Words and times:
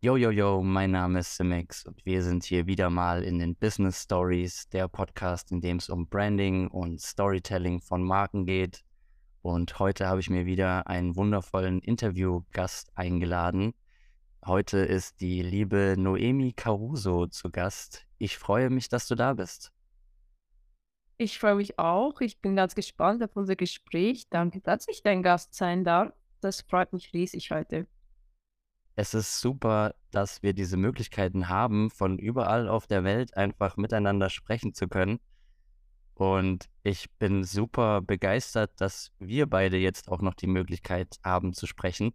Yo, 0.00 0.16
yo, 0.16 0.30
yo, 0.30 0.62
mein 0.62 0.92
Name 0.92 1.18
ist 1.18 1.34
Simix 1.34 1.84
und 1.84 2.06
wir 2.06 2.22
sind 2.22 2.44
hier 2.44 2.68
wieder 2.68 2.88
mal 2.88 3.24
in 3.24 3.40
den 3.40 3.56
Business 3.56 4.04
Stories, 4.04 4.68
der 4.68 4.86
Podcast, 4.86 5.50
in 5.50 5.60
dem 5.60 5.78
es 5.78 5.88
um 5.88 6.06
Branding 6.06 6.68
und 6.68 7.00
Storytelling 7.00 7.80
von 7.80 8.04
Marken 8.04 8.46
geht. 8.46 8.84
Und 9.42 9.76
heute 9.80 10.06
habe 10.06 10.20
ich 10.20 10.30
mir 10.30 10.46
wieder 10.46 10.86
einen 10.86 11.16
wundervollen 11.16 11.80
Interviewgast 11.80 12.92
eingeladen. 12.94 13.74
Heute 14.46 14.78
ist 14.78 15.20
die 15.20 15.42
liebe 15.42 15.96
Noemi 15.98 16.52
Caruso 16.52 17.26
zu 17.26 17.50
Gast. 17.50 18.06
Ich 18.18 18.38
freue 18.38 18.70
mich, 18.70 18.88
dass 18.88 19.08
du 19.08 19.16
da 19.16 19.34
bist. 19.34 19.72
Ich 21.16 21.40
freue 21.40 21.56
mich 21.56 21.76
auch. 21.80 22.20
Ich 22.20 22.40
bin 22.40 22.54
ganz 22.54 22.76
gespannt 22.76 23.20
auf 23.24 23.34
unser 23.34 23.56
Gespräch. 23.56 24.28
Danke, 24.30 24.60
dass 24.60 24.86
ich 24.86 25.02
dein 25.02 25.24
Gast 25.24 25.54
sein 25.54 25.82
darf. 25.82 26.12
Das 26.40 26.60
freut 26.60 26.92
mich 26.92 27.12
riesig 27.12 27.50
heute 27.50 27.88
es 28.98 29.14
ist 29.14 29.40
super, 29.40 29.94
dass 30.10 30.42
wir 30.42 30.54
diese 30.54 30.76
Möglichkeiten 30.76 31.48
haben, 31.48 31.88
von 31.88 32.18
überall 32.18 32.68
auf 32.68 32.88
der 32.88 33.04
Welt 33.04 33.36
einfach 33.36 33.76
miteinander 33.76 34.28
sprechen 34.28 34.74
zu 34.74 34.88
können. 34.88 35.20
Und 36.14 36.68
ich 36.82 37.08
bin 37.12 37.44
super 37.44 38.00
begeistert, 38.00 38.72
dass 38.80 39.12
wir 39.20 39.46
beide 39.46 39.76
jetzt 39.76 40.08
auch 40.08 40.20
noch 40.20 40.34
die 40.34 40.48
Möglichkeit 40.48 41.20
haben 41.22 41.52
zu 41.52 41.68
sprechen. 41.68 42.12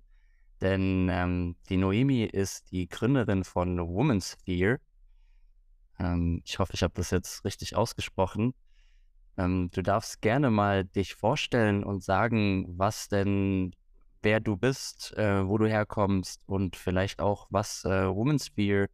Denn 0.60 1.08
ähm, 1.10 1.56
die 1.70 1.78
Noemi 1.78 2.26
ist 2.26 2.70
die 2.70 2.90
Gründerin 2.90 3.46
von 3.46 3.80
Woman's 3.80 4.36
Sphere. 4.42 4.82
Ähm, 6.00 6.42
ich 6.44 6.60
hoffe, 6.60 6.74
ich 6.74 6.84
habe 6.84 6.96
das 6.96 7.12
jetzt 7.12 7.46
richtig 7.46 7.78
ausgesprochen. 7.78 8.54
Ähm, 9.38 9.70
du 9.72 9.84
darfst 9.84 10.22
gerne 10.22 10.52
mal 10.52 10.84
dich 10.84 11.16
vorstellen 11.16 11.86
und 11.86 12.04
sagen, 12.04 12.66
was 12.78 13.08
denn 13.08 13.74
wer 14.24 14.40
du 14.40 14.58
bist, 14.58 15.16
äh, 15.18 15.48
wo 15.48 15.58
du 15.58 15.68
herkommst 15.68 16.42
und 16.48 16.76
vielleicht 16.76 17.20
auch, 17.20 17.48
was 17.50 17.86
äh, 17.86 18.08
Women's 18.08 18.50
Beer, 18.50 18.88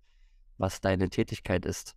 was 0.58 0.82
deine 0.82 1.10
Tätigkeit 1.10 1.66
ist. 1.66 1.96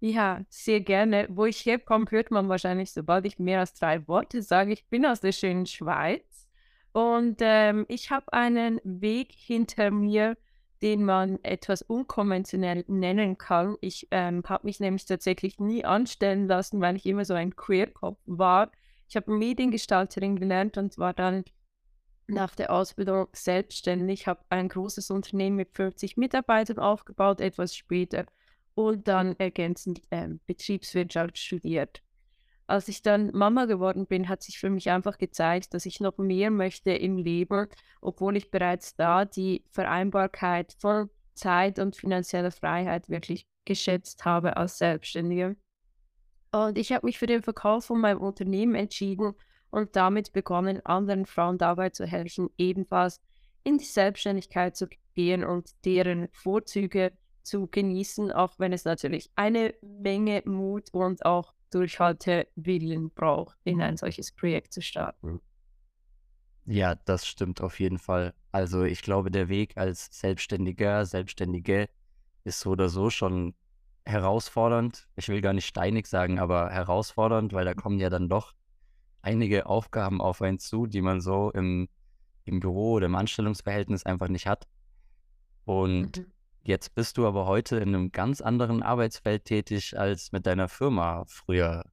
Ja, 0.00 0.42
sehr 0.48 0.80
gerne. 0.80 1.26
Wo 1.30 1.46
ich 1.46 1.64
herkomme, 1.64 2.06
hört 2.10 2.30
man 2.30 2.48
wahrscheinlich, 2.48 2.92
sobald 2.92 3.24
ich 3.24 3.38
mehr 3.38 3.60
als 3.60 3.74
drei 3.74 4.06
Worte 4.06 4.42
sage. 4.42 4.72
Ich 4.72 4.86
bin 4.88 5.06
aus 5.06 5.20
der 5.20 5.32
schönen 5.32 5.66
Schweiz 5.66 6.46
und 6.92 7.38
ähm, 7.40 7.86
ich 7.88 8.10
habe 8.10 8.32
einen 8.32 8.80
Weg 8.84 9.32
hinter 9.32 9.90
mir, 9.90 10.36
den 10.82 11.04
man 11.04 11.38
etwas 11.42 11.82
unkonventionell 11.82 12.84
nennen 12.88 13.38
kann. 13.38 13.76
Ich 13.80 14.08
ähm, 14.10 14.42
habe 14.46 14.66
mich 14.66 14.80
nämlich 14.80 15.06
tatsächlich 15.06 15.58
nie 15.58 15.84
anstellen 15.84 16.46
lassen, 16.46 16.80
weil 16.80 16.96
ich 16.96 17.06
immer 17.06 17.24
so 17.24 17.34
ein 17.34 17.56
Queerkopf 17.56 18.18
war. 18.26 18.70
Ich 19.08 19.16
habe 19.16 19.30
Mediengestalterin 19.30 20.36
gelernt 20.36 20.76
und 20.76 20.98
war 20.98 21.14
dann 21.14 21.44
nach 22.28 22.54
der 22.54 22.72
Ausbildung 22.72 23.28
selbstständig, 23.32 24.26
habe 24.26 24.44
ein 24.50 24.68
großes 24.68 25.10
Unternehmen 25.10 25.56
mit 25.56 25.72
50 25.72 26.16
Mitarbeitern 26.16 26.78
aufgebaut, 26.78 27.40
etwas 27.40 27.76
später, 27.76 28.26
und 28.74 29.08
dann 29.08 29.36
ergänzend 29.38 30.02
äh, 30.10 30.28
Betriebswirtschaft 30.46 31.38
studiert. 31.38 32.02
Als 32.66 32.88
ich 32.88 33.02
dann 33.02 33.30
Mama 33.32 33.66
geworden 33.66 34.06
bin, 34.06 34.28
hat 34.28 34.42
sich 34.42 34.58
für 34.58 34.70
mich 34.70 34.90
einfach 34.90 35.18
gezeigt, 35.18 35.72
dass 35.72 35.86
ich 35.86 36.00
noch 36.00 36.18
mehr 36.18 36.50
möchte 36.50 36.90
im 36.90 37.16
Leben, 37.16 37.68
obwohl 38.00 38.36
ich 38.36 38.50
bereits 38.50 38.96
da 38.96 39.24
die 39.24 39.64
Vereinbarkeit 39.70 40.74
von 40.78 41.08
Zeit 41.34 41.78
und 41.78 41.96
finanzieller 41.96 42.50
Freiheit 42.50 43.08
wirklich 43.08 43.46
geschätzt 43.64 44.24
habe 44.24 44.56
als 44.56 44.78
Selbstständige. 44.78 45.56
Und 46.50 46.76
ich 46.76 46.92
habe 46.92 47.06
mich 47.06 47.18
für 47.18 47.26
den 47.26 47.42
Verkauf 47.42 47.84
von 47.84 48.00
meinem 48.00 48.20
Unternehmen 48.20 48.74
entschieden 48.74 49.34
und 49.76 49.94
damit 49.94 50.32
begonnen, 50.32 50.80
anderen 50.86 51.26
Frauen 51.26 51.58
dabei 51.58 51.90
zu 51.90 52.06
helfen, 52.06 52.48
ebenfalls 52.56 53.20
in 53.62 53.76
die 53.76 53.84
Selbstständigkeit 53.84 54.74
zu 54.74 54.88
gehen 55.12 55.44
und 55.44 55.68
deren 55.84 56.28
Vorzüge 56.32 57.12
zu 57.42 57.66
genießen, 57.66 58.32
auch 58.32 58.58
wenn 58.58 58.72
es 58.72 58.86
natürlich 58.86 59.30
eine 59.36 59.74
Menge 59.82 60.42
Mut 60.46 60.94
und 60.94 61.26
auch 61.26 61.52
Durchhaltewillen 61.70 63.10
braucht, 63.10 63.58
in 63.64 63.82
ein 63.82 63.98
solches 63.98 64.32
Projekt 64.32 64.72
zu 64.72 64.80
starten. 64.80 65.42
Ja, 66.64 66.94
das 66.94 67.26
stimmt 67.26 67.60
auf 67.60 67.78
jeden 67.78 67.98
Fall. 67.98 68.32
Also 68.52 68.82
ich 68.84 69.02
glaube, 69.02 69.30
der 69.30 69.50
Weg 69.50 69.76
als 69.76 70.08
Selbstständiger, 70.10 71.04
Selbstständige 71.04 71.90
ist 72.44 72.60
so 72.60 72.70
oder 72.70 72.88
so 72.88 73.10
schon 73.10 73.54
herausfordernd. 74.06 75.06
Ich 75.16 75.28
will 75.28 75.42
gar 75.42 75.52
nicht 75.52 75.66
steinig 75.66 76.06
sagen, 76.06 76.38
aber 76.38 76.70
herausfordernd, 76.70 77.52
weil 77.52 77.66
da 77.66 77.74
kommen 77.74 77.98
ja 77.98 78.08
dann 78.08 78.30
doch 78.30 78.55
einige 79.26 79.66
Aufgaben 79.66 80.20
auf 80.20 80.40
einen 80.40 80.58
zu, 80.58 80.86
die 80.86 81.02
man 81.02 81.20
so 81.20 81.50
im, 81.50 81.88
im 82.44 82.60
Büro 82.60 82.92
oder 82.92 83.06
im 83.06 83.16
Anstellungsverhältnis 83.16 84.06
einfach 84.06 84.28
nicht 84.28 84.46
hat. 84.46 84.66
Und 85.64 86.18
mhm. 86.18 86.32
jetzt 86.62 86.94
bist 86.94 87.18
du 87.18 87.26
aber 87.26 87.46
heute 87.46 87.76
in 87.76 87.88
einem 87.88 88.12
ganz 88.12 88.40
anderen 88.40 88.82
Arbeitsfeld 88.82 89.44
tätig 89.44 89.98
als 89.98 90.30
mit 90.30 90.46
deiner 90.46 90.68
Firma 90.68 91.24
früher. 91.26 91.84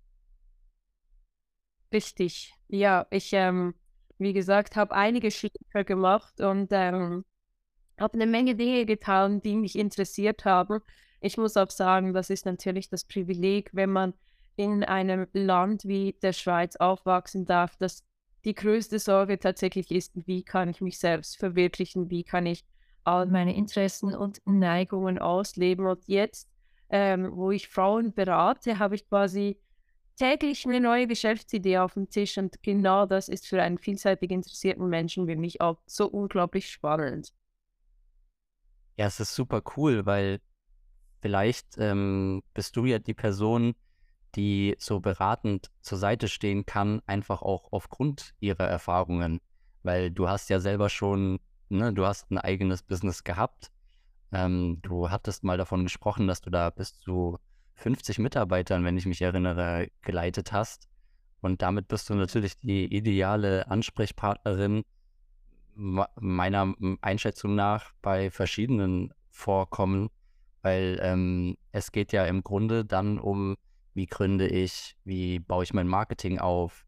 Richtig. 1.92 2.54
Ja, 2.68 3.08
ich, 3.10 3.34
ähm, 3.34 3.74
wie 4.20 4.34
gesagt, 4.34 4.76
habe 4.76 4.96
einige 4.96 5.32
Schritte 5.32 5.86
gemacht 5.86 6.40
und 6.40 6.70
ähm, 6.72 7.26
habe 8.00 8.14
eine 8.14 8.28
Menge 8.28 8.56
Dinge 8.56 8.86
getan, 8.86 9.42
die 9.42 9.56
mich 9.56 9.78
interessiert 9.78 10.46
haben. 10.46 10.82
Ich 11.20 11.38
muss 11.38 11.58
auch 11.58 11.72
sagen, 11.72 12.14
das 12.14 12.30
ist 12.30 12.46
natürlich 12.46 12.90
das 12.90 13.06
Privileg, 13.06 13.72
wenn 13.74 13.92
man 13.92 14.14
in 14.56 14.84
einem 14.84 15.28
Land 15.34 15.86
wie 15.86 16.14
der 16.22 16.34
Schweiz 16.34 16.76
aufwachsen 16.76 17.46
darf, 17.46 17.76
dass 17.78 18.04
die 18.46 18.54
größte 18.54 19.00
Sorge 19.00 19.40
tatsächlich 19.40 19.90
ist, 19.92 20.12
wie 20.28 20.44
kann 20.44 20.70
ich 20.70 20.82
mich 20.82 21.00
selbst 21.00 21.38
verwirklichen, 21.38 22.10
wie 22.10 22.24
kann 22.24 22.46
ich 22.46 22.64
all 23.04 23.26
meine 23.26 23.56
Interessen 23.56 24.14
und 24.14 24.42
Neigungen 24.46 25.20
ausleben. 25.20 25.88
Und 25.88 26.08
jetzt, 26.08 26.50
ähm, 26.90 27.32
wo 27.34 27.52
ich 27.52 27.68
Frauen 27.68 28.14
berate, 28.14 28.80
habe 28.80 28.96
ich 28.96 29.08
quasi 29.08 29.58
täglich 30.16 30.66
eine 30.66 30.80
neue 30.80 31.08
Geschäftsidee 31.08 31.80
auf 31.80 31.94
dem 31.94 32.10
Tisch 32.10 32.38
und 32.38 32.62
genau 32.62 33.06
das 33.06 33.30
ist 33.30 33.48
für 33.48 33.62
einen 33.62 33.78
vielseitig 33.78 34.32
interessierten 34.32 34.88
Menschen 34.88 35.28
wie 35.28 35.36
mich 35.36 35.60
auch 35.62 35.80
so 35.86 36.08
unglaublich 36.08 36.70
spannend. 36.70 37.34
Ja, 38.96 39.08
es 39.08 39.20
ist 39.20 39.34
super 39.34 39.64
cool, 39.76 40.06
weil 40.06 40.40
vielleicht 41.22 41.78
ähm, 41.78 42.44
bist 42.54 42.76
du 42.76 42.86
ja 42.86 43.00
die 43.00 43.16
Person, 43.16 43.74
die 44.36 44.76
so 44.80 45.00
beratend 45.00 45.72
zur 45.82 45.98
Seite 45.98 46.28
stehen 46.28 46.66
kann, 46.66 47.02
einfach 47.06 47.42
auch 47.42 47.72
aufgrund 47.72 48.34
ihrer 48.40 48.68
Erfahrungen. 48.68 49.40
Weil 49.84 50.12
du 50.12 50.28
hast 50.28 50.50
ja 50.50 50.60
selber 50.60 50.90
schon, 50.90 51.40
ne, 51.70 51.94
du 51.94 52.06
hast 52.06 52.32
ein 52.32 52.38
eigenes 52.38 52.84
Business 52.84 53.24
gehabt. 53.24 53.72
Ähm, 54.32 54.80
du 54.82 55.10
hattest 55.10 55.44
mal 55.44 55.58
davon 55.58 55.84
gesprochen, 55.84 56.28
dass 56.28 56.42
du 56.42 56.50
da 56.50 56.70
bis 56.70 57.00
zu 57.00 57.38
50 57.76 58.20
Mitarbeitern, 58.20 58.84
wenn 58.86 58.98
ich 58.98 59.06
mich 59.06 59.22
erinnere, 59.22 59.88
geleitet 60.02 60.52
hast. 60.52 60.88
Und 61.42 61.62
damit 61.62 61.88
bist 61.88 62.10
du 62.10 62.16
natürlich 62.16 62.58
die 62.60 62.86
ideale 62.86 63.68
Ansprechpartnerin 63.68 64.84
meiner 65.76 66.74
Einschätzung 67.02 67.56
nach 67.56 67.92
bei 68.02 68.30
verschiedenen 68.32 69.14
Vorkommen, 69.30 70.10
weil 70.62 71.00
ähm, 71.02 71.58
es 71.72 71.92
geht 71.92 72.14
ja 72.14 72.26
im 72.26 72.44
Grunde 72.44 72.86
dann 72.86 73.20
um 73.20 73.58
wie 73.94 74.06
gründe 74.06 74.48
ich, 74.48 74.96
wie 75.04 75.40
baue 75.40 75.64
ich 75.64 75.74
mein 75.74 75.88
Marketing 75.88 76.40
auf, 76.40 76.86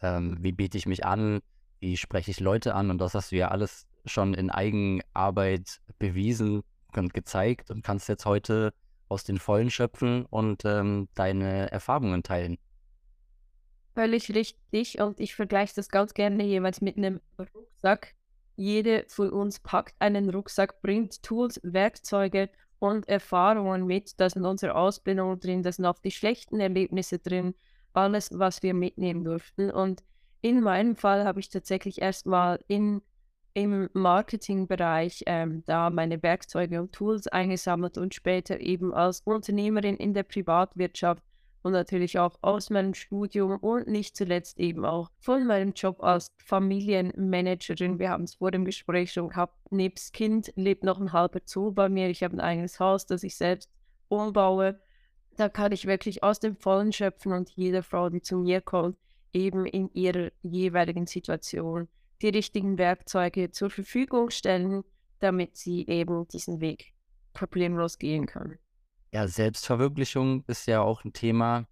ähm, 0.00 0.38
wie 0.40 0.52
biete 0.52 0.78
ich 0.78 0.86
mich 0.86 1.04
an, 1.04 1.40
wie 1.80 1.96
spreche 1.96 2.30
ich 2.30 2.40
Leute 2.40 2.74
an 2.74 2.90
und 2.90 2.98
das 2.98 3.14
hast 3.14 3.32
du 3.32 3.36
ja 3.36 3.48
alles 3.48 3.86
schon 4.04 4.34
in 4.34 4.50
Eigenarbeit 4.50 5.80
bewiesen 5.98 6.62
und 6.96 7.12
gezeigt 7.12 7.70
und 7.70 7.82
kannst 7.82 8.08
jetzt 8.08 8.24
heute 8.24 8.72
aus 9.08 9.24
den 9.24 9.38
Vollen 9.38 9.70
schöpfen 9.70 10.24
und 10.26 10.64
ähm, 10.64 11.08
deine 11.14 11.70
Erfahrungen 11.70 12.22
teilen. 12.22 12.58
Völlig 13.94 14.34
richtig 14.34 15.00
und 15.00 15.20
ich 15.20 15.34
vergleiche 15.34 15.74
das 15.74 15.88
ganz 15.88 16.14
gerne 16.14 16.44
jeweils 16.44 16.80
mit 16.80 16.96
einem 16.96 17.20
Rucksack. 17.38 18.14
Jede 18.56 19.04
von 19.08 19.30
uns 19.30 19.60
packt 19.60 19.94
einen 19.98 20.30
Rucksack, 20.30 20.80
bringt 20.82 21.22
Tools, 21.22 21.60
Werkzeuge 21.62 22.50
und 22.78 23.08
Erfahrungen 23.08 23.86
mit. 23.86 24.20
Da 24.20 24.28
sind 24.30 24.44
unsere 24.44 24.74
Ausbildungen 24.74 25.40
drin, 25.40 25.62
da 25.62 25.72
sind 25.72 25.86
auch 25.86 25.98
die 25.98 26.10
schlechten 26.10 26.60
Erlebnisse 26.60 27.18
drin, 27.18 27.54
alles, 27.92 28.30
was 28.32 28.62
wir 28.62 28.74
mitnehmen 28.74 29.24
durften. 29.24 29.70
Und 29.70 30.02
in 30.42 30.60
meinem 30.60 30.96
Fall 30.96 31.24
habe 31.24 31.40
ich 31.40 31.48
tatsächlich 31.48 32.00
erstmal 32.00 32.60
im 32.68 33.02
Marketingbereich 33.94 35.22
ähm, 35.26 35.62
da 35.64 35.88
meine 35.88 36.22
Werkzeuge 36.22 36.80
und 36.80 36.92
Tools 36.92 37.26
eingesammelt 37.26 37.96
und 37.96 38.14
später 38.14 38.60
eben 38.60 38.92
als 38.92 39.20
Unternehmerin 39.22 39.96
in 39.96 40.12
der 40.12 40.24
Privatwirtschaft 40.24 41.22
und 41.66 41.72
natürlich 41.72 42.16
auch 42.20 42.38
aus 42.42 42.70
meinem 42.70 42.94
Studium 42.94 43.56
und 43.56 43.88
nicht 43.88 44.16
zuletzt 44.16 44.60
eben 44.60 44.84
auch 44.84 45.10
von 45.18 45.44
meinem 45.44 45.72
Job 45.72 46.00
als 46.00 46.28
Familienmanagerin. 46.38 47.98
Wir 47.98 48.10
haben 48.10 48.22
es 48.22 48.36
vor 48.36 48.52
dem 48.52 48.64
Gespräch 48.64 49.12
schon 49.12 49.30
gehabt. 49.30 49.72
Nebst 49.72 50.12
Kind 50.12 50.52
lebt 50.54 50.84
noch 50.84 51.00
ein 51.00 51.12
halber 51.12 51.40
Zoo 51.44 51.72
bei 51.72 51.88
mir. 51.88 52.08
Ich 52.08 52.22
habe 52.22 52.36
ein 52.36 52.40
eigenes 52.40 52.78
Haus, 52.78 53.04
das 53.04 53.24
ich 53.24 53.34
selbst 53.34 53.68
umbaue. 54.06 54.80
Da 55.36 55.48
kann 55.48 55.72
ich 55.72 55.86
wirklich 55.86 56.22
aus 56.22 56.38
dem 56.38 56.54
Vollen 56.54 56.92
schöpfen 56.92 57.32
und 57.32 57.50
jeder 57.50 57.82
Frau, 57.82 58.10
die 58.10 58.22
zu 58.22 58.38
mir 58.38 58.60
kommt, 58.60 58.96
eben 59.32 59.66
in 59.66 59.90
ihrer 59.92 60.30
jeweiligen 60.42 61.08
Situation 61.08 61.88
die 62.22 62.28
richtigen 62.28 62.78
Werkzeuge 62.78 63.50
zur 63.50 63.70
Verfügung 63.70 64.30
stellen, 64.30 64.84
damit 65.18 65.56
sie 65.56 65.84
eben 65.88 66.28
diesen 66.28 66.60
Weg 66.60 66.94
problemlos 67.32 67.98
gehen 67.98 68.26
können. 68.26 68.56
Ja, 69.16 69.26
Selbstverwirklichung 69.28 70.44
ist 70.46 70.66
ja 70.66 70.82
auch 70.82 71.02
ein 71.02 71.14
Thema. 71.14 71.66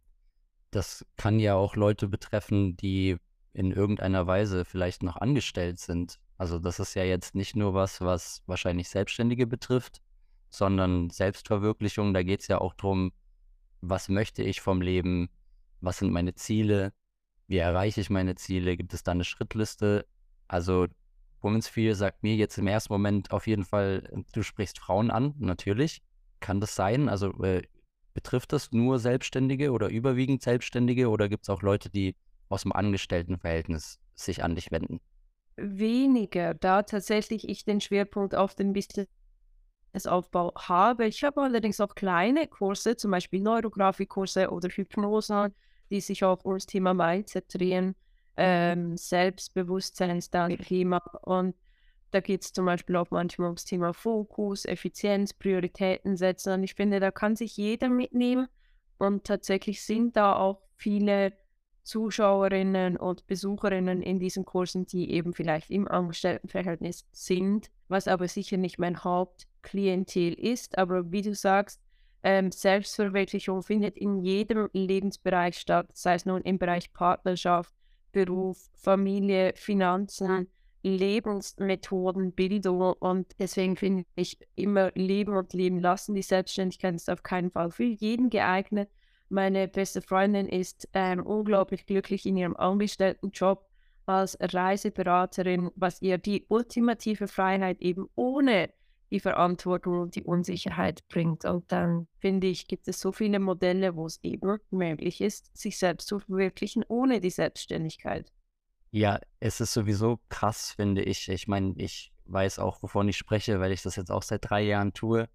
Das 0.71 1.05
kann 1.19 1.39
ja 1.39 1.55
auch 1.57 1.77
Leute 1.77 2.09
betreffen, 2.09 2.75
die 2.79 3.19
in 3.53 3.71
irgendeiner 3.71 4.27
Weise 4.27 4.65
vielleicht 4.65 5.03
noch 5.03 5.19
angestellt 5.19 5.79
sind. 5.79 6.19
Also 6.39 6.59
das 6.59 6.81
ist 6.81 6.95
ja 6.95 7.05
jetzt 7.05 7.35
nicht 7.35 7.55
nur 7.55 7.75
was, 7.75 8.01
was 8.01 8.43
wahrscheinlich 8.47 8.89
Selbstständige 8.89 9.47
betrifft, 9.47 10.01
sondern 10.49 11.11
Selbstverwirklichung, 11.11 12.15
da 12.15 12.23
geht 12.23 12.41
es 12.41 12.49
ja 12.49 12.63
auch 12.63 12.73
darum, 12.73 13.13
was 13.83 14.09
möchte 14.09 14.43
ich 14.43 14.63
vom 14.63 14.81
Leben, 14.81 15.29
was 15.83 15.99
sind 15.99 16.13
meine 16.13 16.35
Ziele, 16.35 16.95
wie 17.47 17.59
erreiche 17.59 18.01
ich 18.01 18.09
meine 18.09 18.37
Ziele, 18.37 18.75
gibt 18.79 18.95
es 18.95 19.03
da 19.03 19.13
eine 19.13 19.25
Schrittliste? 19.25 20.07
Also 20.49 20.87
Women's 21.43 21.69
Feel 21.69 21.95
sagt 21.95 22.23
mir 22.23 22.37
jetzt 22.37 22.57
im 22.57 22.69
ersten 22.69 22.95
Moment 22.95 23.33
auf 23.33 23.47
jeden 23.47 23.67
Fall, 23.67 24.11
du 24.33 24.43
sprichst 24.43 24.79
Frauen 24.79 25.11
an, 25.11 25.35
natürlich. 25.37 26.01
Kann 26.45 26.61
das 26.61 26.75
sein? 26.75 27.09
Also 27.09 27.31
äh, 27.43 27.63
betrifft 28.13 28.53
das 28.53 28.71
nur 28.71 28.99
Selbstständige 28.99 29.73
oder 29.73 29.89
überwiegend 29.89 30.43
Selbstständige 30.43 31.09
oder 31.09 31.31
gibt 31.31 31.45
es 31.45 31.49
auch 31.49 31.63
Leute, 31.63 31.89
die 31.89 32.17
aus 32.51 32.65
dem 32.65 32.73
Angestelltenverhältnis 32.73 33.99
sich 34.15 34.45
an 34.45 34.55
dich 34.55 34.71
wenden? 34.71 35.01
Weniger, 35.57 36.53
da 36.53 36.83
tatsächlich 36.83 37.49
ich 37.49 37.65
den 37.65 37.81
Schwerpunkt 37.81 38.35
auf 38.35 38.55
den 38.55 38.75
Businessaufbau 38.75 40.53
habe. 40.55 41.07
Ich 41.07 41.25
habe 41.25 41.41
allerdings 41.41 41.81
auch 41.81 41.95
kleine 41.95 42.47
Kurse, 42.47 42.95
zum 42.95 43.13
Beispiel 43.13 43.41
Neurografie-Kurse 43.41 44.51
oder 44.51 44.69
Hypnosen, 44.69 45.55
die 45.89 46.03
sich 46.03 46.25
auch 46.25 46.45
um 46.45 46.53
das 46.53 46.67
Thema 46.67 46.93
Mindset 46.93 47.47
drehen, 47.55 47.95
ähm, 48.37 48.99
Selbstbewusstsein 48.99 50.19
ist 50.19 50.35
da 50.35 50.45
ein 50.45 50.59
Thema 50.59 50.99
und 51.23 51.55
da 52.15 52.21
geht 52.21 52.43
es 52.43 52.53
zum 52.53 52.67
Beispiel 52.67 52.95
auch 52.95 53.11
manchmal 53.11 53.49
ums 53.49 53.65
Thema 53.65 53.93
Fokus, 53.93 54.65
Effizienz, 54.65 55.35
Prioritäten 55.35 56.17
setzen. 56.17 56.53
Und 56.53 56.63
ich 56.63 56.75
finde, 56.75 57.01
da 57.01 57.11
kann 57.11 57.35
sich 57.35 57.57
jeder 57.57 57.89
mitnehmen. 57.89 58.47
Und 58.99 59.25
tatsächlich 59.25 59.85
sind 59.85 60.17
da 60.17 60.37
auch 60.37 60.63
viele 60.77 61.33
Zuschauerinnen 61.83 62.97
und 62.97 63.27
Besucherinnen 63.27 64.01
in 64.01 64.21
diesen 64.21 64.45
Kursen, 64.45 64.87
die 64.87 65.11
eben 65.11 65.35
vielleicht 65.35 65.71
im 65.71 65.89
Angestelltenverhältnis 65.89 67.05
sind, 67.11 67.71
was 67.89 68.07
aber 68.07 68.29
sicher 68.29 68.57
nicht 68.59 68.79
mein 68.79 69.03
Hauptklientel 69.03 70.35
ist. 70.35 70.79
Aber 70.79 71.11
wie 71.11 71.23
du 71.23 71.35
sagst, 71.35 71.81
ähm, 72.23 72.53
Selbstverwirklichung 72.53 73.63
findet 73.63 73.99
in 73.99 74.21
jedem 74.21 74.71
Lebensbereich 74.73 75.59
statt, 75.59 75.91
sei 75.95 76.15
es 76.15 76.27
nun 76.27 76.43
im 76.43 76.59
Bereich 76.59 76.93
Partnerschaft, 76.93 77.75
Beruf, 78.13 78.71
Familie, 78.77 79.53
Finanzen, 79.57 80.49
Lebensmethoden, 80.89 82.33
Bildung 82.33 82.93
und 82.95 83.27
deswegen 83.39 83.77
finde 83.77 84.05
ich 84.15 84.39
immer 84.55 84.93
Leben 84.95 85.37
und 85.37 85.53
Leben 85.53 85.81
lassen. 85.81 86.15
Die 86.15 86.23
Selbstständigkeit 86.23 86.95
ist 86.95 87.11
auf 87.11 87.23
keinen 87.23 87.51
Fall 87.51 87.71
für 87.71 87.85
jeden 87.85 88.31
geeignet. 88.31 88.91
Meine 89.29 89.67
beste 89.67 90.03
Freundin 90.03 90.49
ist 90.49 90.89
ähm, 90.93 91.25
unglaublich 91.25 91.87
glücklich 91.87 92.27
in 92.27 92.37
ihrem 92.37 92.57
Angestelltenjob 92.57 93.67
als 94.07 94.37
Reiseberaterin, 94.41 95.71
was 95.77 96.03
ihr 96.03 96.19
die 96.19 96.45
ultimative 96.49 97.29
Freiheit 97.29 97.81
eben 97.81 98.09
ohne 98.15 98.71
die 99.11 99.21
Verantwortung 99.21 100.01
und 100.01 100.17
die 100.17 100.25
Unsicherheit 100.25 101.07
bringt. 101.09 101.45
Und 101.45 101.71
dann 101.73 102.09
finde 102.19 102.49
ich, 102.49 102.69
gibt 102.69 102.89
es 102.89 103.01
so 103.01 103.13
viele 103.13 103.39
Modelle, 103.39 103.97
wo 103.97 104.07
es 104.07 104.19
eben 104.23 104.59
möglich 104.71 105.21
ist, 105.21 105.57
sich 105.57 105.79
selbst 105.79 106.09
zu 106.09 106.19
verwirklichen 106.19 106.85
ohne 106.89 107.21
die 107.21 107.31
Selbstständigkeit. 107.31 108.31
Ja, 108.97 109.19
es 109.41 109.61
ist 109.61 109.73
sowieso 109.73 110.21
krass, 110.29 110.71
finde 110.71 111.03
ich. 111.03 111.29
Ich 111.29 111.49
meine, 111.49 111.75
ich 111.79 112.13
weiß 112.27 112.61
auch, 112.61 112.81
wovon 112.81 113.09
ich 113.09 113.17
spreche, 113.17 113.59
weil 113.59 113.73
ich 113.73 113.83
das 113.83 113.97
jetzt 113.97 114.13
auch 114.13 114.23
seit 114.23 114.49
drei 114.49 114.63
Jahren 114.63 114.93
tue, 114.93 115.29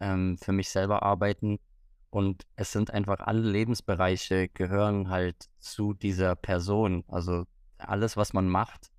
ähm, 0.00 0.36
für 0.36 0.52
mich 0.52 0.68
selber 0.68 1.02
arbeiten. 1.02 1.58
Und 2.10 2.46
es 2.56 2.72
sind 2.72 2.90
einfach 2.90 3.20
alle 3.20 3.40
Lebensbereiche 3.40 4.50
gehören 4.50 5.08
halt 5.08 5.48
zu 5.60 5.94
dieser 5.94 6.36
Person. 6.36 7.04
Also 7.08 7.46
alles, 7.78 8.18
was 8.18 8.34
man 8.34 8.50
macht, 8.50 8.90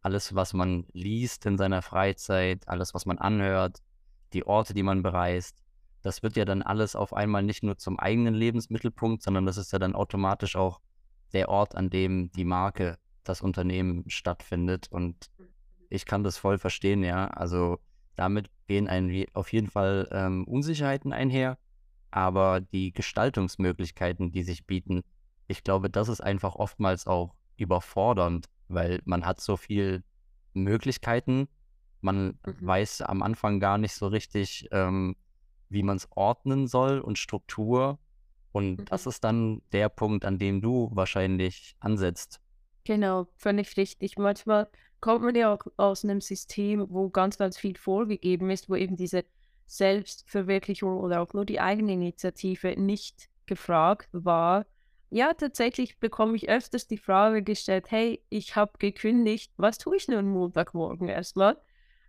alles, 0.00 0.34
was 0.34 0.52
man 0.52 0.86
liest 0.92 1.46
in 1.46 1.56
seiner 1.56 1.82
Freizeit, 1.82 2.66
alles, 2.66 2.92
was 2.92 3.06
man 3.06 3.18
anhört, 3.18 3.84
die 4.32 4.44
Orte, 4.44 4.74
die 4.74 4.82
man 4.82 5.04
bereist, 5.04 5.62
das 6.02 6.24
wird 6.24 6.34
ja 6.34 6.44
dann 6.44 6.62
alles 6.62 6.96
auf 6.96 7.12
einmal 7.14 7.44
nicht 7.44 7.62
nur 7.62 7.78
zum 7.78 8.00
eigenen 8.00 8.34
Lebensmittelpunkt, 8.34 9.22
sondern 9.22 9.46
das 9.46 9.58
ist 9.58 9.72
ja 9.72 9.78
dann 9.78 9.94
automatisch 9.94 10.56
auch 10.56 10.80
der 11.32 11.48
Ort, 11.48 11.76
an 11.76 11.88
dem 11.88 12.32
die 12.32 12.44
Marke, 12.44 12.98
das 13.24 13.42
Unternehmen 13.42 14.04
stattfindet. 14.08 14.88
Und 14.90 15.30
ich 15.90 16.06
kann 16.06 16.24
das 16.24 16.36
voll 16.36 16.58
verstehen, 16.58 17.02
ja. 17.02 17.28
Also 17.28 17.78
damit 18.16 18.50
gehen 18.66 18.88
ein, 18.88 19.26
auf 19.34 19.52
jeden 19.52 19.68
Fall 19.68 20.08
ähm, 20.12 20.44
Unsicherheiten 20.44 21.12
einher, 21.12 21.58
aber 22.10 22.60
die 22.60 22.92
Gestaltungsmöglichkeiten, 22.92 24.30
die 24.30 24.42
sich 24.42 24.66
bieten, 24.66 25.02
ich 25.46 25.62
glaube, 25.62 25.90
das 25.90 26.08
ist 26.08 26.20
einfach 26.20 26.54
oftmals 26.54 27.06
auch 27.06 27.34
überfordernd, 27.56 28.48
weil 28.68 29.00
man 29.04 29.26
hat 29.26 29.40
so 29.40 29.56
viel 29.56 30.02
Möglichkeiten. 30.52 31.48
Man 32.00 32.38
mhm. 32.44 32.56
weiß 32.60 33.02
am 33.02 33.22
Anfang 33.22 33.60
gar 33.60 33.78
nicht 33.78 33.94
so 33.94 34.06
richtig, 34.06 34.68
ähm, 34.72 35.16
wie 35.68 35.82
man 35.82 35.96
es 35.96 36.08
ordnen 36.10 36.66
soll 36.66 37.00
und 37.00 37.18
Struktur. 37.18 37.98
Und 38.52 38.80
mhm. 38.80 38.84
das 38.86 39.06
ist 39.06 39.24
dann 39.24 39.62
der 39.72 39.88
Punkt, 39.88 40.24
an 40.24 40.38
dem 40.38 40.60
du 40.60 40.90
wahrscheinlich 40.94 41.76
ansetzt. 41.80 42.40
Genau, 42.84 43.28
völlig 43.36 43.76
richtig. 43.76 44.18
Manchmal 44.18 44.68
kommt 45.00 45.24
man 45.24 45.34
ja 45.34 45.52
auch 45.54 45.60
aus 45.76 46.04
einem 46.04 46.20
System, 46.20 46.86
wo 46.90 47.08
ganz, 47.10 47.38
ganz 47.38 47.58
viel 47.58 47.76
vorgegeben 47.76 48.50
ist, 48.50 48.68
wo 48.68 48.74
eben 48.74 48.96
diese 48.96 49.24
Selbstverwirklichung 49.66 50.98
oder 50.98 51.22
auch 51.22 51.32
nur 51.32 51.44
die 51.46 51.60
Eigeninitiative 51.60 52.74
nicht 52.78 53.28
gefragt 53.46 54.08
war. 54.12 54.66
Ja, 55.10 55.32
tatsächlich 55.32 55.98
bekomme 56.00 56.36
ich 56.36 56.48
öfters 56.48 56.86
die 56.86 56.98
Frage 56.98 57.42
gestellt, 57.42 57.90
hey, 57.90 58.22
ich 58.30 58.56
habe 58.56 58.72
gekündigt, 58.78 59.52
was 59.56 59.78
tue 59.78 59.96
ich 59.96 60.08
nun 60.08 60.28
Montagmorgen 60.28 61.08
erstmal? 61.08 61.56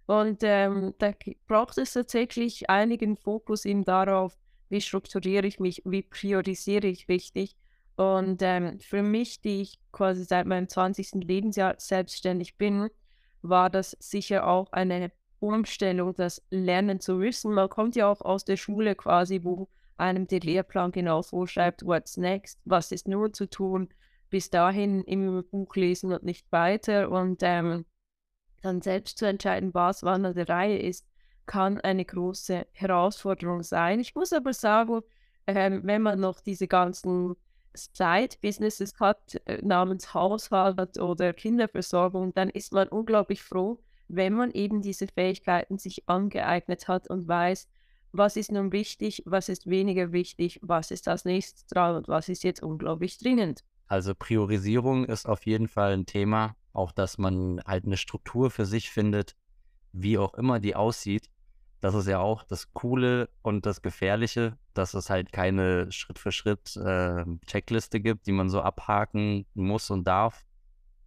Und 0.07 0.39
ähm, 0.44 0.94
da 1.00 1.13
braucht 1.48 1.78
es 1.78 1.94
tatsächlich 1.94 2.69
einigen 2.69 3.16
Fokus 3.18 3.66
eben 3.66 3.86
darauf, 3.86 4.38
wie 4.69 4.81
strukturiere 4.81 5.48
ich 5.48 5.60
mich, 5.60 5.81
wie 5.86 6.04
priorisiere 6.04 6.88
ich 6.88 7.07
richtig. 7.07 7.56
Und 7.95 8.42
ähm, 8.42 8.80
für 8.80 9.02
mich, 9.02 9.42
die 9.42 9.61
ich 9.61 9.80
quasi 9.92 10.25
seit 10.25 10.45
meinem 10.45 10.68
20. 10.68 11.23
Lebensjahr 11.25 11.75
selbstständig 11.78 12.57
bin, 12.57 12.90
war 13.42 13.69
das 13.69 13.95
sicher 13.99 14.47
auch 14.47 14.71
eine 14.71 15.11
Umstellung, 15.40 16.14
das 16.16 16.44
lernen 16.49 16.99
zu 16.99 17.16
müssen. 17.16 17.54
Man 17.54 17.69
kommt 17.69 17.95
ja 17.95 18.07
auch 18.07 18.21
aus 18.21 18.44
der 18.44 18.57
Schule 18.57 18.95
quasi, 18.95 19.44
wo 19.44 19.69
einem 19.97 20.28
den 20.28 20.42
Lehrplan 20.42 20.92
genau 20.92 21.21
vorschreibt, 21.21 21.85
what's 21.85 22.18
next, 22.18 22.59
was 22.66 22.92
ist 22.92 23.07
nur 23.07 23.31
zu 23.31 23.49
tun, 23.49 23.90
bis 24.30 24.49
dahin 24.49 25.04
im 25.04 25.45
Buch 25.49 25.75
lesen 25.75 26.11
und 26.11 26.23
nicht 26.23 26.52
weiter 26.52 27.09
und 27.09 27.42
ähm, 27.44 27.85
dann 28.61 28.81
selbst 28.81 29.19
zu 29.19 29.25
entscheiden, 29.25 29.73
was 29.73 30.04
wann 30.04 30.25
an 30.25 30.33
der 30.33 30.49
Reihe 30.49 30.80
ist, 30.80 31.06
kann 31.45 31.80
eine 31.81 32.04
große 32.04 32.66
Herausforderung 32.71 33.64
sein. 33.64 33.99
Ich 33.99 34.16
muss 34.16 34.33
aber 34.33 34.54
sagen, 34.54 35.02
ähm, 35.47 35.81
wenn 35.83 36.02
man 36.02 36.19
noch 36.19 36.42
diese 36.42 36.68
ganzen 36.68 37.35
Side-Businesses 37.76 39.00
hat, 39.00 39.42
äh, 39.46 39.62
namens 39.62 40.14
Haushalt 40.14 41.00
oder 41.00 41.34
Kinderversorgung, 41.34 42.34
dann 42.34 42.50
ist 42.50 42.74
man 42.74 42.88
unglaublich 42.88 43.44
froh, 43.44 43.80
wenn 44.08 44.34
man 44.34 44.52
eben 44.52 44.82
diese 44.82 45.08
Fähigkeiten 45.08 45.78
sich 45.78 46.08
angeeignet 46.08 46.88
hat 46.88 47.10
und 47.10 47.28
weiß, 47.28 47.68
was 48.12 48.38
ist 48.38 48.52
nun 48.52 48.72
wichtig, 48.72 49.24
was 49.26 49.50
ist 49.50 49.68
weniger 49.68 50.12
wichtig, 50.12 50.60
was 50.62 50.92
ist 50.92 51.08
als 51.08 51.26
nächstes 51.26 51.66
dran 51.68 51.96
und 51.96 52.08
was 52.08 52.30
ist 52.30 52.44
jetzt 52.44 52.64
unglaublich 52.64 53.18
dringend. 53.18 53.64
Also 53.88 54.16
Priorisierung 54.16 55.06
ist 55.06 55.28
auf 55.28 55.46
jeden 55.46 55.68
Fall 55.68 55.94
ein 55.94 56.06
Thema, 56.06 56.56
auch 56.74 56.92
dass 56.92 57.18
man 57.18 57.62
halt 57.66 57.86
eine 57.86 57.98
Struktur 57.98 58.50
für 58.50 58.66
sich 58.66 58.90
findet, 58.90 59.36
wie 59.92 60.18
auch 60.18 60.34
immer 60.34 60.60
die 60.60 60.76
aussieht. 60.76 61.30
Das 61.85 61.94
ist 61.94 62.07
ja 62.07 62.19
auch 62.19 62.44
das 62.44 62.73
Coole 62.73 63.30
und 63.44 63.68
das 63.68 63.83
Gefährliche, 63.83 64.57
dass 64.73 64.95
es 64.95 65.09
halt 65.09 65.31
keine 65.31 65.92
Schritt 65.92 66.18
für 66.18 66.31
Schritt 66.31 66.75
äh, 66.77 67.25
Checkliste 67.45 67.99
gibt, 67.99 68.25
die 68.25 68.31
man 68.31 68.49
so 68.49 68.61
abhaken 68.61 69.45
muss 69.54 69.92
und 69.92 70.06
darf, 70.06 70.45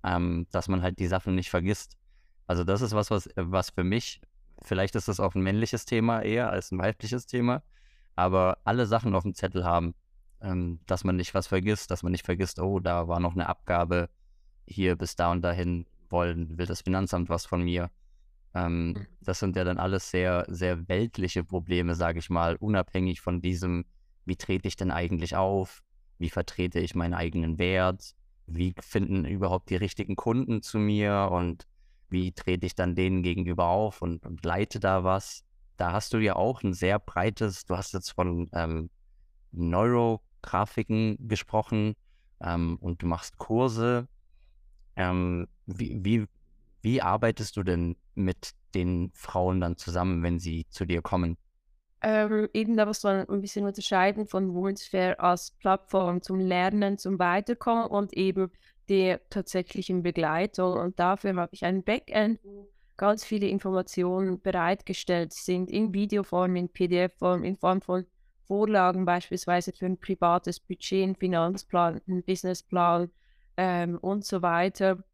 ähm, 0.04 0.47
dass 0.52 0.68
man 0.68 0.82
halt 0.82 1.00
die 1.00 1.08
Sachen 1.08 1.35
nicht 1.35 1.50
vergisst. 1.50 1.97
Also 2.47 2.62
das 2.62 2.80
ist 2.80 2.92
was, 2.94 3.11
was, 3.11 3.28
was 3.35 3.70
für 3.70 3.85
mich 3.85 4.20
Vielleicht 4.62 4.94
ist 4.97 5.08
das 5.08 5.20
auch 5.20 5.35
ein 5.35 5.42
männliches 5.42 5.85
Thema 5.85 6.20
eher 6.20 6.50
als 6.50 6.73
ein 6.73 6.78
weibliches 6.78 7.26
Thema. 7.26 7.62
Aber 8.16 8.58
alle 8.64 8.87
Sachen 8.87 9.14
auf 9.14 9.23
dem 9.23 9.35
Zettel 9.35 9.64
haben, 9.64 9.94
ähm, 10.40 10.80
dass 10.87 11.04
man 11.04 11.16
nicht 11.16 11.35
was 11.35 11.47
vergisst, 11.47 11.90
dass 11.90 12.02
man 12.02 12.12
nicht 12.12 12.25
vergisst, 12.25 12.58
oh, 12.58 12.80
da 12.80 13.08
war 13.08 13.20
noch 13.20 13.35
eine 13.35 13.49
Abgabe, 13.49 14.08
hier 14.66 14.97
bis 14.97 15.16
da 15.16 15.30
und 15.30 15.42
dahin 15.42 15.87
wollen, 16.11 16.58
will 16.58 16.66
das 16.66 16.82
Finanzamt 16.82 17.28
was 17.28 17.47
von 17.47 17.62
mir. 17.62 17.90
Ähm, 18.55 18.93
mhm. 18.93 19.07
das 19.21 19.38
sind 19.40 19.57
ja 19.57 19.64
dann 19.64 19.78
alles 19.78 20.11
sehr, 20.11 20.45
sehr 20.49 20.88
weltliche 20.88 21.45
Probleme, 21.45 21.95
sage 21.95 22.19
ich 22.19 22.31
mal, 22.31 22.57
unabhängig 22.57 23.21
von 23.21 23.40
diesem, 23.40 23.85
wie 24.25 24.37
trete 24.37 24.69
ich 24.69 24.76
denn 24.76 24.90
eigentlich 24.90 25.37
auf, 25.37 25.83
wie 26.19 26.31
vertrete 26.31 26.81
ich 26.81 26.95
meinen 26.95 27.14
eigenen 27.14 27.59
Wert, 27.59 28.14
wie 28.47 28.75
finden 28.81 29.25
überhaupt 29.25 29.71
die 29.71 29.76
richtigen 29.76 30.17
Kunden 30.17 30.62
zu 30.62 30.78
mir 30.78 31.28
und 31.31 31.67
wie 32.09 32.33
trete 32.33 32.67
ich 32.67 32.75
dann 32.75 32.95
denen 32.95 33.23
gegenüber 33.23 33.67
auf 33.67 34.00
und, 34.00 34.25
und 34.25 34.45
leite 34.45 34.81
da 34.81 35.05
was. 35.05 35.45
Da 35.76 35.93
hast 35.93 36.14
du 36.14 36.19
ja 36.19 36.35
auch 36.37 36.62
ein 36.62 36.73
sehr 36.73 36.99
breites, 36.99 37.64
du 37.64 37.76
hast 37.76 37.93
jetzt 37.93 38.11
von 38.11 38.49
ähm, 38.52 38.90
Neurografiken 39.52 41.28
gesprochen 41.28 41.95
ähm, 42.40 42.76
und 42.81 43.02
du 43.02 43.07
machst 43.07 43.38
Kurse. 43.38 44.09
Ähm, 44.97 45.47
wie, 45.67 46.05
wie, 46.05 46.26
wie 46.80 47.02
arbeitest 47.02 47.56
du 47.56 47.62
denn 47.62 47.97
mit 48.14 48.52
den 48.75 49.11
Frauen 49.14 49.61
dann 49.61 49.76
zusammen, 49.76 50.23
wenn 50.23 50.38
sie 50.38 50.66
zu 50.68 50.85
dir 50.85 51.02
kommen? 51.02 51.37
Ähm, 52.00 52.49
eben 52.54 52.76
da 52.76 52.87
muss 52.87 53.02
man 53.02 53.28
ein 53.28 53.40
bisschen 53.40 53.66
unterscheiden 53.66 54.26
von 54.26 54.54
Wohnsphere 54.54 55.18
als 55.18 55.50
Plattform 55.58 56.23
zum 56.23 56.38
Lernen, 56.38 56.97
zum 56.97 57.18
Weiterkommen 57.18 57.87
und 57.87 58.12
eben 58.12 58.52
der 58.88 59.28
tatsächlichen 59.30 60.02
Begleitung. 60.02 60.75
Und 60.75 61.00
dafür 61.00 61.35
habe 61.35 61.50
ich 61.52 61.64
ein 61.64 61.82
Backend, 61.82 62.38
wo 62.44 62.68
ganz 62.97 63.25
viele 63.25 63.49
Informationen 63.49 64.40
bereitgestellt 64.40 65.32
sind 65.32 65.70
in 65.70 65.92
Videoform, 65.92 66.56
in 66.56 66.68
PDF-Form, 66.68 67.44
in 67.44 67.56
Form 67.56 67.80
von 67.80 68.06
Vorlagen 68.47 69.04
beispielsweise 69.04 69.73
für 69.73 69.87
ein 69.87 69.99
privates 69.99 70.61
Budget, 70.61 71.02
einen 71.02 71.16
Finanzplan, 71.16 72.00
einen 72.08 72.23
Businessplan 72.23 73.11
ähm, 73.56 73.99
und 73.99 74.25
so 74.25 74.40
weiter. 74.40 75.04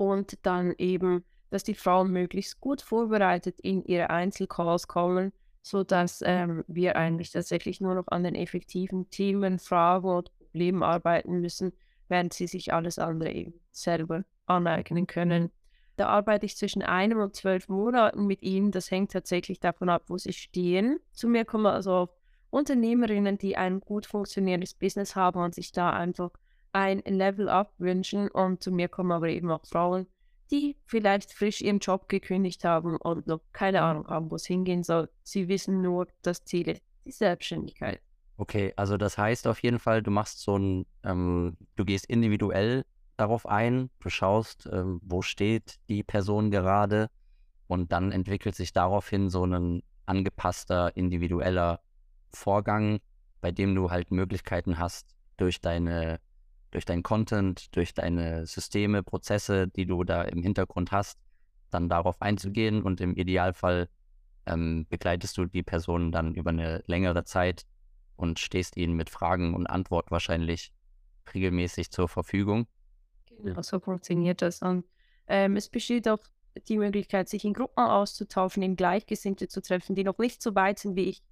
Und 0.00 0.38
dann 0.46 0.74
eben, 0.78 1.24
dass 1.50 1.62
die 1.62 1.74
Frauen 1.74 2.10
möglichst 2.10 2.60
gut 2.60 2.80
vorbereitet 2.80 3.60
in 3.60 3.84
ihre 3.84 4.10
Einzelcalls 4.10 4.88
kommen 4.88 5.32
sodass 5.62 6.22
ähm, 6.24 6.64
wir 6.68 6.96
eigentlich 6.96 7.32
tatsächlich 7.32 7.80
nur 7.80 7.94
noch 7.94 8.08
an 8.08 8.24
den 8.24 8.34
effektiven 8.34 9.10
Themen, 9.10 9.58
Fragen 9.58 10.08
und 10.08 10.38
Problemen 10.38 10.82
arbeiten 10.82 11.40
müssen, 11.40 11.72
während 12.08 12.32
sie 12.32 12.46
sich 12.46 12.72
alles 12.72 12.98
andere 12.98 13.30
eben 13.30 13.54
selber 13.70 14.24
aneignen 14.46 15.06
können. 15.06 15.50
Da 15.96 16.08
arbeite 16.08 16.46
ich 16.46 16.56
zwischen 16.56 16.82
einem 16.82 17.20
und 17.20 17.36
zwölf 17.36 17.68
Monaten 17.68 18.26
mit 18.26 18.42
ihnen. 18.42 18.70
Das 18.70 18.90
hängt 18.90 19.12
tatsächlich 19.12 19.60
davon 19.60 19.90
ab, 19.90 20.04
wo 20.06 20.16
sie 20.16 20.32
stehen. 20.32 20.98
Zu 21.12 21.28
mir 21.28 21.44
kommen 21.44 21.66
also 21.66 22.08
Unternehmerinnen, 22.48 23.36
die 23.36 23.56
ein 23.56 23.80
gut 23.80 24.06
funktionierendes 24.06 24.74
Business 24.74 25.14
haben 25.14 25.42
und 25.42 25.54
sich 25.54 25.72
da 25.72 25.90
einfach 25.90 26.30
ein 26.72 27.00
Level 27.00 27.48
up 27.48 27.72
wünschen. 27.78 28.28
Und 28.28 28.62
zu 28.62 28.70
mir 28.70 28.88
kommen 28.88 29.12
aber 29.12 29.28
eben 29.28 29.50
auch 29.50 29.64
Frauen, 29.66 30.06
die 30.50 30.76
vielleicht 30.84 31.32
frisch 31.32 31.60
ihren 31.60 31.78
Job 31.78 32.08
gekündigt 32.08 32.64
haben 32.64 32.96
und 32.96 33.26
noch 33.26 33.40
keine 33.52 33.82
Ahnung 33.82 34.06
haben, 34.08 34.30
wo 34.30 34.36
es 34.36 34.46
hingehen 34.46 34.82
soll. 34.82 35.08
Sie 35.22 35.48
wissen 35.48 35.82
nur, 35.82 36.08
das 36.22 36.44
Ziel 36.44 36.68
ist 36.68 36.82
die 37.04 37.12
Selbstständigkeit. 37.12 38.00
Okay, 38.36 38.72
also 38.76 38.96
das 38.96 39.18
heißt 39.18 39.46
auf 39.46 39.62
jeden 39.62 39.78
Fall, 39.78 40.02
du 40.02 40.10
machst 40.10 40.40
so 40.40 40.56
ein, 40.56 40.86
ähm, 41.04 41.56
du 41.76 41.84
gehst 41.84 42.06
individuell 42.06 42.84
darauf 43.16 43.46
ein, 43.46 43.90
du 44.00 44.08
schaust, 44.08 44.68
ähm, 44.72 45.00
wo 45.04 45.20
steht 45.20 45.78
die 45.88 46.02
Person 46.02 46.50
gerade 46.50 47.10
und 47.66 47.92
dann 47.92 48.12
entwickelt 48.12 48.54
sich 48.54 48.72
daraufhin 48.72 49.28
so 49.28 49.44
ein 49.44 49.82
angepasster, 50.06 50.96
individueller 50.96 51.80
Vorgang, 52.32 53.00
bei 53.40 53.52
dem 53.52 53.74
du 53.74 53.90
halt 53.90 54.10
Möglichkeiten 54.10 54.78
hast, 54.78 55.14
durch 55.36 55.60
deine 55.60 56.18
durch 56.70 56.84
deinen 56.84 57.02
Content, 57.02 57.74
durch 57.76 57.94
deine 57.94 58.46
Systeme, 58.46 59.02
Prozesse, 59.02 59.68
die 59.68 59.86
du 59.86 60.04
da 60.04 60.22
im 60.22 60.42
Hintergrund 60.42 60.92
hast, 60.92 61.18
dann 61.70 61.88
darauf 61.88 62.20
einzugehen 62.20 62.82
und 62.82 63.00
im 63.00 63.14
Idealfall 63.14 63.88
ähm, 64.46 64.86
begleitest 64.88 65.36
du 65.36 65.44
die 65.44 65.62
Person 65.62 66.12
dann 66.12 66.34
über 66.34 66.50
eine 66.50 66.82
längere 66.86 67.24
Zeit 67.24 67.64
und 68.16 68.38
stehst 68.38 68.76
ihnen 68.76 68.94
mit 68.94 69.10
Fragen 69.10 69.54
und 69.54 69.66
Antwort 69.66 70.10
wahrscheinlich 70.10 70.72
regelmäßig 71.32 71.90
zur 71.90 72.08
Verfügung. 72.08 72.66
Genau, 73.42 73.62
so 73.62 73.80
funktioniert 73.80 74.42
das. 74.42 74.62
Und 74.62 74.84
ähm, 75.26 75.56
es 75.56 75.68
besteht 75.68 76.08
auch 76.08 76.20
die 76.68 76.78
Möglichkeit, 76.78 77.28
sich 77.28 77.44
in 77.44 77.54
Gruppen 77.54 77.84
auszutauschen, 77.84 78.62
in 78.62 78.76
Gleichgesinnte 78.76 79.48
zu 79.48 79.62
treffen, 79.62 79.94
die 79.94 80.04
noch 80.04 80.18
nicht 80.18 80.42
so 80.42 80.54
weit 80.54 80.78
sind 80.78 80.96
wie 80.96 81.04
ich. 81.04 81.22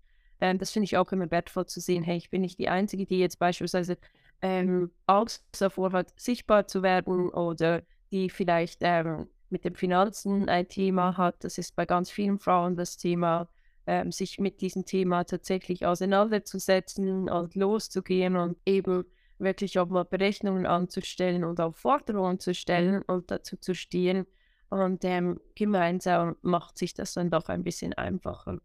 Ähm, 0.40 0.58
das 0.58 0.70
finde 0.70 0.84
ich 0.84 0.96
auch 0.96 1.10
immer 1.12 1.30
wertvoll 1.30 1.66
zu 1.66 1.80
sehen. 1.80 2.04
Hey, 2.04 2.16
ich 2.16 2.30
bin 2.30 2.42
nicht 2.42 2.58
die 2.58 2.68
Einzige, 2.68 3.06
die 3.06 3.18
jetzt 3.18 3.38
beispielsweise 3.38 3.98
ähm, 4.42 4.90
Angst 5.06 5.44
davor 5.60 5.92
hat, 5.92 6.12
sichtbar 6.18 6.66
zu 6.66 6.82
werden 6.82 7.30
oder 7.30 7.82
die 8.10 8.30
vielleicht 8.30 8.78
ähm, 8.82 9.28
mit 9.50 9.64
den 9.64 9.74
Finanzen 9.74 10.48
ein 10.48 10.68
Thema 10.68 11.16
hat. 11.16 11.42
Das 11.44 11.58
ist 11.58 11.74
bei 11.76 11.86
ganz 11.86 12.10
vielen 12.10 12.38
Frauen 12.38 12.76
das 12.76 12.96
Thema, 12.96 13.48
ähm, 13.86 14.12
sich 14.12 14.38
mit 14.38 14.60
diesem 14.60 14.84
Thema 14.84 15.24
tatsächlich 15.24 15.86
auseinanderzusetzen 15.86 17.28
und 17.28 17.54
loszugehen 17.54 18.36
und 18.36 18.58
eben 18.66 19.04
wirklich 19.38 19.78
auch 19.78 19.88
mal 19.88 20.04
Berechnungen 20.04 20.66
anzustellen 20.66 21.44
und 21.44 21.60
auch 21.60 21.74
Forderungen 21.76 22.40
zu 22.40 22.54
stellen 22.54 23.02
und 23.02 23.30
dazu 23.30 23.56
zu 23.56 23.74
stehen. 23.74 24.26
Und 24.68 25.04
ähm, 25.04 25.40
gemeinsam 25.54 26.36
macht 26.42 26.76
sich 26.76 26.92
das 26.92 27.14
dann 27.14 27.30
doch 27.30 27.48
ein 27.48 27.62
bisschen 27.62 27.94
einfacher. 27.94 28.58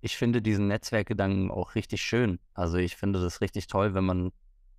Ich 0.00 0.16
finde 0.16 0.42
diesen 0.42 0.68
Netzwerkgedanken 0.68 1.50
auch 1.50 1.74
richtig 1.74 2.02
schön. 2.02 2.40
Also 2.54 2.78
ich 2.78 2.96
finde 2.96 3.20
das 3.20 3.40
richtig 3.40 3.68
toll, 3.68 3.94
wenn 3.94 4.04
man 4.04 4.32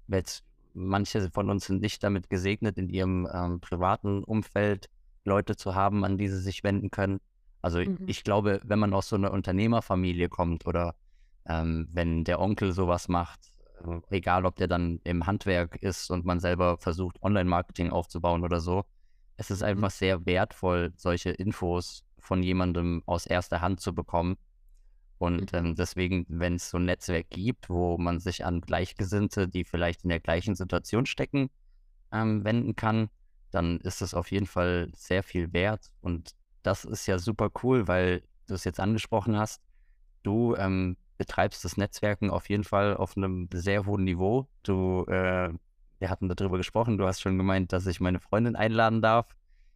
jetzt 0.07 0.43
manche 0.73 1.29
von 1.31 1.49
uns 1.49 1.65
sind 1.65 1.81
nicht 1.81 2.03
damit 2.03 2.29
gesegnet, 2.29 2.77
in 2.77 2.89
ihrem 2.89 3.27
ähm, 3.33 3.59
privaten 3.59 4.23
Umfeld 4.23 4.89
Leute 5.25 5.55
zu 5.55 5.75
haben, 5.75 6.05
an 6.05 6.17
die 6.17 6.27
sie 6.27 6.39
sich 6.39 6.63
wenden 6.63 6.91
können. 6.91 7.19
Also 7.61 7.79
mhm. 7.79 7.97
ich 8.05 8.23
glaube, 8.23 8.61
wenn 8.63 8.79
man 8.79 8.93
aus 8.93 9.09
so 9.09 9.15
einer 9.15 9.31
Unternehmerfamilie 9.31 10.29
kommt 10.29 10.65
oder 10.65 10.95
ähm, 11.45 11.87
wenn 11.91 12.23
der 12.23 12.39
Onkel 12.39 12.71
sowas 12.71 13.07
macht, 13.07 13.39
äh, 13.85 14.15
egal 14.15 14.45
ob 14.45 14.55
der 14.55 14.67
dann 14.67 14.99
im 15.03 15.25
Handwerk 15.25 15.75
ist 15.77 16.11
und 16.11 16.25
man 16.25 16.39
selber 16.39 16.77
versucht, 16.77 17.21
Online-Marketing 17.23 17.89
aufzubauen 17.89 18.43
oder 18.43 18.59
so, 18.59 18.85
es 19.35 19.51
ist 19.51 19.61
mhm. 19.61 19.67
einfach 19.67 19.91
sehr 19.91 20.25
wertvoll, 20.25 20.93
solche 20.95 21.31
Infos 21.31 22.03
von 22.19 22.43
jemandem 22.43 23.03
aus 23.05 23.25
erster 23.25 23.61
Hand 23.61 23.79
zu 23.79 23.93
bekommen 23.93 24.37
und 25.17 25.53
mhm. 25.53 25.59
ähm, 25.59 25.75
deswegen, 25.75 26.25
wenn 26.29 26.55
es 26.55 26.69
so 26.69 26.77
ein 26.77 26.85
Netzwerk 26.85 27.29
gibt, 27.29 27.69
wo 27.69 27.97
man 27.97 28.19
sich 28.19 28.45
an 28.45 28.61
Gleichgesinnte, 28.61 29.47
die 29.47 29.63
vielleicht 29.63 30.03
in 30.03 30.09
der 30.09 30.19
gleichen 30.19 30.55
Situation 30.55 31.05
stecken, 31.05 31.49
ähm, 32.11 32.43
wenden 32.43 32.75
kann, 32.75 33.09
dann 33.51 33.79
ist 33.79 34.01
es 34.01 34.13
auf 34.13 34.31
jeden 34.31 34.45
Fall 34.45 34.91
sehr 34.93 35.23
viel 35.23 35.53
wert. 35.53 35.91
Und 36.01 36.31
das 36.63 36.85
ist 36.85 37.07
ja 37.07 37.17
super 37.17 37.49
cool, 37.63 37.87
weil 37.87 38.23
du 38.47 38.53
es 38.53 38.63
jetzt 38.63 38.79
angesprochen 38.79 39.37
hast. 39.37 39.61
Du 40.23 40.55
ähm, 40.55 40.97
betreibst 41.17 41.65
das 41.65 41.77
Netzwerken 41.77 42.29
auf 42.29 42.49
jeden 42.49 42.63
Fall 42.63 42.95
auf 42.95 43.17
einem 43.17 43.49
sehr 43.53 43.85
hohen 43.85 44.03
Niveau. 44.03 44.47
Du, 44.63 45.05
äh, 45.07 45.51
wir 45.99 46.09
hatten 46.09 46.29
darüber 46.29 46.57
gesprochen, 46.57 46.97
du 46.97 47.07
hast 47.07 47.21
schon 47.21 47.37
gemeint, 47.37 47.73
dass 47.73 47.87
ich 47.87 47.99
meine 47.99 48.19
Freundin 48.19 48.55
einladen 48.55 49.01
darf 49.01 49.35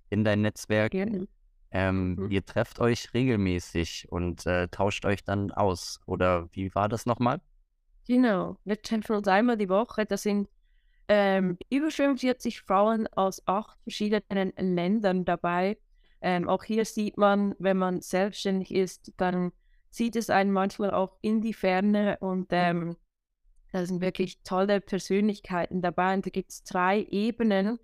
in 0.09 0.23
dein 0.23 0.41
Netzwerk. 0.41 0.91
Gerne. 0.91 1.27
Ähm, 1.71 2.15
mhm. 2.15 2.31
Ihr 2.31 2.45
trefft 2.45 2.79
euch 2.79 3.13
regelmäßig 3.13 4.07
und 4.09 4.45
äh, 4.45 4.67
tauscht 4.67 5.05
euch 5.05 5.23
dann 5.23 5.51
aus. 5.51 5.99
Oder 6.05 6.49
wie 6.51 6.73
war 6.75 6.89
das 6.89 7.05
nochmal? 7.05 7.41
Genau, 8.07 8.57
wir 8.65 8.81
treffen 8.81 9.15
uns 9.15 9.27
einmal 9.27 9.57
die 9.57 9.69
Woche. 9.69 10.05
Das 10.05 10.23
sind 10.23 10.49
ähm, 11.07 11.57
über 11.69 11.91
45 11.91 12.61
Frauen 12.61 13.07
aus 13.07 13.41
acht 13.45 13.77
verschiedenen 13.83 14.51
Ländern 14.57 15.23
dabei. 15.25 15.77
Ähm, 16.21 16.47
auch 16.47 16.63
hier 16.63 16.85
sieht 16.85 17.17
man, 17.17 17.55
wenn 17.57 17.77
man 17.77 18.01
selbstständig 18.01 18.73
ist, 18.73 19.11
dann 19.17 19.51
zieht 19.89 20.15
es 20.15 20.29
einen 20.29 20.51
manchmal 20.51 20.91
auch 20.91 21.17
in 21.21 21.41
die 21.41 21.53
Ferne 21.53 22.17
und 22.19 22.47
ähm, 22.51 22.95
da 23.71 23.85
sind 23.85 24.01
wirklich 24.01 24.41
tolle 24.43 24.81
Persönlichkeiten 24.81 25.81
dabei. 25.81 26.13
Und 26.13 26.25
da 26.25 26.29
gibt 26.29 26.51
es 26.51 26.63
drei 26.63 27.03
Ebenen 27.09 27.79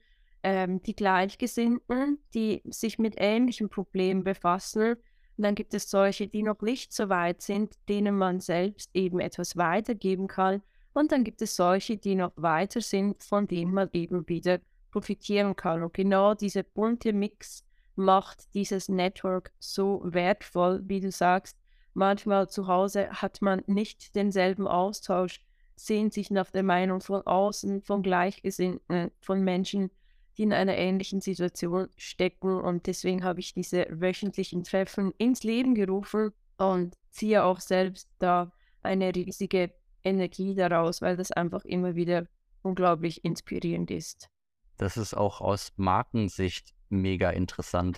ähm, 0.47 0.81
die 0.81 0.95
Gleichgesinnten, 0.95 2.19
die 2.33 2.61
sich 2.69 2.97
mit 2.99 3.15
ähnlichen 3.17 3.67
Problemen 3.67 4.23
befassen. 4.23 4.93
Und 5.35 5.43
dann 5.43 5.55
gibt 5.55 5.73
es 5.73 5.89
solche, 5.89 6.29
die 6.29 6.41
noch 6.41 6.61
nicht 6.61 6.93
so 6.93 7.09
weit 7.09 7.41
sind, 7.41 7.75
denen 7.89 8.17
man 8.17 8.39
selbst 8.39 8.89
eben 8.93 9.19
etwas 9.19 9.57
weitergeben 9.57 10.27
kann. 10.27 10.61
Und 10.93 11.11
dann 11.11 11.25
gibt 11.25 11.41
es 11.41 11.57
solche, 11.57 11.97
die 11.97 12.15
noch 12.15 12.31
weiter 12.37 12.79
sind, 12.79 13.23
von 13.23 13.45
denen 13.45 13.73
man 13.73 13.89
eben 13.91 14.25
wieder 14.29 14.59
profitieren 14.89 15.53
kann. 15.53 15.83
Und 15.83 15.93
genau 15.93 16.33
dieser 16.33 16.63
bunte 16.63 17.11
Mix 17.11 17.65
macht 17.95 18.53
dieses 18.53 18.87
Network 18.87 19.51
so 19.59 20.01
wertvoll, 20.05 20.81
wie 20.85 21.01
du 21.01 21.11
sagst. 21.11 21.57
Manchmal 21.93 22.47
zu 22.47 22.67
Hause 22.67 23.09
hat 23.09 23.41
man 23.41 23.63
nicht 23.67 24.15
denselben 24.15 24.65
Austausch, 24.65 25.41
sehen 25.75 26.09
sich 26.09 26.31
nach 26.31 26.51
der 26.51 26.63
Meinung 26.63 27.01
von 27.01 27.21
außen, 27.21 27.81
von 27.81 28.01
Gleichgesinnten, 28.01 29.11
von 29.19 29.43
Menschen, 29.43 29.91
die 30.37 30.43
in 30.43 30.53
einer 30.53 30.75
ähnlichen 30.75 31.21
Situation 31.21 31.89
stecken. 31.97 32.61
Und 32.61 32.87
deswegen 32.87 33.23
habe 33.23 33.39
ich 33.39 33.53
diese 33.53 33.87
wöchentlichen 33.89 34.63
Treffen 34.63 35.11
ins 35.17 35.43
Leben 35.43 35.73
gerufen 35.75 36.31
und 36.57 36.95
ziehe 37.09 37.43
auch 37.43 37.59
selbst 37.59 38.09
da 38.19 38.51
eine 38.81 39.13
riesige 39.13 39.71
Energie 40.03 40.55
daraus, 40.55 41.01
weil 41.01 41.17
das 41.17 41.31
einfach 41.31 41.65
immer 41.65 41.95
wieder 41.95 42.27
unglaublich 42.61 43.23
inspirierend 43.23 43.91
ist. 43.91 44.29
Das 44.77 44.97
ist 44.97 45.15
auch 45.15 45.41
aus 45.41 45.73
Markensicht 45.75 46.73
mega 46.89 47.31
interessant, 47.31 47.97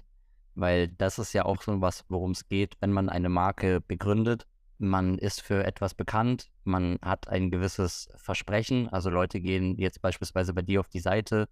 weil 0.56 0.88
das 0.88 1.20
ist 1.20 1.34
ja 1.34 1.46
auch 1.46 1.62
so 1.62 1.82
was, 1.82 2.06
worum 2.08 2.32
es 2.32 2.48
geht, 2.48 2.78
wenn 2.80 2.92
man 2.92 3.10
eine 3.10 3.30
Marke 3.30 3.82
begründet. 3.82 4.48
Man 4.78 5.18
ist 5.18 5.42
für 5.42 5.66
etwas 5.66 5.94
bekannt, 5.94 6.50
man 6.64 6.98
hat 7.02 7.28
ein 7.28 7.52
gewisses 7.52 8.08
Versprechen. 8.16 8.88
Also 8.88 9.10
Leute 9.10 9.42
gehen 9.42 9.78
jetzt 9.78 10.02
beispielsweise 10.02 10.54
bei 10.54 10.62
dir 10.62 10.80
auf 10.80 10.88
die 10.88 11.02
Seite 11.02 11.50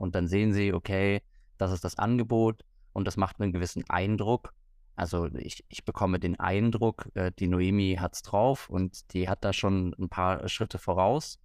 und 0.00 0.14
dann 0.14 0.26
sehen 0.26 0.52
sie, 0.52 0.72
okay, 0.72 1.20
das 1.58 1.72
ist 1.72 1.84
das 1.84 1.98
Angebot 1.98 2.64
und 2.94 3.06
das 3.06 3.18
macht 3.18 3.38
einen 3.38 3.52
gewissen 3.52 3.84
Eindruck. 3.90 4.54
Also 4.96 5.26
ich, 5.34 5.64
ich 5.68 5.84
bekomme 5.84 6.18
den 6.18 6.40
Eindruck, 6.40 7.10
äh, 7.14 7.30
die 7.38 7.48
Noemi 7.48 7.98
hat 8.00 8.14
es 8.14 8.22
drauf 8.22 8.70
und 8.70 9.12
die 9.12 9.28
hat 9.28 9.44
da 9.44 9.52
schon 9.52 9.94
ein 9.98 10.08
paar 10.08 10.48
Schritte 10.48 10.78
voraus. 10.78 11.38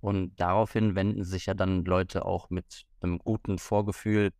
Und 0.00 0.36
daraufhin 0.36 0.94
wenden 0.94 1.24
sich 1.24 1.46
ja 1.46 1.54
dann 1.54 1.84
Leute 1.84 2.24
auch 2.24 2.48
mit 2.48 2.84
einem 3.00 3.18
guten 3.18 3.58
Vorgefühl 3.58 4.32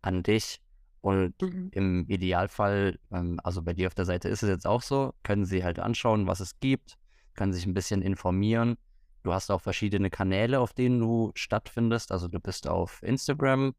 an 0.00 0.22
dich. 0.22 0.60
Und 1.00 1.40
Mhm. 1.42 1.70
im 1.72 2.06
Idealfall, 2.08 2.98
ähm, 3.10 3.40
also 3.42 3.62
bei 3.62 3.72
dir 3.72 3.88
auf 3.88 3.94
der 3.94 4.04
Seite 4.04 4.28
ist 4.28 4.44
es 4.44 4.48
jetzt 4.48 4.66
auch 4.66 4.82
so, 4.82 5.12
können 5.24 5.44
sie 5.44 5.64
halt 5.64 5.80
anschauen, 5.80 6.28
was 6.28 6.38
es 6.40 6.60
gibt, 6.60 6.98
können 7.34 7.52
sich 7.52 7.66
ein 7.66 7.74
bisschen 7.74 8.02
informieren. 8.02 8.76
Du 9.22 9.32
hast 9.32 9.50
auch 9.50 9.60
verschiedene 9.60 10.10
Kanäle, 10.10 10.60
auf 10.60 10.72
denen 10.72 11.00
du 11.00 11.32
stattfindest. 11.34 12.12
Also 12.12 12.28
du 12.28 12.40
bist 12.40 12.68
auf 12.68 13.02
Instagram, 13.02 13.74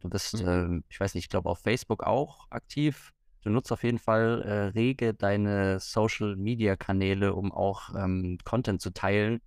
du 0.00 0.08
bist, 0.10 0.42
Mhm. 0.42 0.48
ähm, 0.48 0.84
ich 0.88 0.98
weiß 1.00 1.14
nicht, 1.14 1.24
ich 1.24 1.28
glaube 1.30 1.48
auf 1.48 1.60
Facebook 1.60 2.02
auch 2.04 2.50
aktiv. 2.50 3.12
Du 3.42 3.50
nutzt 3.50 3.72
auf 3.72 3.82
jeden 3.84 3.98
Fall 3.98 4.42
äh, 4.42 4.52
rege 4.78 5.14
deine 5.14 5.80
Social-Media-Kanäle, 5.80 7.34
um 7.34 7.52
auch 7.52 7.94
ähm, 7.94 8.36
Content 8.44 8.82
zu 8.82 8.92
teilen, 8.92 9.40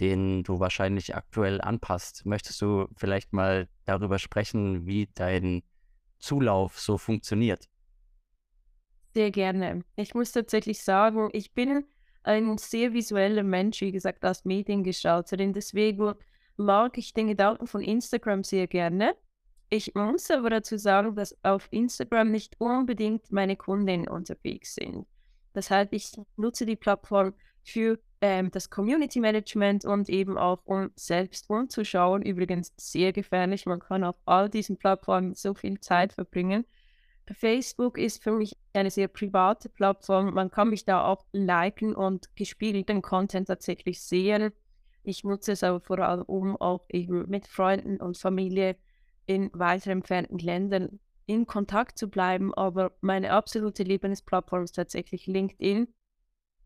den 0.00 0.42
du 0.42 0.58
wahrscheinlich 0.60 1.14
aktuell 1.14 1.60
anpasst. 1.60 2.26
Möchtest 2.26 2.60
du 2.60 2.88
vielleicht 2.96 3.32
mal 3.32 3.68
darüber 3.84 4.18
sprechen, 4.18 4.84
wie 4.86 5.08
dein 5.14 5.62
Zulauf 6.18 6.78
so 6.78 6.98
funktioniert? 6.98 7.68
Sehr 9.14 9.30
gerne. 9.30 9.84
Ich 9.96 10.14
muss 10.14 10.32
tatsächlich 10.32 10.82
sagen, 10.82 11.28
ich 11.32 11.52
bin 11.52 11.84
ein 12.24 12.58
sehr 12.58 12.92
visueller 12.92 13.42
Mensch, 13.42 13.80
wie 13.80 13.92
gesagt, 13.92 14.24
als 14.24 14.44
Mediengestalterin. 14.44 15.52
Deswegen 15.52 16.14
mag 16.56 16.98
ich 16.98 17.14
den 17.14 17.28
Gedanken 17.28 17.66
von 17.66 17.82
Instagram 17.82 18.44
sehr 18.44 18.66
gerne. 18.66 19.14
Ich 19.70 19.94
muss 19.94 20.30
aber 20.30 20.50
dazu 20.50 20.76
sagen, 20.76 21.16
dass 21.16 21.36
auf 21.42 21.66
Instagram 21.70 22.30
nicht 22.30 22.60
unbedingt 22.60 23.32
meine 23.32 23.56
Kundinnen 23.56 24.06
unterwegs 24.06 24.74
sind. 24.74 25.06
Das 25.54 25.70
heißt, 25.70 25.92
ich 25.92 26.12
nutze 26.36 26.66
die 26.66 26.76
Plattform 26.76 27.34
für 27.64 27.98
ähm, 28.20 28.50
das 28.50 28.70
Community 28.70 29.20
Management 29.20 29.84
und 29.84 30.08
eben 30.08 30.36
auch 30.36 30.60
um 30.64 30.90
selbst 30.96 31.48
umzuschauen. 31.48 32.22
Übrigens 32.22 32.72
sehr 32.76 33.12
gefährlich. 33.12 33.66
Man 33.66 33.80
kann 33.80 34.04
auf 34.04 34.16
all 34.24 34.48
diesen 34.48 34.76
Plattformen 34.76 35.34
so 35.34 35.54
viel 35.54 35.80
Zeit 35.80 36.12
verbringen. 36.12 36.64
Facebook 37.30 37.98
ist 37.98 38.22
für 38.22 38.32
mich 38.32 38.56
eine 38.72 38.90
sehr 38.90 39.08
private 39.08 39.68
Plattform. 39.68 40.34
Man 40.34 40.50
kann 40.50 40.70
mich 40.70 40.84
da 40.84 41.04
auch 41.04 41.24
liken 41.32 41.94
und 41.94 42.34
gespiegelten 42.36 43.02
Content 43.02 43.48
tatsächlich 43.48 44.02
sehen. 44.02 44.52
Ich 45.04 45.24
nutze 45.24 45.52
es 45.52 45.62
aber 45.62 45.80
vor 45.80 45.98
allem, 45.98 46.22
um 46.22 46.56
auch 46.56 46.84
eben 46.88 47.28
mit 47.28 47.46
Freunden 47.46 47.98
und 47.98 48.18
Familie 48.18 48.76
in 49.26 49.50
weiter 49.52 49.90
entfernten 49.90 50.38
Ländern 50.38 51.00
in 51.26 51.46
Kontakt 51.46 51.98
zu 51.98 52.08
bleiben. 52.08 52.54
Aber 52.54 52.92
meine 53.00 53.32
absolute 53.32 53.82
Lieblingsplattform 53.82 54.64
ist 54.64 54.76
tatsächlich 54.76 55.26
LinkedIn, 55.26 55.88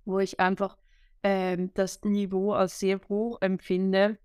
wo 0.04 0.18
ich 0.18 0.40
einfach 0.40 0.76
ähm, 1.22 1.72
das 1.74 2.02
Niveau 2.02 2.52
als 2.52 2.78
sehr 2.78 3.00
hoch 3.08 3.38
empfinde, 3.40 4.18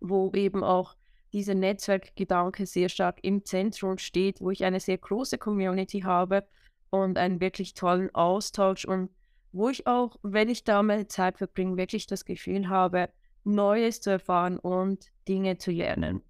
wo 0.00 0.30
eben 0.32 0.64
auch 0.64 0.96
dieser 1.32 1.54
Netzwerkgedanke 1.54 2.66
sehr 2.66 2.88
stark 2.88 3.18
im 3.22 3.44
Zentrum 3.44 3.98
steht, 3.98 4.40
wo 4.40 4.50
ich 4.50 4.64
eine 4.64 4.80
sehr 4.80 4.98
große 4.98 5.38
Community 5.38 6.00
habe 6.00 6.46
und 6.90 7.18
einen 7.18 7.40
wirklich 7.40 7.74
tollen 7.74 8.14
Austausch 8.14 8.84
und 8.84 9.10
wo 9.52 9.68
ich 9.68 9.86
auch, 9.86 10.16
wenn 10.22 10.48
ich 10.48 10.64
da 10.64 10.82
meine 10.82 11.08
Zeit 11.08 11.38
verbringe, 11.38 11.76
wirklich 11.76 12.06
das 12.06 12.24
Gefühl 12.24 12.68
habe, 12.68 13.08
Neues 13.44 14.00
zu 14.00 14.10
erfahren 14.10 14.58
und 14.58 15.06
Dinge 15.26 15.58
zu 15.58 15.70
lernen. 15.70 16.22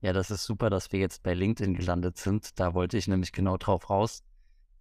Ja, 0.00 0.12
das 0.12 0.30
ist 0.30 0.44
super, 0.44 0.68
dass 0.68 0.92
wir 0.92 1.00
jetzt 1.00 1.22
bei 1.22 1.32
LinkedIn 1.32 1.74
gelandet 1.74 2.18
sind. 2.18 2.58
Da 2.58 2.74
wollte 2.74 2.98
ich 2.98 3.08
nämlich 3.08 3.32
genau 3.32 3.56
drauf 3.56 3.88
raus. 3.88 4.22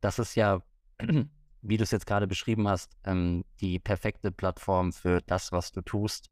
Das 0.02 0.20
ist 0.20 0.36
ja, 0.36 0.62
wie 1.62 1.78
du 1.78 1.84
es 1.84 1.92
jetzt 1.92 2.06
gerade 2.06 2.28
beschrieben 2.28 2.68
hast, 2.68 2.98
ähm, 3.06 3.46
die 3.62 3.80
perfekte 3.80 4.32
Plattform 4.32 4.92
für 4.92 5.22
das, 5.22 5.52
was 5.52 5.72
du 5.72 5.82
tust. 5.82 6.30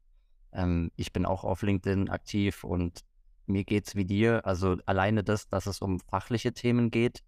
Ähm, 0.52 0.90
ich 0.96 1.12
bin 1.12 1.26
auch 1.26 1.44
auf 1.44 1.62
LinkedIn 1.62 2.08
aktiv 2.08 2.64
und 2.64 3.00
mir 3.46 3.64
geht 3.64 3.88
es 3.88 3.96
wie 3.96 4.04
dir. 4.04 4.46
Also 4.46 4.76
alleine 4.86 5.24
das, 5.24 5.48
dass 5.48 5.66
es 5.66 5.80
um 5.80 6.00
fachliche 6.00 6.52
Themen 6.52 6.90
geht. 6.90 7.22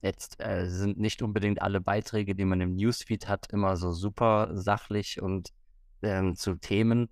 Jetzt 0.00 0.40
äh, 0.40 0.68
sind 0.68 0.98
nicht 0.98 1.22
unbedingt 1.22 1.62
alle 1.62 1.80
Beiträge, 1.80 2.34
die 2.34 2.44
man 2.44 2.60
im 2.60 2.74
Newsfeed 2.74 3.28
hat, 3.28 3.52
immer 3.52 3.76
so 3.76 3.92
super 3.92 4.50
sachlich 4.52 5.22
und 5.22 5.50
ähm, 6.02 6.34
zu 6.36 6.56
Themen. 6.56 7.08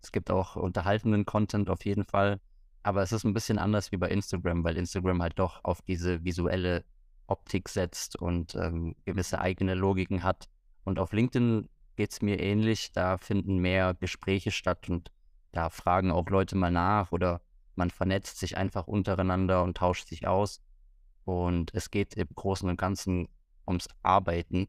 Es 0.00 0.12
gibt 0.12 0.30
auch 0.30 0.56
unterhaltenden 0.56 1.26
Content 1.26 1.70
auf 1.70 1.84
jeden 1.84 2.04
Fall. 2.04 2.40
Aber 2.84 3.02
es 3.02 3.12
ist 3.12 3.24
ein 3.24 3.34
bisschen 3.34 3.58
anders 3.58 3.90
wie 3.90 3.96
bei 3.96 4.08
Instagram, 4.08 4.62
weil 4.62 4.76
Instagram 4.76 5.20
halt 5.20 5.38
doch 5.38 5.64
auf 5.64 5.82
diese 5.82 6.24
visuelle 6.24 6.84
Optik 7.26 7.68
setzt 7.68 8.16
und 8.16 8.54
ähm, 8.54 8.94
gewisse 9.04 9.40
eigene 9.40 9.74
Logiken 9.74 10.22
hat. 10.22 10.48
Und 10.84 10.98
auf 10.98 11.12
LinkedIn 11.12 11.68
geht 11.98 12.12
es 12.12 12.22
mir 12.22 12.38
ähnlich. 12.38 12.92
Da 12.92 13.18
finden 13.18 13.58
mehr 13.58 13.92
Gespräche 13.92 14.52
statt 14.52 14.88
und 14.88 15.10
da 15.50 15.68
fragen 15.68 16.12
auch 16.12 16.30
Leute 16.30 16.56
mal 16.56 16.70
nach 16.70 17.10
oder 17.10 17.42
man 17.74 17.90
vernetzt 17.90 18.38
sich 18.38 18.56
einfach 18.56 18.86
untereinander 18.86 19.64
und 19.64 19.76
tauscht 19.76 20.06
sich 20.06 20.26
aus. 20.26 20.62
Und 21.24 21.74
es 21.74 21.90
geht 21.90 22.14
im 22.14 22.28
Großen 22.32 22.68
und 22.68 22.76
Ganzen 22.78 23.28
ums 23.66 23.88
Arbeiten. 24.02 24.68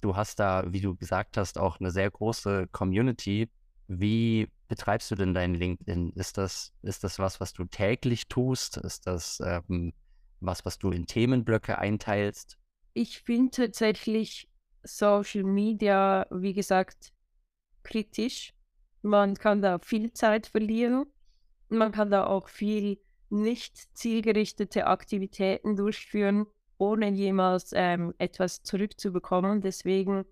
Du 0.00 0.16
hast 0.16 0.40
da, 0.40 0.64
wie 0.66 0.80
du 0.80 0.96
gesagt 0.96 1.36
hast, 1.36 1.58
auch 1.58 1.78
eine 1.78 1.92
sehr 1.92 2.10
große 2.10 2.66
Community. 2.72 3.48
Wie 3.86 4.50
betreibst 4.66 5.12
du 5.12 5.14
denn 5.14 5.34
dein 5.34 5.54
LinkedIn? 5.54 6.10
Ist 6.16 6.38
das, 6.38 6.72
ist 6.82 7.04
das 7.04 7.20
was, 7.20 7.38
was 7.38 7.52
du 7.52 7.66
täglich 7.66 8.26
tust? 8.26 8.78
Ist 8.78 9.06
das 9.06 9.40
ähm, 9.44 9.92
was, 10.40 10.64
was 10.64 10.78
du 10.78 10.90
in 10.90 11.06
Themenblöcke 11.06 11.78
einteilst? 11.78 12.58
Ich 12.94 13.20
finde 13.20 13.52
tatsächlich 13.52 14.48
Social 14.82 15.44
Media, 15.44 16.26
wie 16.30 16.52
gesagt, 16.52 17.12
kritisch. 17.82 18.52
Man 19.02 19.34
kann 19.34 19.62
da 19.62 19.78
viel 19.78 20.12
Zeit 20.12 20.46
verlieren. 20.46 21.06
Man 21.68 21.92
kann 21.92 22.10
da 22.10 22.26
auch 22.26 22.48
viel 22.48 22.98
nicht 23.30 23.96
zielgerichtete 23.96 24.86
Aktivitäten 24.86 25.76
durchführen, 25.76 26.46
ohne 26.78 27.10
jemals 27.10 27.72
ähm, 27.74 28.14
etwas 28.18 28.62
zurückzubekommen. 28.62 29.60
Deswegen 29.60 30.24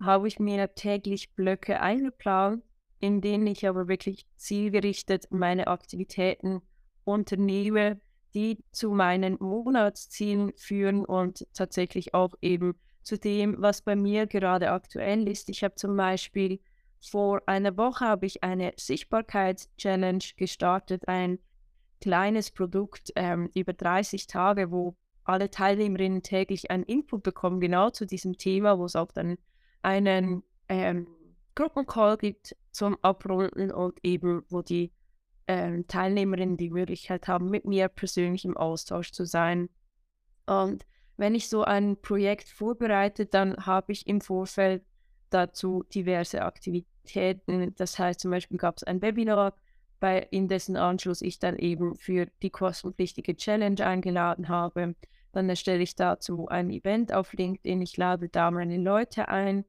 habe 0.00 0.28
ich 0.28 0.38
mir 0.38 0.74
täglich 0.74 1.34
Blöcke 1.34 1.80
eingeplant, 1.80 2.62
in 3.00 3.20
denen 3.20 3.46
ich 3.46 3.66
aber 3.68 3.88
wirklich 3.88 4.26
zielgerichtet 4.36 5.26
meine 5.30 5.66
Aktivitäten 5.66 6.62
unternehme, 7.04 8.00
die 8.34 8.62
zu 8.70 8.90
meinen 8.90 9.36
Monatszielen 9.40 10.52
führen 10.56 11.04
und 11.04 11.46
tatsächlich 11.54 12.14
auch 12.14 12.34
eben 12.40 12.74
zu 13.08 13.18
dem, 13.18 13.56
was 13.58 13.80
bei 13.80 13.96
mir 13.96 14.26
gerade 14.26 14.70
aktuell 14.70 15.26
ist. 15.28 15.48
Ich 15.48 15.64
habe 15.64 15.74
zum 15.76 15.96
Beispiel 15.96 16.60
vor 17.00 17.40
einer 17.46 17.76
Woche 17.78 18.04
habe 18.04 18.26
ich 18.26 18.44
eine 18.44 18.72
Sichtbarkeits-Challenge 18.76 20.24
gestartet, 20.36 21.08
ein 21.08 21.38
kleines 22.02 22.50
Produkt 22.50 23.10
ähm, 23.16 23.50
über 23.54 23.72
30 23.72 24.26
Tage, 24.26 24.70
wo 24.70 24.94
alle 25.24 25.50
Teilnehmerinnen 25.50 26.22
täglich 26.22 26.70
einen 26.70 26.84
Input 26.84 27.22
bekommen, 27.22 27.60
genau 27.60 27.88
zu 27.90 28.06
diesem 28.06 28.36
Thema, 28.36 28.78
wo 28.78 28.84
es 28.84 28.94
auch 28.94 29.10
dann 29.12 29.38
einen 29.80 30.42
ähm, 30.68 31.06
Gruppencall 31.54 32.18
gibt 32.18 32.56
zum 32.72 32.98
Abrunden 33.02 33.70
und 33.70 33.98
eben, 34.02 34.42
wo 34.50 34.60
die 34.60 34.92
ähm, 35.46 35.86
Teilnehmerinnen 35.86 36.58
die 36.58 36.70
Möglichkeit 36.70 37.26
haben, 37.26 37.48
mit 37.48 37.64
mir 37.64 37.88
persönlich 37.88 38.44
im 38.44 38.56
Austausch 38.56 39.12
zu 39.12 39.24
sein. 39.24 39.70
Und 40.46 40.84
wenn 41.18 41.34
ich 41.34 41.48
so 41.48 41.64
ein 41.64 42.00
Projekt 42.00 42.48
vorbereite, 42.48 43.26
dann 43.26 43.66
habe 43.66 43.92
ich 43.92 44.06
im 44.06 44.20
Vorfeld 44.20 44.82
dazu 45.30 45.84
diverse 45.94 46.42
Aktivitäten. 46.42 47.74
Das 47.76 47.98
heißt, 47.98 48.20
zum 48.20 48.30
Beispiel 48.30 48.56
gab 48.56 48.76
es 48.76 48.84
ein 48.84 49.02
Webinar, 49.02 49.54
bei 50.00 50.20
in 50.30 50.46
dessen 50.46 50.76
Anschluss 50.76 51.20
ich 51.20 51.40
dann 51.40 51.56
eben 51.56 51.96
für 51.96 52.26
die 52.40 52.50
kostenpflichtige 52.50 53.36
Challenge 53.36 53.84
eingeladen 53.84 54.48
habe. 54.48 54.94
Dann 55.32 55.48
erstelle 55.48 55.82
ich 55.82 55.96
dazu 55.96 56.46
ein 56.48 56.70
Event 56.70 57.12
auf 57.12 57.32
LinkedIn. 57.32 57.82
Ich 57.82 57.96
lade 57.96 58.28
da 58.28 58.50
meine 58.52 58.78
Leute 58.78 59.28
ein. 59.28 59.64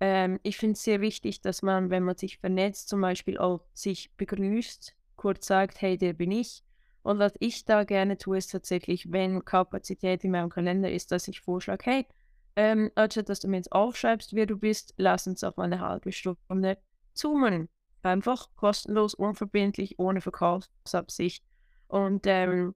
Ähm, 0.00 0.38
ich 0.44 0.56
finde 0.56 0.74
es 0.74 0.84
sehr 0.84 1.00
wichtig, 1.00 1.40
dass 1.40 1.62
man, 1.62 1.90
wenn 1.90 2.04
man 2.04 2.16
sich 2.16 2.38
vernetzt, 2.38 2.88
zum 2.88 3.00
Beispiel 3.00 3.36
auch 3.36 3.66
sich 3.74 4.12
begrüßt, 4.16 4.94
kurz 5.16 5.46
sagt, 5.46 5.80
hey, 5.82 5.98
der 5.98 6.12
bin 6.12 6.30
ich. 6.30 6.62
Und 7.04 7.18
was 7.18 7.34
ich 7.38 7.66
da 7.66 7.84
gerne 7.84 8.16
tue, 8.16 8.38
ist 8.38 8.50
tatsächlich, 8.50 9.12
wenn 9.12 9.44
Kapazität 9.44 10.24
in 10.24 10.30
meinem 10.30 10.48
Kalender 10.48 10.90
ist, 10.90 11.12
dass 11.12 11.28
ich 11.28 11.42
vorschlage, 11.42 11.84
hey, 11.84 12.06
ähm, 12.56 12.90
anstatt 12.94 13.28
dass 13.28 13.40
du 13.40 13.48
mir 13.48 13.58
jetzt 13.58 13.72
aufschreibst, 13.72 14.34
wer 14.34 14.46
du 14.46 14.56
bist, 14.56 14.94
lass 14.96 15.26
uns 15.26 15.44
auf 15.44 15.58
eine 15.58 15.80
halbe 15.80 16.12
Stunde 16.12 16.78
zoomen. 17.12 17.68
Einfach 18.02 18.48
kostenlos, 18.56 19.12
unverbindlich, 19.12 19.98
ohne 19.98 20.22
Verkaufsabsicht. 20.22 21.44
Und 21.88 22.26
ähm, 22.26 22.74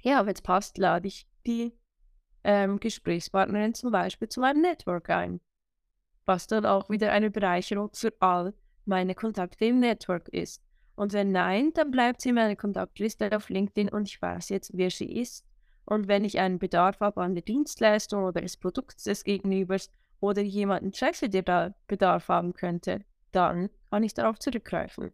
ja, 0.00 0.26
wenn 0.26 0.34
es 0.34 0.42
passt, 0.42 0.76
lade 0.76 1.06
ich 1.06 1.28
die 1.46 1.72
ähm, 2.42 2.80
Gesprächspartnerin 2.80 3.74
zum 3.74 3.92
Beispiel 3.92 4.28
zu 4.28 4.40
meinem 4.40 4.62
Network 4.62 5.10
ein. 5.10 5.40
Was 6.24 6.48
dann 6.48 6.66
auch 6.66 6.90
wieder 6.90 7.12
eine 7.12 7.30
Bereicherung 7.30 7.90
für 7.92 8.12
all 8.18 8.52
meine 8.84 9.14
Kontakte 9.14 9.66
im 9.66 9.78
Network 9.78 10.28
ist. 10.30 10.60
Und 11.00 11.14
wenn 11.14 11.32
nein, 11.32 11.70
dann 11.72 11.90
bleibt 11.90 12.20
sie 12.20 12.28
in 12.28 12.34
meiner 12.34 12.56
Kontaktliste 12.56 13.34
auf 13.34 13.48
LinkedIn 13.48 13.88
und 13.88 14.06
ich 14.06 14.20
weiß 14.20 14.50
jetzt, 14.50 14.72
wer 14.74 14.90
sie 14.90 15.10
ist 15.10 15.46
Und 15.86 16.08
wenn 16.08 16.26
ich 16.26 16.38
einen 16.38 16.58
Bedarf 16.58 17.00
habe 17.00 17.22
an 17.22 17.32
der 17.32 17.42
Dienstleistung 17.42 18.24
oder 18.24 18.42
des 18.42 18.58
Produkts 18.58 19.04
des 19.04 19.24
Gegenübers 19.24 19.90
oder 20.20 20.42
jemanden 20.42 20.92
treffe, 20.92 21.30
der 21.30 21.40
da 21.40 21.74
Bedarf 21.86 22.28
haben 22.28 22.52
könnte, 22.52 23.02
dann 23.32 23.70
kann 23.90 24.02
ich 24.02 24.12
darauf 24.12 24.38
zurückgreifen. 24.38 25.10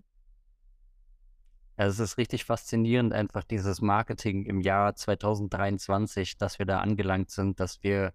Ja, 1.78 1.86
es 1.86 2.00
ist 2.00 2.18
richtig 2.18 2.46
faszinierend, 2.46 3.12
einfach 3.12 3.44
dieses 3.44 3.80
Marketing 3.80 4.44
im 4.44 4.60
Jahr 4.62 4.96
2023, 4.96 6.36
dass 6.36 6.58
wir 6.58 6.66
da 6.66 6.80
angelangt 6.80 7.30
sind, 7.30 7.60
dass 7.60 7.84
wir 7.84 8.12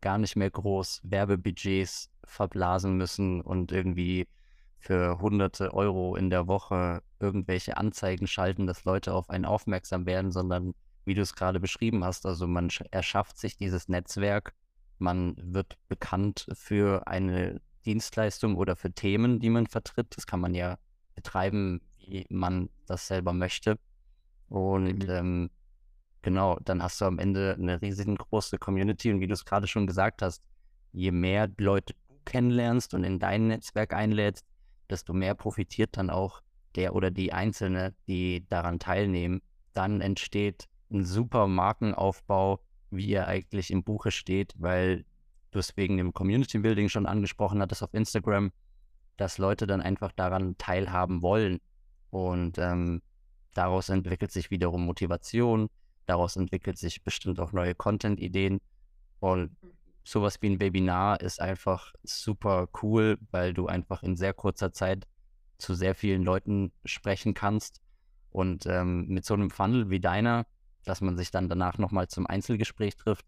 gar 0.00 0.18
nicht 0.18 0.36
mehr 0.36 0.52
groß 0.52 1.00
Werbebudgets 1.02 2.12
verblasen 2.22 2.96
müssen 2.96 3.40
und 3.40 3.72
irgendwie 3.72 4.28
für 4.78 5.18
hunderte 5.18 5.74
Euro 5.74 6.14
in 6.14 6.30
der 6.30 6.46
Woche 6.46 7.02
irgendwelche 7.20 7.76
Anzeigen 7.76 8.26
schalten, 8.26 8.66
dass 8.66 8.84
Leute 8.84 9.14
auf 9.14 9.30
einen 9.30 9.44
aufmerksam 9.44 10.06
werden, 10.06 10.32
sondern 10.32 10.74
wie 11.04 11.14
du 11.14 11.22
es 11.22 11.34
gerade 11.34 11.58
beschrieben 11.58 12.04
hast, 12.04 12.26
also 12.26 12.46
man 12.46 12.68
erschafft 12.90 13.38
sich 13.38 13.56
dieses 13.56 13.88
Netzwerk, 13.88 14.52
man 14.98 15.36
wird 15.38 15.78
bekannt 15.88 16.46
für 16.52 17.06
eine 17.06 17.60
Dienstleistung 17.84 18.56
oder 18.56 18.76
für 18.76 18.92
Themen, 18.92 19.40
die 19.40 19.50
man 19.50 19.66
vertritt. 19.66 20.16
Das 20.16 20.26
kann 20.26 20.40
man 20.40 20.54
ja 20.54 20.76
betreiben, 21.14 21.80
wie 21.96 22.26
man 22.28 22.68
das 22.86 23.06
selber 23.06 23.32
möchte. 23.32 23.78
Und 24.48 25.04
mhm. 25.04 25.10
ähm, 25.10 25.50
genau, 26.22 26.58
dann 26.64 26.82
hast 26.82 27.00
du 27.00 27.06
am 27.06 27.18
Ende 27.18 27.54
eine 27.58 27.80
riesengroße 27.80 28.58
Community 28.58 29.10
und 29.12 29.20
wie 29.20 29.26
du 29.26 29.34
es 29.34 29.44
gerade 29.44 29.66
schon 29.66 29.86
gesagt 29.86 30.22
hast, 30.22 30.42
je 30.92 31.12
mehr 31.12 31.48
Leute 31.58 31.94
du 32.08 32.16
kennenlernst 32.24 32.92
und 32.94 33.04
in 33.04 33.18
dein 33.18 33.48
Netzwerk 33.48 33.94
einlädst, 33.94 34.44
desto 34.90 35.12
mehr 35.12 35.34
profitiert 35.34 35.96
dann 35.96 36.10
auch 36.10 36.42
der 36.78 36.94
oder 36.94 37.10
die 37.10 37.32
Einzelne, 37.32 37.92
die 38.06 38.46
daran 38.48 38.78
teilnehmen. 38.78 39.42
Dann 39.74 40.00
entsteht 40.00 40.68
ein 40.92 41.04
super 41.04 41.48
Markenaufbau, 41.48 42.60
wie 42.90 43.12
er 43.12 43.26
eigentlich 43.26 43.72
im 43.72 43.82
Buche 43.82 44.12
steht, 44.12 44.54
weil 44.56 45.04
du 45.50 45.58
es 45.58 45.76
wegen 45.76 45.96
dem 45.96 46.14
Community 46.14 46.60
Building 46.60 46.88
schon 46.88 47.06
angesprochen 47.06 47.60
hattest 47.60 47.82
auf 47.82 47.92
Instagram, 47.94 48.52
dass 49.16 49.38
Leute 49.38 49.66
dann 49.66 49.80
einfach 49.80 50.12
daran 50.12 50.56
teilhaben 50.56 51.20
wollen. 51.20 51.58
Und 52.10 52.58
ähm, 52.58 53.02
daraus 53.54 53.88
entwickelt 53.88 54.30
sich 54.30 54.52
wiederum 54.52 54.86
Motivation, 54.86 55.68
daraus 56.06 56.36
entwickelt 56.36 56.78
sich 56.78 57.02
bestimmt 57.02 57.40
auch 57.40 57.50
neue 57.50 57.74
Content-Ideen. 57.74 58.60
Und 59.18 59.50
sowas 60.04 60.40
wie 60.40 60.50
ein 60.50 60.60
Webinar 60.60 61.20
ist 61.20 61.40
einfach 61.40 61.92
super 62.04 62.68
cool, 62.82 63.18
weil 63.32 63.52
du 63.52 63.66
einfach 63.66 64.04
in 64.04 64.16
sehr 64.16 64.32
kurzer 64.32 64.72
Zeit 64.72 65.08
zu 65.58 65.74
sehr 65.74 65.94
vielen 65.94 66.22
Leuten 66.22 66.72
sprechen 66.84 67.34
kannst. 67.34 67.80
Und 68.30 68.66
ähm, 68.66 69.06
mit 69.08 69.24
so 69.24 69.34
einem 69.34 69.50
Funnel 69.50 69.90
wie 69.90 70.00
deiner, 70.00 70.46
dass 70.84 71.00
man 71.00 71.16
sich 71.16 71.30
dann 71.30 71.48
danach 71.48 71.78
nochmal 71.78 72.08
zum 72.08 72.26
Einzelgespräch 72.26 72.96
trifft, 72.96 73.26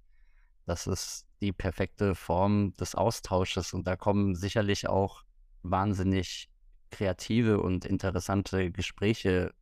das 0.66 0.86
ist 0.86 1.26
die 1.40 1.52
perfekte 1.52 2.14
Form 2.14 2.74
des 2.76 2.94
Austausches. 2.94 3.74
Und 3.74 3.86
da 3.86 3.96
kommen 3.96 4.34
sicherlich 4.34 4.88
auch 4.88 5.24
wahnsinnig 5.62 6.48
kreative 6.90 7.60
und 7.60 7.84
interessante 7.84 8.70
Gespräche 8.70 9.52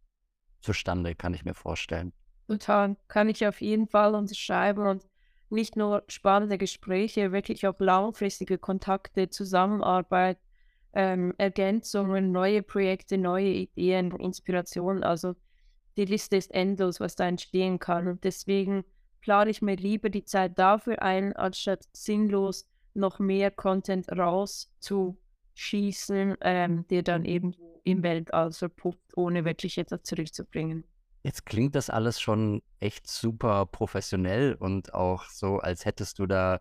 zustande, 0.60 1.14
kann 1.14 1.34
ich 1.34 1.44
mir 1.44 1.54
vorstellen. 1.54 2.12
Total, 2.48 2.96
kann 3.08 3.28
ich 3.28 3.46
auf 3.46 3.60
jeden 3.60 3.86
Fall 3.86 4.14
unterschreiben 4.14 4.86
und 4.86 5.06
nicht 5.50 5.76
nur 5.76 6.04
spannende 6.08 6.58
Gespräche, 6.58 7.32
wirklich 7.32 7.66
auch 7.66 7.78
langfristige 7.78 8.58
Kontakte, 8.58 9.30
Zusammenarbeit, 9.30 10.38
ähm, 10.92 11.34
Ergänzungen, 11.38 12.32
neue 12.32 12.62
Projekte, 12.62 13.16
neue 13.18 13.48
Ideen, 13.48 14.10
Inspirationen. 14.12 15.04
Also 15.04 15.34
die 15.96 16.04
Liste 16.04 16.36
ist 16.36 16.52
endlos, 16.52 17.00
was 17.00 17.16
da 17.16 17.26
entstehen 17.26 17.78
kann. 17.78 18.08
Und 18.08 18.24
deswegen 18.24 18.84
plane 19.20 19.50
ich 19.50 19.62
mir 19.62 19.76
lieber 19.76 20.10
die 20.10 20.24
Zeit 20.24 20.58
dafür 20.58 21.00
ein, 21.02 21.34
anstatt 21.36 21.84
sinnlos 21.92 22.66
noch 22.94 23.18
mehr 23.18 23.50
Content 23.50 24.10
rauszuschießen, 24.10 26.36
ähm, 26.40 26.86
der 26.88 27.02
dann 27.02 27.24
eben 27.24 27.54
im 27.84 28.02
Weltall 28.02 28.52
verpufft, 28.52 29.16
ohne 29.16 29.44
wirklich 29.44 29.78
etwas 29.78 30.02
zurückzubringen. 30.02 30.84
Jetzt 31.24 31.46
klingt 31.46 31.74
das 31.74 31.90
alles 31.90 32.20
schon 32.20 32.62
echt 32.80 33.08
super 33.08 33.66
professionell 33.66 34.54
und 34.54 34.94
auch 34.94 35.24
so, 35.24 35.58
als 35.58 35.84
hättest 35.84 36.20
du 36.20 36.26
da 36.26 36.60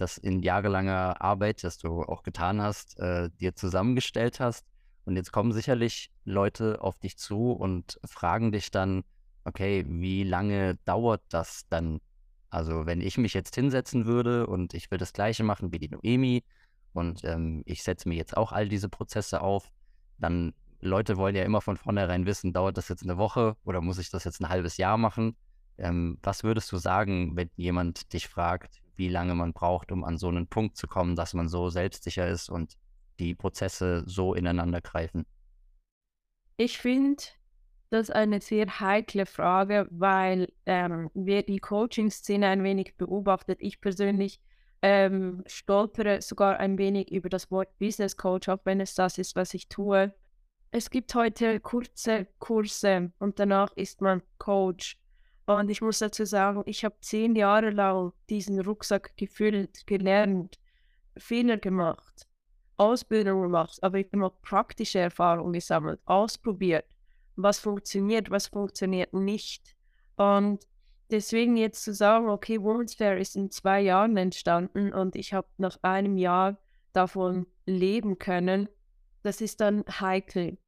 das 0.00 0.18
in 0.18 0.40
jahrelanger 0.40 1.20
Arbeit, 1.20 1.64
das 1.64 1.78
du 1.78 2.02
auch 2.02 2.22
getan 2.22 2.60
hast, 2.60 2.98
äh, 2.98 3.30
dir 3.40 3.54
zusammengestellt 3.54 4.40
hast. 4.40 4.66
Und 5.04 5.16
jetzt 5.16 5.32
kommen 5.32 5.52
sicherlich 5.52 6.10
Leute 6.24 6.82
auf 6.82 6.98
dich 6.98 7.16
zu 7.16 7.52
und 7.52 7.98
fragen 8.04 8.52
dich 8.52 8.70
dann, 8.70 9.02
okay, 9.44 9.84
wie 9.88 10.22
lange 10.22 10.76
dauert 10.84 11.22
das 11.28 11.66
dann? 11.68 12.00
Also 12.50 12.86
wenn 12.86 13.00
ich 13.00 13.16
mich 13.16 13.34
jetzt 13.34 13.54
hinsetzen 13.54 14.06
würde 14.06 14.46
und 14.46 14.74
ich 14.74 14.90
will 14.90 14.98
das 14.98 15.12
gleiche 15.12 15.44
machen 15.44 15.72
wie 15.72 15.78
die 15.78 15.88
Noemi 15.88 16.44
und 16.92 17.24
ähm, 17.24 17.62
ich 17.64 17.82
setze 17.82 18.08
mir 18.08 18.16
jetzt 18.16 18.36
auch 18.36 18.52
all 18.52 18.68
diese 18.68 18.88
Prozesse 18.88 19.40
auf, 19.40 19.70
dann 20.18 20.52
Leute 20.80 21.16
wollen 21.16 21.36
ja 21.36 21.44
immer 21.44 21.60
von 21.60 21.76
vornherein 21.76 22.26
wissen, 22.26 22.52
dauert 22.52 22.76
das 22.76 22.88
jetzt 22.88 23.02
eine 23.02 23.18
Woche 23.18 23.56
oder 23.64 23.80
muss 23.80 23.98
ich 23.98 24.10
das 24.10 24.24
jetzt 24.24 24.40
ein 24.40 24.48
halbes 24.48 24.76
Jahr 24.78 24.96
machen? 24.96 25.36
Ähm, 25.78 26.18
was 26.22 26.42
würdest 26.42 26.70
du 26.72 26.76
sagen, 26.76 27.36
wenn 27.36 27.50
jemand 27.56 28.12
dich 28.12 28.28
fragt, 28.28 28.79
wie 28.96 29.08
lange 29.08 29.34
man 29.34 29.52
braucht, 29.52 29.92
um 29.92 30.04
an 30.04 30.18
so 30.18 30.28
einen 30.28 30.46
Punkt 30.46 30.76
zu 30.76 30.86
kommen, 30.86 31.16
dass 31.16 31.34
man 31.34 31.48
so 31.48 31.70
selbstsicher 31.70 32.28
ist 32.28 32.48
und 32.48 32.76
die 33.18 33.34
Prozesse 33.34 34.02
so 34.06 34.34
ineinander 34.34 34.80
greifen? 34.80 35.26
Ich 36.56 36.78
finde 36.78 37.22
das 37.90 38.10
eine 38.10 38.40
sehr 38.40 38.80
heikle 38.80 39.26
Frage, 39.26 39.86
weil 39.90 40.52
ähm, 40.66 41.10
wer 41.14 41.42
die 41.42 41.58
Coaching-Szene 41.58 42.46
ein 42.46 42.62
wenig 42.62 42.96
beobachtet, 42.96 43.58
ich 43.60 43.80
persönlich 43.80 44.40
ähm, 44.82 45.42
stolpere 45.46 46.22
sogar 46.22 46.58
ein 46.58 46.78
wenig 46.78 47.10
über 47.12 47.28
das 47.28 47.50
Wort 47.50 47.76
Business 47.78 48.16
Coach, 48.16 48.48
auch 48.48 48.60
wenn 48.64 48.80
es 48.80 48.94
das 48.94 49.18
ist, 49.18 49.36
was 49.36 49.54
ich 49.54 49.68
tue. 49.68 50.14
Es 50.70 50.88
gibt 50.88 51.14
heute 51.14 51.60
kurze 51.60 52.28
Kurse 52.38 53.12
und 53.18 53.38
danach 53.38 53.72
ist 53.76 54.00
man 54.00 54.22
Coach. 54.38 54.96
Und 55.58 55.70
ich 55.70 55.80
muss 55.80 55.98
dazu 55.98 56.24
sagen, 56.24 56.62
ich 56.66 56.84
habe 56.84 56.94
zehn 57.00 57.34
Jahre 57.34 57.70
lang 57.70 58.12
diesen 58.28 58.60
Rucksack 58.60 59.16
gefüllt, 59.16 59.86
gelernt, 59.86 60.58
Fehler 61.16 61.56
gemacht, 61.58 62.28
Ausbildung 62.76 63.42
gemacht, 63.42 63.78
aber 63.82 63.98
ich 63.98 64.08
habe 64.12 64.26
auch 64.26 64.40
praktische 64.42 65.00
Erfahrungen 65.00 65.52
gesammelt, 65.52 66.00
ausprobiert 66.04 66.84
was 67.42 67.58
funktioniert, 67.58 68.30
was 68.30 68.48
funktioniert 68.48 69.12
nicht. 69.12 69.76
Und 70.16 70.66
deswegen 71.10 71.56
jetzt 71.56 71.82
zu 71.82 71.94
sagen, 71.94 72.28
okay, 72.28 72.60
Women's 72.60 72.94
Fair 72.94 73.18
ist 73.18 73.36
in 73.36 73.50
zwei 73.50 73.80
Jahren 73.80 74.16
entstanden 74.16 74.92
und 74.92 75.16
ich 75.16 75.32
habe 75.32 75.48
nach 75.56 75.78
einem 75.82 76.16
Jahr 76.16 76.58
davon 76.92 77.46
leben 77.66 78.18
können, 78.18 78.68
das 79.22 79.40
ist 79.40 79.60
dann 79.60 79.84
heikel. 79.88 80.58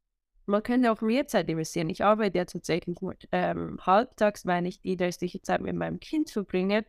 Man 0.46 0.62
könnte 0.62 0.90
auch 0.90 1.00
mehr 1.00 1.26
Zeit 1.26 1.48
investieren. 1.48 1.88
Ich 1.90 2.04
arbeite 2.04 2.38
ja 2.38 2.44
tatsächlich 2.44 3.00
nur 3.00 3.14
ähm, 3.30 3.78
halbtags, 3.80 4.44
weil 4.46 4.66
ich 4.66 4.80
die 4.80 4.94
restliche 4.94 5.40
Zeit 5.42 5.60
mit 5.60 5.76
meinem 5.76 6.00
Kind 6.00 6.30
verbringe. 6.30 6.84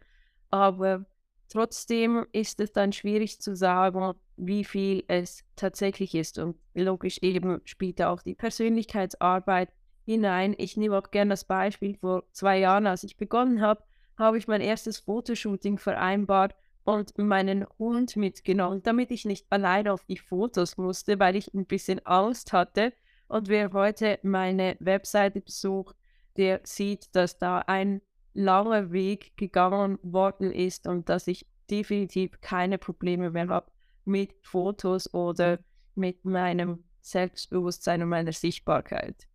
Aber 0.49 1.05
trotzdem 1.49 2.25
ist 2.31 2.59
es 2.59 2.71
dann 2.71 2.93
schwierig 2.93 3.39
zu 3.41 3.55
sagen, 3.55 4.13
wie 4.37 4.63
viel 4.63 5.03
es 5.07 5.43
tatsächlich 5.55 6.15
ist. 6.15 6.39
Und 6.39 6.57
logisch 6.73 7.19
eben 7.21 7.61
spielt 7.65 7.99
da 7.99 8.09
auch 8.09 8.23
die 8.23 8.35
Persönlichkeitsarbeit 8.35 9.69
hinein. 10.05 10.55
Ich 10.57 10.77
nehme 10.77 10.97
auch 10.97 11.11
gerne 11.11 11.29
das 11.29 11.45
Beispiel, 11.45 11.95
vor 11.95 12.23
zwei 12.31 12.59
Jahren, 12.59 12.87
als 12.87 13.03
ich 13.03 13.17
begonnen 13.17 13.61
habe, 13.61 13.83
habe 14.17 14.37
ich 14.37 14.47
mein 14.47 14.61
erstes 14.61 14.99
Fotoshooting 14.99 15.77
vereinbart 15.77 16.55
und 16.83 17.17
meinen 17.17 17.65
Hund 17.79 18.15
mitgenommen, 18.15 18.83
damit 18.83 19.11
ich 19.11 19.25
nicht 19.25 19.45
allein 19.49 19.87
auf 19.87 20.03
die 20.05 20.17
Fotos 20.17 20.77
musste, 20.77 21.19
weil 21.19 21.35
ich 21.35 21.53
ein 21.53 21.65
bisschen 21.65 22.05
Angst 22.05 22.53
hatte. 22.53 22.93
Und 23.33 23.47
wer 23.47 23.73
heute 23.73 24.19
meine 24.21 24.77
Webseite 24.79 25.41
besucht, 25.41 25.95
der 26.37 26.61
sieht, 26.65 27.15
dass 27.15 27.39
da 27.39 27.61
ein 27.65 27.99
langer 28.35 28.91
Weg 28.91 29.35
gegangen 29.37 29.97
worden 30.03 30.51
ist 30.51 30.85
und 30.85 31.09
dass 31.09 31.25
ich 31.25 31.47
definitiv 31.67 32.39
keine 32.41 32.77
Probleme 32.77 33.31
mehr 33.31 33.47
habe 33.47 33.71
mit 34.05 34.35
Fotos 34.43 35.11
oder 35.15 35.57
mit 35.95 36.23
meinem 36.25 36.83
Selbstbewusstsein 37.01 38.03
und 38.03 38.09
meiner 38.09 38.33
Sichtbarkeit. 38.33 39.27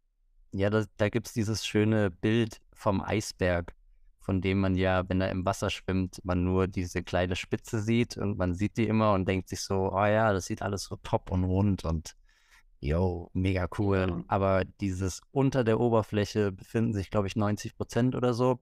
Ja, 0.52 0.70
da, 0.70 0.84
da 0.96 1.08
gibt 1.08 1.26
es 1.26 1.32
dieses 1.32 1.66
schöne 1.66 2.12
Bild 2.12 2.60
vom 2.74 3.00
Eisberg, 3.00 3.74
von 4.20 4.40
dem 4.40 4.60
man 4.60 4.76
ja, 4.76 5.08
wenn 5.08 5.20
er 5.20 5.32
im 5.32 5.44
Wasser 5.44 5.70
schwimmt, 5.70 6.20
man 6.22 6.44
nur 6.44 6.68
diese 6.68 7.02
kleine 7.02 7.34
Spitze 7.34 7.80
sieht 7.80 8.16
und 8.16 8.38
man 8.38 8.54
sieht 8.54 8.76
die 8.76 8.86
immer 8.86 9.14
und 9.14 9.26
denkt 9.26 9.48
sich 9.48 9.60
so, 9.60 9.90
oh 9.92 10.06
ja, 10.06 10.32
das 10.32 10.46
sieht 10.46 10.62
alles 10.62 10.84
so 10.84 10.94
top 11.02 11.32
und 11.32 11.42
rund 11.42 11.84
und 11.84 12.14
yo, 12.80 13.30
mega 13.32 13.68
cool. 13.78 14.24
Aber 14.28 14.64
dieses 14.80 15.20
unter 15.30 15.64
der 15.64 15.80
Oberfläche 15.80 16.52
befinden 16.52 16.92
sich, 16.92 17.10
glaube 17.10 17.26
ich, 17.26 17.36
90 17.36 17.76
Prozent 17.76 18.14
oder 18.14 18.34
so 18.34 18.60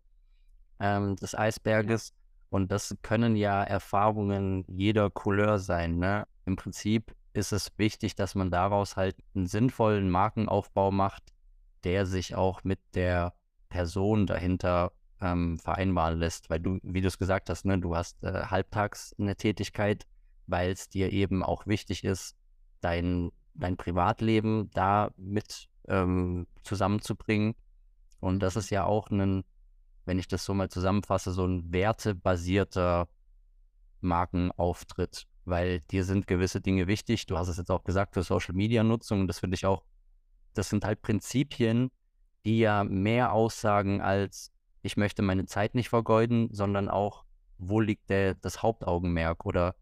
ähm, 0.80 1.16
des 1.16 1.34
Eisberges. 1.34 2.12
Und 2.50 2.70
das 2.70 2.96
können 3.02 3.36
ja 3.36 3.62
Erfahrungen 3.62 4.64
jeder 4.68 5.10
Couleur 5.10 5.58
sein. 5.58 5.98
Ne? 5.98 6.26
Im 6.44 6.56
Prinzip 6.56 7.14
ist 7.32 7.52
es 7.52 7.70
wichtig, 7.76 8.14
dass 8.14 8.34
man 8.34 8.50
daraus 8.50 8.96
halt 8.96 9.16
einen 9.34 9.46
sinnvollen 9.46 10.10
Markenaufbau 10.10 10.90
macht, 10.90 11.34
der 11.84 12.06
sich 12.06 12.34
auch 12.34 12.64
mit 12.64 12.80
der 12.94 13.34
Person 13.68 14.26
dahinter 14.26 14.92
ähm, 15.20 15.58
vereinbaren 15.58 16.18
lässt, 16.18 16.50
weil 16.50 16.60
du, 16.60 16.78
wie 16.82 17.00
du 17.00 17.08
es 17.08 17.18
gesagt 17.18 17.50
hast, 17.50 17.64
ne, 17.64 17.78
du 17.78 17.96
hast 17.96 18.22
äh, 18.22 18.44
halbtags 18.46 19.14
eine 19.18 19.36
Tätigkeit, 19.36 20.06
weil 20.46 20.70
es 20.70 20.88
dir 20.88 21.12
eben 21.12 21.42
auch 21.42 21.66
wichtig 21.66 22.04
ist, 22.04 22.36
dein, 22.80 23.32
dein 23.58 23.76
Privatleben 23.76 24.70
da 24.72 25.10
mit 25.16 25.68
ähm, 25.88 26.46
zusammenzubringen. 26.62 27.54
Und 28.20 28.40
das 28.40 28.56
ist 28.56 28.70
ja 28.70 28.84
auch 28.84 29.10
ein, 29.10 29.44
wenn 30.04 30.18
ich 30.18 30.28
das 30.28 30.44
so 30.44 30.54
mal 30.54 30.68
zusammenfasse, 30.68 31.32
so 31.32 31.46
ein 31.46 31.72
wertebasierter 31.72 33.08
Markenauftritt, 34.00 35.26
weil 35.44 35.80
dir 35.80 36.04
sind 36.04 36.26
gewisse 36.26 36.60
Dinge 36.60 36.86
wichtig. 36.86 37.26
Du 37.26 37.36
hast 37.36 37.48
es 37.48 37.56
jetzt 37.56 37.70
auch 37.70 37.84
gesagt 37.84 38.14
für 38.14 38.22
Social 38.22 38.54
Media 38.54 38.82
Nutzung. 38.82 39.26
Das 39.26 39.40
finde 39.40 39.56
ich 39.56 39.66
auch, 39.66 39.84
das 40.54 40.68
sind 40.68 40.84
halt 40.84 41.02
Prinzipien, 41.02 41.90
die 42.44 42.58
ja 42.58 42.84
mehr 42.84 43.32
aussagen 43.32 44.00
als 44.00 44.52
ich 44.86 44.96
möchte 44.96 45.20
meine 45.20 45.46
Zeit 45.46 45.74
nicht 45.74 45.88
vergeuden, 45.88 46.48
sondern 46.52 46.88
auch, 46.88 47.24
wo 47.58 47.80
liegt 47.80 48.08
der, 48.08 48.34
das 48.34 48.62
Hauptaugenmerk 48.62 49.44
oder 49.44 49.74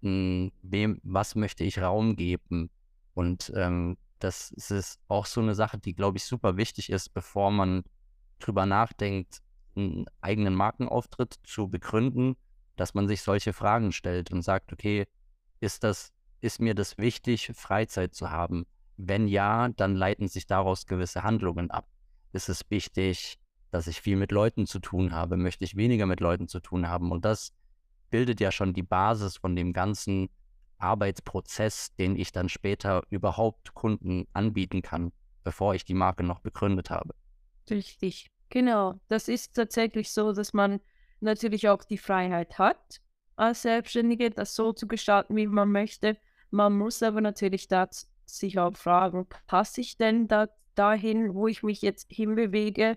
mh, 0.00 0.08
hm, 0.10 0.52
wem, 0.62 1.00
was 1.02 1.34
möchte 1.34 1.62
ich 1.62 1.80
Raum 1.80 2.16
geben? 2.16 2.70
Und 3.20 3.52
ähm, 3.54 3.98
das 4.18 4.50
ist 4.50 4.98
auch 5.08 5.26
so 5.26 5.42
eine 5.42 5.54
Sache, 5.54 5.76
die, 5.76 5.94
glaube 5.94 6.16
ich, 6.16 6.24
super 6.24 6.56
wichtig 6.56 6.88
ist, 6.88 7.12
bevor 7.12 7.50
man 7.50 7.82
drüber 8.38 8.64
nachdenkt, 8.64 9.42
einen 9.76 10.06
eigenen 10.22 10.54
Markenauftritt 10.54 11.34
zu 11.44 11.68
begründen, 11.68 12.36
dass 12.76 12.94
man 12.94 13.08
sich 13.08 13.20
solche 13.20 13.52
Fragen 13.52 13.92
stellt 13.92 14.32
und 14.32 14.40
sagt, 14.40 14.72
okay, 14.72 15.06
ist 15.60 15.84
das, 15.84 16.14
ist 16.40 16.62
mir 16.62 16.74
das 16.74 16.96
wichtig, 16.96 17.52
Freizeit 17.54 18.14
zu 18.14 18.30
haben? 18.30 18.64
Wenn 18.96 19.28
ja, 19.28 19.68
dann 19.68 19.96
leiten 19.96 20.26
sich 20.26 20.46
daraus 20.46 20.86
gewisse 20.86 21.22
Handlungen 21.22 21.70
ab. 21.70 21.86
Ist 22.32 22.48
es 22.48 22.62
wichtig, 22.70 23.38
dass 23.70 23.86
ich 23.86 24.00
viel 24.00 24.16
mit 24.16 24.32
Leuten 24.32 24.66
zu 24.66 24.78
tun 24.78 25.12
habe? 25.12 25.36
Möchte 25.36 25.64
ich 25.64 25.76
weniger 25.76 26.06
mit 26.06 26.20
Leuten 26.20 26.48
zu 26.48 26.58
tun 26.58 26.88
haben? 26.88 27.12
Und 27.12 27.26
das 27.26 27.52
bildet 28.08 28.40
ja 28.40 28.50
schon 28.50 28.72
die 28.72 28.82
Basis 28.82 29.36
von 29.36 29.54
dem 29.54 29.74
ganzen 29.74 30.30
Arbeitsprozess, 30.80 31.94
den 31.96 32.16
ich 32.16 32.32
dann 32.32 32.48
später 32.48 33.02
überhaupt 33.10 33.74
Kunden 33.74 34.26
anbieten 34.32 34.82
kann, 34.82 35.12
bevor 35.44 35.74
ich 35.74 35.84
die 35.84 35.94
Marke 35.94 36.22
noch 36.22 36.40
begründet 36.40 36.90
habe. 36.90 37.14
Richtig, 37.70 38.26
genau. 38.48 39.00
Das 39.08 39.28
ist 39.28 39.54
tatsächlich 39.54 40.10
so, 40.10 40.32
dass 40.32 40.52
man 40.52 40.80
natürlich 41.20 41.68
auch 41.68 41.84
die 41.84 41.98
Freiheit 41.98 42.58
hat, 42.58 43.00
als 43.36 43.62
Selbstständige 43.62 44.30
das 44.30 44.54
so 44.54 44.72
zu 44.72 44.86
gestalten, 44.86 45.36
wie 45.36 45.46
man 45.46 45.70
möchte. 45.70 46.16
Man 46.50 46.76
muss 46.76 47.02
aber 47.02 47.20
natürlich 47.20 47.68
das 47.68 48.10
sich 48.26 48.58
auch 48.58 48.76
fragen, 48.76 49.26
passe 49.46 49.80
ich 49.80 49.96
denn 49.96 50.28
da, 50.28 50.48
dahin, 50.74 51.34
wo 51.34 51.46
ich 51.46 51.62
mich 51.62 51.82
jetzt 51.82 52.10
hinbewege? 52.10 52.96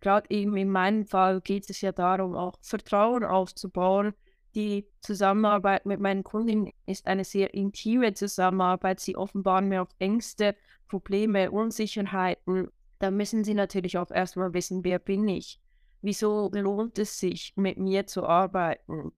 Gerade 0.00 0.30
eben 0.30 0.56
in 0.56 0.70
meinem 0.70 1.04
Fall 1.06 1.40
geht 1.40 1.68
es 1.68 1.80
ja 1.80 1.92
darum, 1.92 2.34
auch 2.34 2.54
Vertrauen 2.62 3.24
aufzubauen. 3.24 4.14
Die 4.54 4.86
Zusammenarbeit 5.00 5.86
mit 5.86 6.00
meinen 6.00 6.24
Kunden 6.24 6.72
ist 6.86 7.06
eine 7.06 7.24
sehr 7.24 7.54
intime 7.54 8.14
Zusammenarbeit. 8.14 9.00
Sie 9.00 9.16
offenbaren 9.16 9.68
mir 9.68 9.82
auch 9.82 9.90
Ängste, 9.98 10.56
Probleme, 10.88 11.50
Unsicherheiten. 11.50 12.70
Da 12.98 13.10
müssen 13.10 13.44
sie 13.44 13.54
natürlich 13.54 13.98
auch 13.98 14.10
erstmal 14.10 14.54
wissen, 14.54 14.84
wer 14.84 14.98
bin 14.98 15.28
ich? 15.28 15.60
Wieso 16.00 16.50
lohnt 16.52 16.98
es 16.98 17.18
sich, 17.18 17.52
mit 17.56 17.76
mir 17.76 18.06
zu 18.06 18.24
arbeiten? 18.24 19.12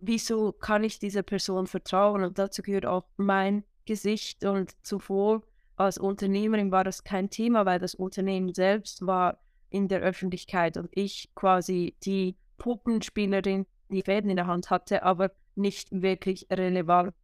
Wieso 0.00 0.52
kann 0.52 0.84
ich 0.84 0.98
dieser 0.98 1.22
Person 1.22 1.66
vertrauen? 1.66 2.24
Und 2.24 2.38
dazu 2.38 2.62
gehört 2.62 2.86
auch 2.86 3.06
mein 3.16 3.64
Gesicht. 3.86 4.44
Und 4.44 4.74
zuvor 4.86 5.42
als 5.76 5.98
Unternehmerin 5.98 6.70
war 6.70 6.84
das 6.84 7.04
kein 7.04 7.30
Thema, 7.30 7.66
weil 7.66 7.80
das 7.80 7.94
Unternehmen 7.94 8.54
selbst 8.54 9.06
war 9.06 9.38
in 9.70 9.88
der 9.88 10.00
Öffentlichkeit 10.00 10.76
und 10.76 10.88
ich 10.92 11.30
quasi 11.34 11.96
die 12.04 12.36
Puppenspielerin, 12.58 13.66
die 13.88 14.02
Fäden 14.02 14.30
in 14.30 14.36
der 14.36 14.46
Hand 14.46 14.70
hatte, 14.70 15.02
aber 15.02 15.30
nicht 15.54 15.88
wirklich 15.92 16.46
relevant 16.50 17.14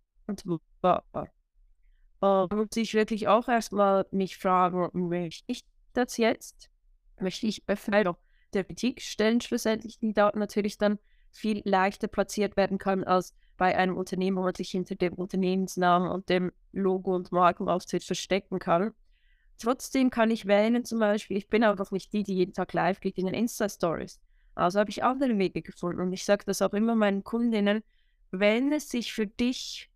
war. 0.81 1.05
Und 2.21 2.53
muss 2.53 2.77
ich 2.77 2.95
wirklich 2.95 3.29
auch 3.29 3.49
erstmal 3.49 4.07
mich 4.11 4.37
fragen, 4.37 4.91
möchte 4.93 5.45
ich 5.47 5.65
das 5.95 6.17
jetzt? 6.17 6.71
Möchte 7.19 7.47
ich 7.47 7.65
öffnen? 7.67 8.15
der 8.53 8.65
Kritik 8.65 9.01
stellen 9.01 9.41
schlussendlich 9.41 9.99
die 9.99 10.13
Daten 10.13 10.39
natürlich 10.39 10.77
dann 10.77 10.99
viel 11.31 11.63
leichter 11.65 12.09
platziert 12.09 12.57
werden 12.57 12.79
kann 12.79 13.05
als 13.05 13.35
bei 13.57 13.77
einem 13.77 13.97
Unternehmen, 13.97 14.37
wo 14.39 14.43
man 14.43 14.55
sich 14.55 14.71
hinter 14.71 14.95
dem 14.95 15.15
Unternehmensnamen 15.15 16.11
und 16.11 16.29
dem 16.29 16.51
Logo 16.73 17.15
und 17.15 17.31
Markenauftritt 17.31 18.03
verstecken 18.03 18.59
kann. 18.59 18.93
Trotzdem 19.59 20.11
kann 20.11 20.31
ich 20.31 20.47
wählen, 20.47 20.85
zum 20.85 20.99
Beispiel, 20.99 21.37
ich 21.37 21.49
bin 21.49 21.63
einfach 21.63 21.91
nicht 21.91 22.13
die, 22.13 22.23
die 22.23 22.35
jeden 22.35 22.55
Tag 22.55 22.73
live 22.73 23.01
geht 23.01 23.19
in 23.19 23.27
den 23.27 23.35
Insta-Stories. 23.35 24.19
Also 24.61 24.79
habe 24.79 24.91
ich 24.91 25.03
andere 25.03 25.39
Wege 25.39 25.63
gefunden. 25.63 26.01
Und 26.01 26.13
ich 26.13 26.25
sage 26.25 26.45
das 26.45 26.61
auch 26.61 26.75
immer 26.75 26.95
meinen 26.95 27.25
Kundinnen, 27.25 27.83
wenn 28.31 28.73
es 28.73 28.91
sich 28.91 29.13
für 29.13 29.27
dich 29.27 29.91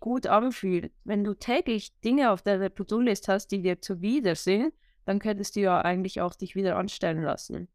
gut 0.00 0.26
anfühlt, 0.26 0.92
wenn 1.04 1.24
du 1.24 1.34
täglich 1.34 1.98
Dinge 2.00 2.30
auf 2.30 2.40
der 2.40 2.74
To-Do-List 2.74 3.28
hast, 3.28 3.48
die 3.48 3.60
dir 3.60 3.82
zuwider 3.82 4.34
sind, 4.34 4.72
dann 5.04 5.18
könntest 5.18 5.56
du 5.56 5.60
ja 5.60 5.82
eigentlich 5.82 6.22
auch 6.22 6.34
dich 6.34 6.54
wieder 6.54 6.76
anstellen 6.76 7.22
lassen. 7.22 7.68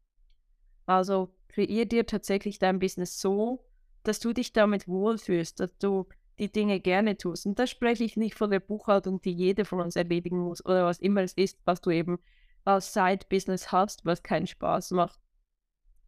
Also 0.86 1.32
kreier 1.48 1.84
dir 1.84 2.04
tatsächlich 2.04 2.58
dein 2.58 2.80
Business 2.80 3.20
so, 3.20 3.64
dass 4.02 4.18
du 4.18 4.32
dich 4.32 4.52
damit 4.52 4.88
wohlfühlst, 4.88 5.60
dass 5.60 5.78
du 5.78 6.08
die 6.40 6.50
Dinge 6.50 6.80
gerne 6.80 7.16
tust. 7.16 7.46
Und 7.46 7.60
da 7.60 7.68
spreche 7.68 8.02
ich 8.02 8.16
nicht 8.16 8.34
von 8.34 8.50
der 8.50 8.60
Buchhaltung, 8.60 9.22
die 9.22 9.32
jeder 9.32 9.64
von 9.64 9.80
uns 9.80 9.94
erledigen 9.94 10.40
muss 10.40 10.64
oder 10.66 10.84
was 10.84 10.98
immer 10.98 11.22
es 11.22 11.34
ist, 11.34 11.60
was 11.64 11.80
du 11.80 11.90
eben 11.90 12.18
als 12.64 12.92
Side-Business 12.92 13.70
hast, 13.70 14.04
was 14.04 14.24
keinen 14.24 14.48
Spaß 14.48 14.90
macht. 14.90 15.20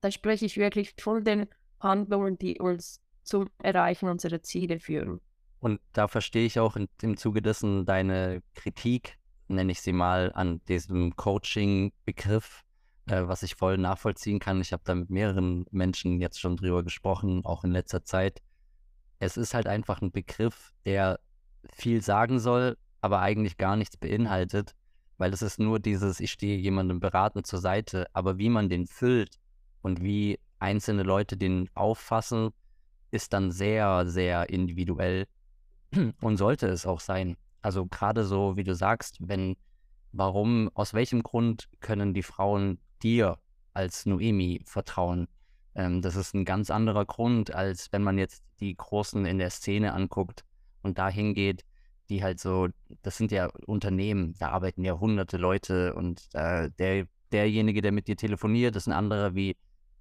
Da 0.01 0.11
spreche 0.11 0.47
ich 0.47 0.57
wirklich 0.57 0.95
von 0.99 1.25
den 1.25 1.47
Handlungen, 1.81 2.39
die 2.39 2.59
uns 2.59 3.01
zum 3.23 3.51
Erreichen 3.59 4.09
unserer 4.09 4.43
Ziele 4.43 4.79
führen. 4.79 5.21
Und 5.61 5.81
da 5.93 6.07
verstehe 6.09 6.47
ich 6.47 6.61
auch 6.61 6.77
in, 6.77 6.89
im 7.03 7.17
Zuge 7.17 7.43
dessen 7.43 7.87
deine 7.87 8.43
Kritik, 8.55 9.19
nenne 9.49 9.73
ich 9.73 9.81
sie 9.81 9.93
mal, 9.93 10.33
an 10.35 10.61
diesem 10.69 11.17
Coaching-Begriff, 11.17 12.65
äh, 13.07 13.23
was 13.27 13.43
ich 13.43 13.57
voll 13.57 13.79
nachvollziehen 13.79 14.39
kann. 14.39 14.61
Ich 14.61 14.73
habe 14.73 14.83
da 14.85 14.95
mit 14.95 15.11
mehreren 15.11 15.65
Menschen 15.71 16.21
jetzt 16.21 16.41
schon 16.41 16.57
drüber 16.57 16.83
gesprochen, 16.83 17.45
auch 17.45 17.65
in 17.65 17.73
letzter 17.73 18.05
Zeit. 18.05 18.43
Es 19.19 19.37
ist 19.37 19.55
halt 19.55 19.67
einfach 19.67 20.03
ein 20.03 20.13
Begriff, 20.13 20.73
der 20.85 21.19
viel 21.73 22.03
sagen 22.03 22.39
soll, 22.39 22.77
aber 23.01 23.21
eigentlich 23.21 23.57
gar 23.57 23.77
nichts 23.77 23.97
beinhaltet, 23.97 24.75
weil 25.19 25.33
es 25.33 25.43
ist 25.43 25.59
nur 25.59 25.81
dieses, 25.81 26.21
ich 26.21 26.31
stehe 26.31 26.59
jemandem 26.59 27.01
beratend 27.01 27.47
zur 27.47 27.61
Seite, 27.61 28.07
aber 28.13 28.39
wie 28.39 28.51
man 28.51 28.69
den 28.69 28.87
füllt 28.87 29.39
und 29.87 30.03
wie 30.03 30.40
einzelne 30.59 31.05
Leute 31.05 31.37
den 31.37 31.70
auffassen, 31.75 32.51
ist 33.12 33.33
dann 33.33 33.53
sehr, 33.53 34.05
sehr 34.05 34.51
individuell 34.51 35.29
und 36.20 36.37
sollte 36.38 36.66
es 36.66 36.87
auch 36.87 36.99
sein. 36.99 37.37
Also 37.62 37.87
gerade 37.87 38.25
so, 38.25 38.57
wie 38.57 38.64
du 38.64 38.75
sagst, 38.75 39.18
wenn, 39.20 39.57
warum, 40.11 40.70
aus 40.75 40.92
welchem 40.92 41.22
Grund 41.22 41.68
können 41.79 42.14
die 42.14 42.25
Frauen 42.25 42.81
dir 43.01 43.38
als 43.75 44.07
Noemi 44.07 44.61
vertrauen. 44.64 45.29
Ähm, 45.77 46.03
das 46.03 46.16
ist 46.16 46.35
ein 46.35 46.44
ganz 46.44 46.68
anderer 46.68 47.05
Grund, 47.05 47.55
als 47.55 47.92
wenn 47.92 48.03
man 48.03 48.18
jetzt 48.18 48.42
die 48.59 48.75
Großen 48.77 49.25
in 49.25 49.38
der 49.38 49.51
Szene 49.51 49.92
anguckt 49.92 50.44
und 50.83 50.99
dahin 50.99 51.33
geht, 51.33 51.64
die 52.09 52.25
halt 52.25 52.40
so, 52.40 52.66
das 53.03 53.16
sind 53.16 53.31
ja 53.31 53.51
Unternehmen, 53.66 54.35
da 54.40 54.49
arbeiten 54.49 54.83
ja 54.83 54.99
hunderte 54.99 55.37
Leute 55.37 55.94
und 55.94 56.27
äh, 56.33 56.70
der, 56.77 57.07
derjenige, 57.31 57.83
der 57.83 57.92
mit 57.92 58.09
dir 58.09 58.16
telefoniert, 58.16 58.75
ist 58.75 58.88
ein 58.88 58.92
anderer 58.92 59.37
wie 59.37 59.57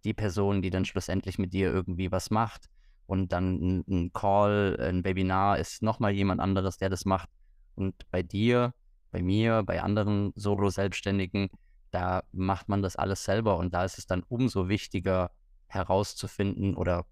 die 0.05 0.13
Person, 0.13 0.61
die 0.61 0.69
dann 0.69 0.85
schlussendlich 0.85 1.37
mit 1.37 1.53
dir 1.53 1.71
irgendwie 1.71 2.11
was 2.11 2.29
macht. 2.29 2.69
Und 3.07 3.31
dann 3.33 3.83
ein, 3.87 4.11
Call, 4.13 4.77
ein 4.79 5.03
Webinar 5.03 5.59
ist 5.59 5.83
nochmal 5.83 6.13
jemand 6.13 6.41
anderes, 6.41 6.77
der 6.77 6.89
das 6.89 7.05
macht. 7.05 7.29
Und 7.75 8.09
bei 8.09 8.23
dir, 8.23 8.73
bei 9.11 9.21
mir, 9.21 9.63
bei 9.63 9.81
anderen 9.81 10.31
Solo-Selbstständigen 10.35 11.49
da 11.95 12.23
macht 12.33 12.67
man 12.67 12.81
das 12.81 12.97
alles 12.97 13.23
selber 13.23 13.57
und 13.57 13.73
da 13.73 13.85
ist 13.85 13.97
es 13.97 14.05
dann 14.05 14.21
umso 14.27 14.67
wichtiger 14.67 15.31
herauszufinden 15.67 16.75
oder 16.75 17.05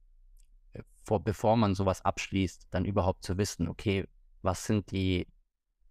äh, 0.73 0.84
vor, 1.06 1.23
bevor 1.23 1.56
man 1.56 1.73
sowas 1.73 2.03
abschließt, 2.03 2.67
dann 2.69 2.84
überhaupt 2.84 3.23
zu 3.23 3.38
wissen, 3.38 3.69
okay, 3.69 4.06
was 4.41 4.65
sind 4.65 4.91
die, 4.91 5.25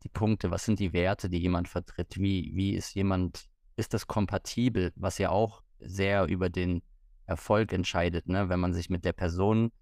die 0.02 0.10
Punkte, 0.10 0.50
was 0.50 0.66
sind 0.66 0.78
die 0.78 0.92
Werte, 0.92 1.30
die 1.30 1.38
jemand 1.38 1.68
vertritt, 1.68 2.18
wie, 2.18 2.52
wie 2.54 2.74
ist 2.74 2.94
jemand, 2.94 3.48
ist 3.76 3.94
das 3.94 4.06
kompatibel, 4.06 4.92
was 4.94 5.16
ja 5.16 5.30
auch 5.30 5.62
sehr 5.78 6.26
über 6.26 6.50
den 6.50 6.82
Erfolg 7.26 7.72
entscheidet, 7.72 8.28
ne? 8.28 8.48
wenn 8.48 8.60
man 8.60 8.72
sich 8.72 8.90
mit 8.90 9.04
der 9.04 9.12
Person 9.12 9.72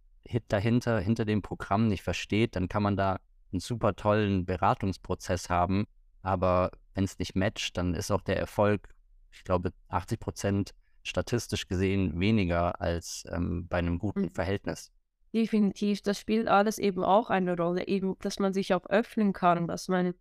dahinter, 0.48 1.00
hinter 1.00 1.24
dem 1.24 1.42
Programm 1.42 1.88
nicht 1.88 2.02
versteht, 2.02 2.54
dann 2.56 2.68
kann 2.68 2.82
man 2.82 2.96
da 2.96 3.18
einen 3.52 3.60
super 3.60 3.96
tollen 3.96 4.44
Beratungsprozess 4.44 5.50
haben, 5.50 5.86
aber 6.22 6.70
wenn 6.94 7.04
es 7.04 7.18
nicht 7.18 7.34
matcht, 7.34 7.76
dann 7.76 7.94
ist 7.94 8.10
auch 8.10 8.20
der 8.20 8.38
Erfolg 8.38 8.94
ich 9.32 9.44
glaube, 9.44 9.72
80 9.88 10.20
Prozent 10.20 10.74
statistisch 11.02 11.66
gesehen 11.66 12.18
weniger 12.20 12.80
als 12.80 13.24
ähm, 13.32 13.66
bei 13.68 13.78
einem 13.78 13.98
guten 13.98 14.22
mhm. 14.22 14.30
Verhältnis. 14.30 14.92
Definitiv, 15.32 16.02
das 16.02 16.18
spielt 16.18 16.48
alles 16.48 16.78
eben 16.78 17.04
auch 17.04 17.30
eine 17.30 17.56
Rolle, 17.56 17.86
eben, 17.86 18.16
dass 18.20 18.38
man 18.38 18.52
sich 18.52 18.74
auch 18.74 18.86
öffnen 18.86 19.32
kann, 19.32 19.68
dass 19.68 19.88
man 19.88 20.14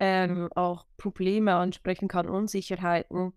ähm, 0.00 0.48
auch 0.54 0.86
Probleme 0.96 1.54
ansprechen 1.54 2.08
kann, 2.08 2.28
Unsicherheiten. 2.28 3.32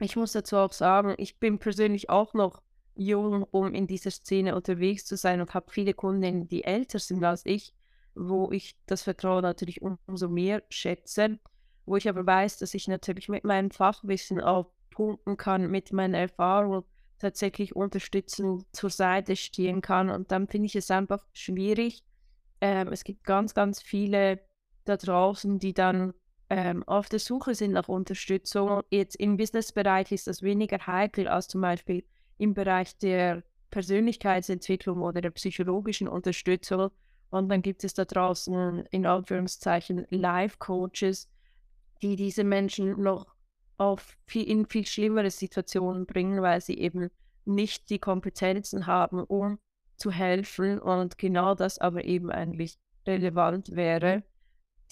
Ich 0.00 0.16
muss 0.16 0.32
dazu 0.32 0.56
auch 0.56 0.72
sagen, 0.72 1.14
ich 1.18 1.38
bin 1.38 1.58
persönlich 1.58 2.10
auch 2.10 2.34
noch 2.34 2.62
jung, 2.94 3.44
um 3.44 3.74
in 3.74 3.86
dieser 3.86 4.10
Szene 4.10 4.54
unterwegs 4.54 5.04
zu 5.04 5.16
sein 5.16 5.40
und 5.40 5.54
habe 5.54 5.70
viele 5.70 5.94
Kundinnen, 5.94 6.48
die 6.48 6.64
älter 6.64 6.98
sind 6.98 7.24
als 7.24 7.44
ich, 7.46 7.74
wo 8.14 8.50
ich 8.50 8.76
das 8.86 9.02
Vertrauen 9.02 9.42
natürlich 9.42 9.80
umso 9.82 10.28
mehr 10.28 10.62
schätze, 10.68 11.38
wo 11.86 11.96
ich 11.96 12.08
aber 12.08 12.26
weiß, 12.26 12.58
dass 12.58 12.74
ich 12.74 12.88
natürlich 12.88 13.28
mit 13.28 13.44
meinem 13.44 13.70
Fachwissen 13.70 14.40
auch 14.40 14.72
punkten 14.90 15.36
kann, 15.36 15.70
mit 15.70 15.92
meiner 15.92 16.18
Erfahrung 16.18 16.84
tatsächlich 17.18 17.76
unterstützen 17.76 18.64
zur 18.72 18.90
Seite 18.90 19.36
stehen 19.36 19.82
kann. 19.82 20.10
Und 20.10 20.32
dann 20.32 20.48
finde 20.48 20.66
ich 20.66 20.76
es 20.76 20.90
einfach 20.90 21.24
schwierig. 21.32 22.02
Ähm, 22.60 22.88
es 22.88 23.04
gibt 23.04 23.24
ganz, 23.24 23.54
ganz 23.54 23.80
viele 23.82 24.40
da 24.84 24.96
draußen, 24.96 25.58
die 25.58 25.74
dann 25.74 26.14
ähm, 26.50 26.82
auf 26.82 27.08
der 27.08 27.20
Suche 27.20 27.54
sind 27.54 27.72
nach 27.72 27.88
Unterstützung. 27.88 28.82
Jetzt 28.90 29.14
im 29.16 29.36
Businessbereich 29.36 30.10
ist 30.10 30.26
das 30.26 30.42
weniger 30.42 30.84
heikel 30.86 31.28
als 31.28 31.46
zum 31.46 31.60
Beispiel 31.60 32.04
im 32.38 32.54
Bereich 32.54 32.98
der 32.98 33.44
Persönlichkeitsentwicklung 33.70 35.00
oder 35.00 35.20
der 35.20 35.30
psychologischen 35.30 36.08
Unterstützung. 36.08 36.90
Und 37.30 37.48
dann 37.48 37.62
gibt 37.62 37.84
es 37.84 37.94
da 37.94 38.04
draußen 38.04 38.84
in 38.90 39.06
Anführungszeichen 39.06 40.06
Life-Coaches, 40.10 41.28
die 42.02 42.16
diese 42.16 42.42
Menschen 42.42 43.00
noch 43.00 43.32
auf 43.78 44.16
viel, 44.26 44.48
in 44.48 44.66
viel 44.66 44.86
schlimmere 44.86 45.30
Situationen 45.30 46.04
bringen, 46.04 46.42
weil 46.42 46.60
sie 46.60 46.78
eben 46.78 47.10
nicht 47.44 47.90
die 47.90 48.00
Kompetenzen 48.00 48.86
haben, 48.86 49.22
um 49.22 49.60
zu 49.96 50.10
helfen 50.10 50.80
und 50.80 51.16
genau 51.16 51.54
das 51.54 51.78
aber 51.78 52.04
eben 52.04 52.30
eigentlich 52.30 52.76
relevant 53.06 53.76
wäre, 53.76 54.24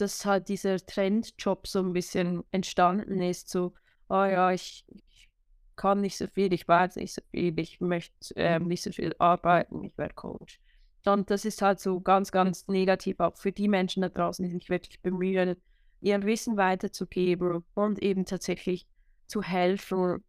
dass 0.01 0.25
halt 0.25 0.49
dieser 0.49 0.79
Trendjob 0.79 1.67
so 1.67 1.81
ein 1.81 1.93
bisschen 1.93 2.45
entstanden 2.51 3.21
ist, 3.21 3.51
so, 3.51 3.75
oh 4.09 4.25
ja, 4.25 4.53
ich, 4.53 4.85
ich 4.89 5.29
kann 5.77 6.01
nicht 6.01 6.17
so 6.17 6.27
viel, 6.27 6.53
ich 6.53 6.67
weiß 6.67 6.97
nicht 6.97 7.15
so 7.15 7.23
viel, 7.31 7.59
ich 7.59 7.81
möchte 7.81 8.15
ähm, 8.37 8.67
nicht 8.67 8.83
so 8.83 8.91
viel 8.93 9.15
arbeiten, 9.19 9.85
ich 9.85 9.97
werde 9.99 10.15
Coach. 10.15 10.61
Und 11.05 11.31
das 11.31 11.45
ist 11.45 11.63
halt 11.63 11.81
so 11.81 12.01
ganz, 12.01 12.33
ganz 12.33 12.67
negativ 12.69 13.21
auch 13.21 13.37
für 13.37 13.53
die 13.53 13.69
Menschen 13.69 14.03
da 14.03 14.09
draußen, 14.09 14.45
die 14.45 14.53
sich 14.53 14.69
wirklich 14.69 15.01
bemühen, 15.01 15.57
ihr 16.01 16.23
Wissen 16.23 16.57
weiterzugeben 16.57 17.65
und 17.75 18.03
eben 18.03 18.25
tatsächlich 18.25 18.87
zu 19.27 19.43
helfen, 19.43 20.23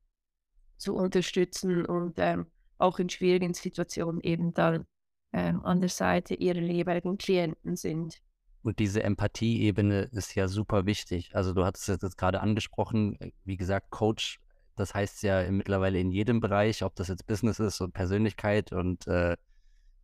zu 0.78 0.96
unterstützen 0.96 1.86
und 1.86 2.16
ähm, 2.18 2.48
auch 2.78 3.00
in 3.00 3.10
schwierigen 3.10 3.54
Situationen 3.54 4.22
eben 4.22 4.54
dann 4.54 4.86
ähm, 5.34 5.64
an 5.66 5.80
der 5.80 5.90
Seite 5.90 6.34
ihrer 6.34 6.60
jeweiligen 6.60 7.18
Klienten 7.18 7.76
sind. 7.76 8.22
Und 8.70 8.78
diese 8.78 9.02
Empathieebene 9.02 10.02
ist 10.12 10.36
ja 10.36 10.48
super 10.48 10.86
wichtig. 10.86 11.36
Also 11.36 11.54
du 11.54 11.66
hattest 11.66 11.90
es 11.90 12.04
jetzt 12.04 12.20
gerade 12.20 12.40
angesprochen, 12.40 13.18
wie 13.44 13.58
gesagt, 13.58 13.90
Coach, 13.90 14.40
das 14.76 14.94
heißt 14.94 15.24
ja 15.24 15.50
mittlerweile 15.50 16.00
in 16.00 16.12
jedem 16.12 16.40
Bereich, 16.40 16.84
ob 16.84 16.94
das 16.94 17.08
jetzt 17.08 17.26
Business 17.26 17.58
ist 17.60 17.82
und 17.82 17.96
Persönlichkeit 17.96 18.72
und 18.72 19.08
äh, 19.08 19.38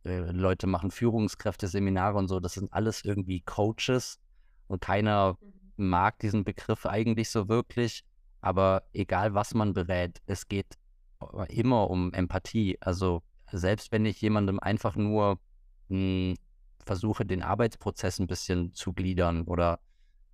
äh, 0.02 0.32
Leute 0.32 0.66
machen 0.66 0.90
Führungskräfte, 0.90 1.68
Seminare 1.68 2.18
und 2.18 2.26
so, 2.26 2.40
das 2.40 2.54
sind 2.54 2.72
alles 2.72 3.04
irgendwie 3.04 3.40
Coaches 3.42 4.18
und 4.66 4.80
keiner 4.80 5.38
mhm. 5.40 5.86
mag 5.88 6.18
diesen 6.18 6.42
Begriff 6.42 6.86
eigentlich 6.86 7.30
so 7.30 7.48
wirklich. 7.48 8.02
Aber 8.40 8.82
egal, 8.92 9.32
was 9.32 9.54
man 9.54 9.74
berät, 9.74 10.20
es 10.26 10.48
geht 10.48 10.76
immer 11.50 11.88
um 11.88 12.12
Empathie. 12.12 12.78
Also 12.80 13.22
selbst 13.52 13.92
wenn 13.92 14.06
ich 14.06 14.20
jemandem 14.20 14.58
einfach 14.58 14.96
nur 14.96 15.38
mh, 15.88 15.98
hm, 15.98 16.34
versuche, 16.86 17.26
den 17.26 17.42
Arbeitsprozess 17.42 18.18
ein 18.18 18.26
bisschen 18.26 18.72
zu 18.72 18.92
gliedern 18.92 19.42
oder 19.42 19.80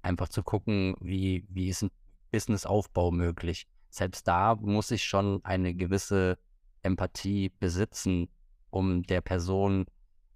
einfach 0.02 0.28
zu 0.28 0.42
gucken, 0.42 0.94
wie, 1.00 1.46
wie 1.48 1.68
ist 1.68 1.82
ein 1.82 1.90
Businessaufbau 2.30 3.10
möglich. 3.10 3.66
Selbst 3.90 4.28
da 4.28 4.54
muss 4.54 4.90
ich 4.90 5.04
schon 5.04 5.44
eine 5.44 5.74
gewisse 5.74 6.38
Empathie 6.82 7.50
besitzen, 7.58 8.28
um 8.70 9.02
der 9.02 9.20
Person 9.20 9.86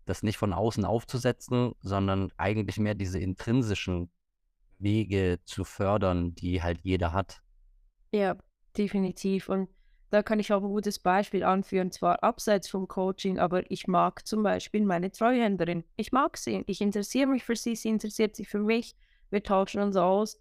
das 0.05 0.23
nicht 0.23 0.37
von 0.37 0.53
außen 0.53 0.85
aufzusetzen, 0.85 1.73
sondern 1.81 2.31
eigentlich 2.37 2.79
mehr 2.79 2.95
diese 2.95 3.19
intrinsischen 3.19 4.11
Wege 4.79 5.41
zu 5.45 5.65
fördern, 5.65 6.35
die 6.35 6.63
halt 6.63 6.81
jeder 6.83 7.13
hat. 7.13 7.43
Ja, 8.13 8.37
definitiv. 8.77 9.49
Und 9.49 9.69
da 10.11 10.23
kann 10.23 10.38
ich 10.38 10.53
auch 10.53 10.62
ein 10.62 10.69
gutes 10.69 10.99
Beispiel 10.99 11.42
anführen, 11.42 11.90
zwar 11.90 12.23
abseits 12.23 12.69
vom 12.69 12.87
Coaching, 12.87 13.38
aber 13.38 13.69
ich 13.71 13.88
mag 13.88 14.27
zum 14.27 14.42
Beispiel 14.42 14.85
meine 14.85 15.11
Treuhänderin. 15.11 15.85
Ich 15.97 16.12
mag 16.12 16.37
sie. 16.37 16.62
Ich 16.66 16.81
interessiere 16.81 17.27
mich 17.27 17.45
für 17.45 17.57
sie, 17.57 17.75
sie 17.75 17.88
interessiert 17.88 18.37
sich 18.37 18.49
für 18.49 18.61
mich. 18.61 18.95
Wir 19.31 19.42
tauschen 19.42 19.83
uns 19.83 19.97
aus. 19.97 20.40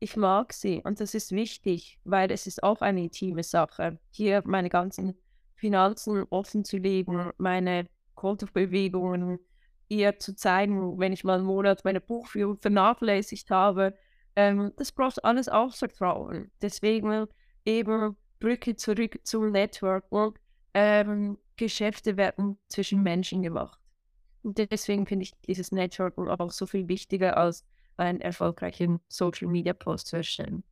Ich 0.00 0.16
mag 0.16 0.52
sie 0.52 0.82
und 0.84 1.00
das 1.00 1.14
ist 1.14 1.32
wichtig, 1.32 1.98
weil 2.04 2.30
es 2.30 2.46
ist 2.46 2.62
auch 2.62 2.80
eine 2.80 3.02
intime 3.04 3.42
Sache. 3.42 3.98
Hier 4.10 4.42
meine 4.44 4.68
ganzen 4.68 5.14
Finanzen 5.54 6.24
offen 6.30 6.64
zu 6.64 6.76
legen, 6.76 7.30
meine 7.36 7.86
Kontobewegungen 8.14 9.40
ihr 9.88 10.18
zu 10.18 10.34
zeigen, 10.36 10.98
wenn 10.98 11.12
ich 11.12 11.24
mal 11.24 11.38
einen 11.38 11.46
Monat 11.46 11.84
meine 11.84 12.00
Buchführung 12.00 12.58
vernachlässigt 12.58 13.50
habe. 13.50 13.94
Ähm, 14.36 14.72
das 14.76 14.92
braucht 14.92 15.24
alles 15.24 15.48
auch 15.48 15.74
Vertrauen. 15.74 16.50
Deswegen 16.60 17.26
eben 17.64 18.16
Brücke 18.38 18.76
zurück 18.76 19.18
zum 19.24 19.50
Networking. 19.50 20.38
Ähm, 20.74 21.38
Geschäfte 21.56 22.16
werden 22.16 22.58
zwischen 22.68 23.02
Menschen 23.02 23.42
gemacht. 23.42 23.78
Und 24.42 24.58
deswegen 24.70 25.06
finde 25.06 25.24
ich 25.24 25.32
dieses 25.46 25.72
Networking 25.72 26.28
auch 26.28 26.50
so 26.50 26.66
viel 26.66 26.88
wichtiger 26.88 27.36
als 27.36 27.64
einen 27.96 28.20
erfolgreichen 28.20 29.00
Social 29.08 29.48
Media 29.48 29.72
Post 29.72 30.06
zu 30.06 30.16
erstellen. 30.16 30.62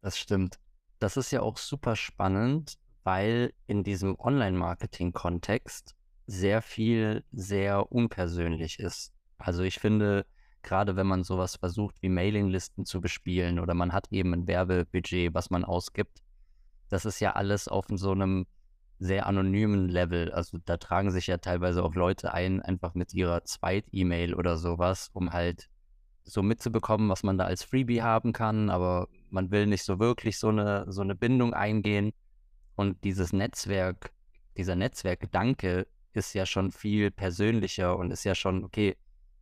Das 0.00 0.18
stimmt. 0.18 0.58
Das 0.98 1.16
ist 1.16 1.32
ja 1.32 1.42
auch 1.42 1.58
super 1.58 1.96
spannend, 1.96 2.78
weil 3.02 3.52
in 3.66 3.82
diesem 3.82 4.18
Online-Marketing-Kontext 4.18 5.96
sehr 6.26 6.62
viel 6.62 7.24
sehr 7.32 7.90
unpersönlich 7.90 8.78
ist. 8.78 9.12
Also 9.38 9.64
ich 9.64 9.80
finde, 9.80 10.24
gerade 10.62 10.94
wenn 10.94 11.08
man 11.08 11.24
sowas 11.24 11.56
versucht 11.56 12.00
wie 12.00 12.08
Mailinglisten 12.08 12.86
zu 12.86 13.00
bespielen 13.00 13.58
oder 13.58 13.74
man 13.74 13.92
hat 13.92 14.06
eben 14.12 14.32
ein 14.32 14.46
Werbebudget, 14.46 15.34
was 15.34 15.50
man 15.50 15.64
ausgibt, 15.64 16.22
das 16.92 17.06
ist 17.06 17.20
ja 17.20 17.32
alles 17.32 17.68
auf 17.68 17.86
so 17.90 18.12
einem 18.12 18.46
sehr 18.98 19.26
anonymen 19.26 19.88
Level. 19.88 20.30
Also 20.30 20.58
da 20.64 20.76
tragen 20.76 21.10
sich 21.10 21.26
ja 21.26 21.38
teilweise 21.38 21.82
auch 21.82 21.94
Leute 21.94 22.34
ein, 22.34 22.60
einfach 22.60 22.94
mit 22.94 23.14
ihrer 23.14 23.44
Zweit-E-Mail 23.44 24.34
oder 24.34 24.58
sowas, 24.58 25.08
um 25.14 25.32
halt 25.32 25.70
so 26.24 26.42
mitzubekommen, 26.42 27.08
was 27.08 27.22
man 27.22 27.38
da 27.38 27.44
als 27.44 27.64
Freebie 27.64 28.02
haben 28.02 28.34
kann, 28.34 28.68
aber 28.68 29.08
man 29.30 29.50
will 29.50 29.66
nicht 29.66 29.84
so 29.84 29.98
wirklich 29.98 30.38
so 30.38 30.48
eine, 30.48 30.84
so 30.92 31.00
eine 31.00 31.14
Bindung 31.14 31.54
eingehen. 31.54 32.12
Und 32.76 33.02
dieses 33.04 33.32
Netzwerk, 33.32 34.12
dieser 34.58 34.76
Netzwerkgedanke 34.76 35.86
ist 36.12 36.34
ja 36.34 36.44
schon 36.44 36.70
viel 36.70 37.10
persönlicher 37.10 37.96
und 37.96 38.10
ist 38.10 38.24
ja 38.24 38.34
schon, 38.34 38.64
okay, 38.64 38.98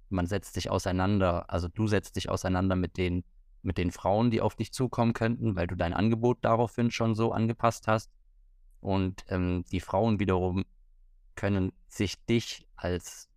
man 0.08 0.26
setzt 0.26 0.54
sich 0.54 0.70
auseinander, 0.70 1.50
also 1.50 1.66
du 1.66 1.88
setzt 1.88 2.14
dich 2.14 2.28
auseinander 2.28 2.76
mit 2.76 2.96
den, 2.96 3.24
mit 3.62 3.78
den 3.78 3.90
Frauen, 3.90 4.30
die 4.30 4.40
auf 4.40 4.54
dich 4.54 4.72
zukommen 4.72 5.12
könnten, 5.12 5.56
weil 5.56 5.66
du 5.66 5.76
dein 5.76 5.92
Angebot 5.92 6.38
daraufhin 6.42 6.90
schon 6.90 7.14
so 7.14 7.32
angepasst 7.32 7.86
hast. 7.86 8.10
Und 8.80 9.24
ähm, 9.28 9.64
die 9.70 9.80
Frauen 9.80 10.18
wiederum 10.18 10.64
können 11.34 11.72
sich 11.88 12.24
dich 12.26 12.66
als 12.76 13.28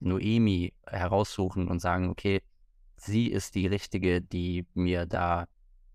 Noemi 0.00 0.72
heraussuchen 0.86 1.68
und 1.68 1.80
sagen, 1.80 2.10
okay, 2.10 2.42
sie 2.96 3.26
ist 3.26 3.54
die 3.54 3.66
Richtige, 3.66 4.20
die 4.20 4.66
mir 4.74 5.06
da 5.06 5.46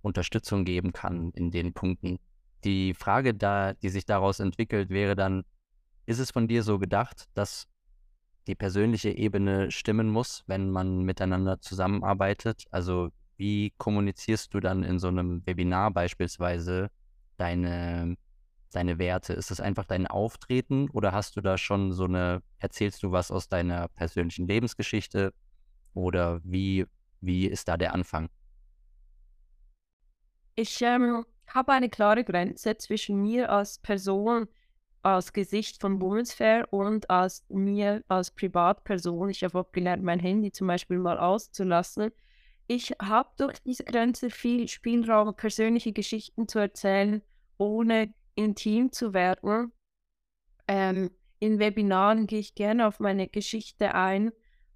Unterstützung 0.01 0.65
geben 0.65 0.93
kann 0.93 1.31
in 1.31 1.51
den 1.51 1.73
Punkten. 1.73 2.19
Die 2.63 2.93
Frage 2.93 3.33
da, 3.33 3.73
die 3.73 3.89
sich 3.89 4.05
daraus 4.05 4.39
entwickelt, 4.39 4.89
wäre 4.89 5.15
dann, 5.15 5.43
ist 6.05 6.19
es 6.19 6.31
von 6.31 6.47
dir 6.47 6.63
so 6.63 6.79
gedacht, 6.79 7.27
dass 7.33 7.67
die 8.47 8.55
persönliche 8.55 9.11
Ebene 9.11 9.71
stimmen 9.71 10.09
muss, 10.09 10.43
wenn 10.47 10.71
man 10.71 11.03
miteinander 11.03 11.61
zusammenarbeitet? 11.61 12.65
Also 12.71 13.11
wie 13.41 13.73
kommunizierst 13.79 14.53
du 14.53 14.59
dann 14.59 14.83
in 14.83 14.99
so 14.99 15.07
einem 15.07 15.43
Webinar 15.47 15.89
beispielsweise 15.89 16.91
deine, 17.37 18.15
deine 18.71 18.99
Werte? 18.99 19.33
Ist 19.33 19.49
es 19.49 19.59
einfach 19.59 19.85
dein 19.85 20.05
Auftreten 20.05 20.91
oder 20.91 21.11
hast 21.11 21.35
du 21.35 21.41
da 21.41 21.57
schon 21.57 21.91
so 21.91 22.03
eine, 22.03 22.43
erzählst 22.59 23.01
du 23.01 23.11
was 23.11 23.31
aus 23.31 23.49
deiner 23.49 23.87
persönlichen 23.87 24.47
Lebensgeschichte 24.47 25.33
oder 25.95 26.39
wie, 26.43 26.85
wie 27.19 27.47
ist 27.47 27.67
da 27.67 27.77
der 27.77 27.95
Anfang? 27.95 28.29
Ich 30.53 30.79
ähm, 30.83 31.25
habe 31.47 31.71
eine 31.71 31.89
klare 31.89 32.23
Grenze 32.23 32.77
zwischen 32.77 33.23
mir 33.23 33.49
als 33.51 33.79
Person, 33.79 34.49
als 35.01 35.33
Gesicht 35.33 35.81
von 35.81 35.99
Women's 35.99 36.37
und 36.69 37.09
als 37.09 37.43
mir 37.49 38.03
als 38.07 38.29
Privatperson. 38.29 39.31
Ich 39.31 39.43
habe 39.43 39.61
auch 39.61 39.71
gelernt, 39.71 40.03
mein 40.03 40.19
Handy 40.19 40.51
zum 40.51 40.67
Beispiel 40.67 40.99
mal 40.99 41.17
auszulassen. 41.17 42.11
Ich 42.73 42.93
habe 43.01 43.29
durch 43.37 43.59
diese 43.59 43.83
Grenze 43.83 44.29
viel 44.29 44.69
Spielraum, 44.69 45.35
persönliche 45.35 45.91
Geschichten 45.91 46.47
zu 46.47 46.57
erzählen, 46.59 47.21
ohne 47.57 48.13
intim 48.35 48.93
zu 48.93 49.13
werden. 49.13 49.73
Ähm, 50.69 51.11
in 51.39 51.59
Webinaren 51.59 52.27
gehe 52.27 52.39
ich 52.39 52.55
gerne 52.55 52.87
auf 52.87 53.01
meine 53.01 53.27
Geschichte 53.27 53.93
ein 53.93 54.31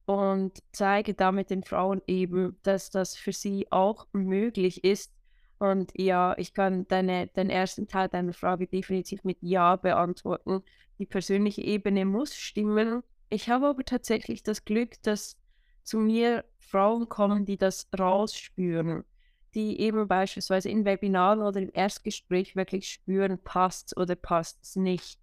und 0.05 0.61
zeige 0.73 1.13
damit 1.13 1.49
den 1.51 1.63
Frauen 1.63 2.01
eben, 2.05 2.59
dass 2.63 2.89
das 2.89 3.15
für 3.15 3.31
sie 3.31 3.71
auch 3.71 4.07
möglich 4.11 4.83
ist, 4.83 5.13
Und 5.57 5.91
ja, 5.97 6.35
ich 6.37 6.53
kann 6.53 6.87
deine, 6.87 7.27
den 7.27 7.49
ersten 7.49 7.87
Teil 7.87 8.09
deiner 8.09 8.33
Frage 8.33 8.67
definitiv 8.67 9.23
mit 9.23 9.37
Ja 9.41 9.77
beantworten. 9.77 10.63
Die 10.99 11.05
persönliche 11.05 11.61
Ebene 11.61 12.05
muss 12.05 12.35
stimmen. 12.35 13.03
Ich 13.29 13.49
habe 13.49 13.67
aber 13.67 13.83
tatsächlich 13.85 14.43
das 14.43 14.65
Glück, 14.65 15.01
dass 15.03 15.37
zu 15.83 15.99
mir 15.99 16.43
Frauen 16.66 17.09
kommen, 17.09 17.45
die 17.45 17.57
das 17.57 17.88
rausspüren, 17.97 19.03
die 19.53 19.80
eben 19.80 20.07
beispielsweise 20.07 20.70
in 20.70 20.86
Webinaren 20.86 21.41
oder 21.41 21.61
im 21.61 21.72
Erstgespräch 21.74 22.55
wirklich 22.55 22.89
spüren, 22.89 23.38
passt 23.41 23.95
oder 23.97 24.16
passt 24.16 24.63
es 24.63 24.76
nicht. 24.76 25.20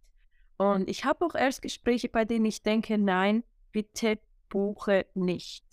Und 0.57 0.89
ich 0.89 1.05
habe 1.05 1.25
auch 1.25 1.35
Erstgespräche, 1.35 2.09
bei 2.09 2.25
denen 2.25 2.45
ich 2.45 2.63
denke, 2.63 2.99
nein, 2.99 3.45
bitte 3.73 4.19
buche 4.49 5.07
nicht. 5.15 5.65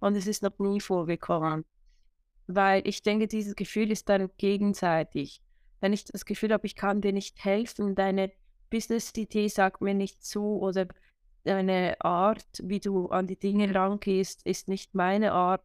Und 0.00 0.16
es 0.16 0.26
ist 0.26 0.42
noch 0.42 0.58
nie 0.58 0.80
vorgekommen 0.80 1.64
weil 2.46 2.86
ich 2.86 3.02
denke, 3.02 3.26
dieses 3.28 3.54
Gefühl 3.54 3.90
ist 3.90 4.08
dann 4.08 4.30
gegenseitig. 4.36 5.42
Wenn 5.80 5.92
ich 5.92 6.04
das 6.04 6.24
Gefühl 6.24 6.52
habe, 6.52 6.66
ich 6.66 6.76
kann 6.76 7.00
dir 7.00 7.12
nicht 7.12 7.44
helfen, 7.44 7.94
deine 7.94 8.32
Business-Idee 8.70 9.48
sagt 9.48 9.80
mir 9.80 9.94
nicht 9.94 10.24
zu 10.24 10.58
oder 10.60 10.86
deine 11.44 11.96
Art, 12.00 12.46
wie 12.62 12.80
du 12.80 13.08
an 13.08 13.26
die 13.26 13.38
Dinge 13.38 13.74
rangehst, 13.74 14.44
ist 14.46 14.68
nicht 14.68 14.94
meine 14.94 15.32
Art, 15.32 15.64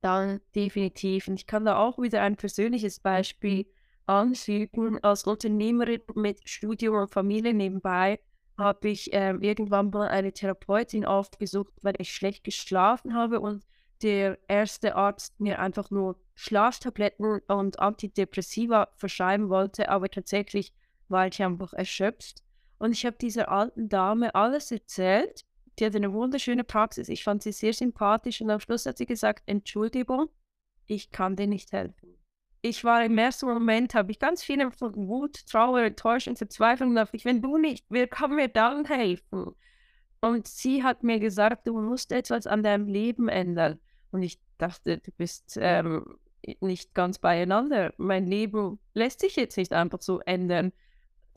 dann 0.00 0.40
definitiv. 0.54 1.28
Und 1.28 1.34
ich 1.34 1.46
kann 1.46 1.64
da 1.64 1.76
auch 1.76 1.98
wieder 1.98 2.22
ein 2.22 2.36
persönliches 2.36 3.00
Beispiel 3.00 3.66
anfügen. 4.06 5.02
Als 5.02 5.24
Unternehmerin 5.24 6.02
mit 6.14 6.48
Studium 6.48 6.96
und 6.96 7.10
Familie 7.10 7.54
nebenbei 7.54 8.20
habe 8.56 8.88
ich 8.88 9.10
ähm, 9.12 9.40
irgendwann 9.40 9.90
mal 9.90 10.08
eine 10.08 10.32
Therapeutin 10.32 11.04
aufgesucht, 11.04 11.74
weil 11.82 11.94
ich 11.98 12.12
schlecht 12.12 12.44
geschlafen 12.44 13.14
habe 13.14 13.40
und 13.40 13.64
der 14.02 14.38
erste 14.48 14.94
Arzt 14.96 15.40
mir 15.40 15.58
einfach 15.58 15.90
nur 15.90 16.20
Schlaftabletten 16.34 17.40
und 17.48 17.78
Antidepressiva 17.78 18.88
verschreiben 18.96 19.48
wollte, 19.48 19.88
aber 19.88 20.08
tatsächlich 20.08 20.72
war 21.08 21.26
ich 21.26 21.42
einfach 21.42 21.72
erschöpft. 21.72 22.42
Und 22.78 22.92
ich 22.92 23.04
habe 23.04 23.16
dieser 23.16 23.50
alten 23.50 23.88
Dame 23.88 24.34
alles 24.34 24.70
erzählt. 24.70 25.44
Die 25.78 25.86
hatte 25.86 25.96
eine 25.96 26.12
wunderschöne 26.12 26.64
Praxis. 26.64 27.08
Ich 27.08 27.24
fand 27.24 27.42
sie 27.42 27.52
sehr 27.52 27.72
sympathisch 27.72 28.40
und 28.40 28.50
am 28.50 28.60
Schluss 28.60 28.86
hat 28.86 28.98
sie 28.98 29.06
gesagt, 29.06 29.42
Entschuldigung, 29.46 30.28
ich 30.86 31.10
kann 31.10 31.36
dir 31.36 31.46
nicht 31.46 31.72
helfen. 31.72 32.16
Ich 32.60 32.82
war 32.82 33.04
im 33.04 33.16
ersten 33.16 33.46
Moment, 33.46 33.94
habe 33.94 34.10
ich 34.10 34.18
ganz 34.18 34.42
viel 34.42 34.68
von 34.72 34.94
Wut, 34.96 35.46
Trauer, 35.46 35.82
Enttäuschung, 35.82 36.34
Verzweiflung 36.34 36.94
dachte 36.94 37.16
ich, 37.16 37.24
wenn 37.24 37.40
du 37.40 37.56
nicht, 37.56 37.84
wer 37.88 38.08
kann 38.08 38.34
mir 38.34 38.48
dann 38.48 38.84
helfen? 38.84 39.54
Und 40.20 40.48
sie 40.48 40.82
hat 40.82 41.04
mir 41.04 41.20
gesagt, 41.20 41.68
du 41.68 41.80
musst 41.80 42.10
etwas 42.10 42.48
an 42.48 42.64
deinem 42.64 42.88
Leben 42.88 43.28
ändern. 43.28 43.78
Und 44.10 44.22
ich 44.22 44.40
dachte, 44.58 44.98
du 44.98 45.12
bist 45.12 45.56
ähm, 45.60 46.18
nicht 46.60 46.94
ganz 46.94 47.18
beieinander. 47.18 47.92
Mein 47.98 48.26
Leben 48.26 48.80
lässt 48.94 49.20
sich 49.20 49.36
jetzt 49.36 49.56
nicht 49.56 49.72
einfach 49.72 50.02
so 50.02 50.20
ändern. 50.20 50.72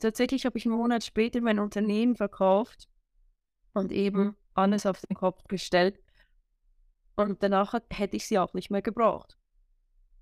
Tatsächlich 0.02 0.44
habe 0.46 0.58
ich 0.58 0.66
einen 0.66 0.74
Monat 0.74 1.04
später 1.04 1.40
mein 1.40 1.60
Unternehmen 1.60 2.16
verkauft 2.16 2.88
und 3.72 3.92
eben 3.92 4.24
mhm. 4.24 4.36
alles 4.52 4.84
auf 4.84 5.00
den 5.00 5.14
Kopf 5.14 5.44
gestellt. 5.46 5.96
Und 7.14 7.40
danach 7.44 7.72
hätte 7.88 8.16
ich 8.16 8.26
sie 8.26 8.36
auch 8.40 8.52
nicht 8.52 8.68
mehr 8.68 8.82
gebraucht. 8.82 9.38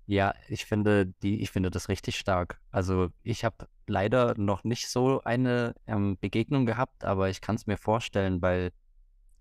Ja, 0.05 0.35
ich 0.49 0.65
finde 0.65 1.07
die, 1.23 1.41
ich 1.41 1.49
finde 1.49 1.71
das 1.71 1.89
richtig 1.89 2.19
stark. 2.19 2.59
Also 2.69 3.09
ich 3.23 3.43
habe 3.43 3.67
leider 3.87 4.37
noch 4.37 4.63
nicht 4.63 4.87
so 4.87 5.23
eine 5.23 5.73
ähm, 5.87 6.15
Begegnung 6.19 6.67
gehabt, 6.67 7.03
aber 7.03 7.31
ich 7.31 7.41
kann 7.41 7.55
es 7.55 7.65
mir 7.65 7.77
vorstellen, 7.77 8.39
weil 8.39 8.73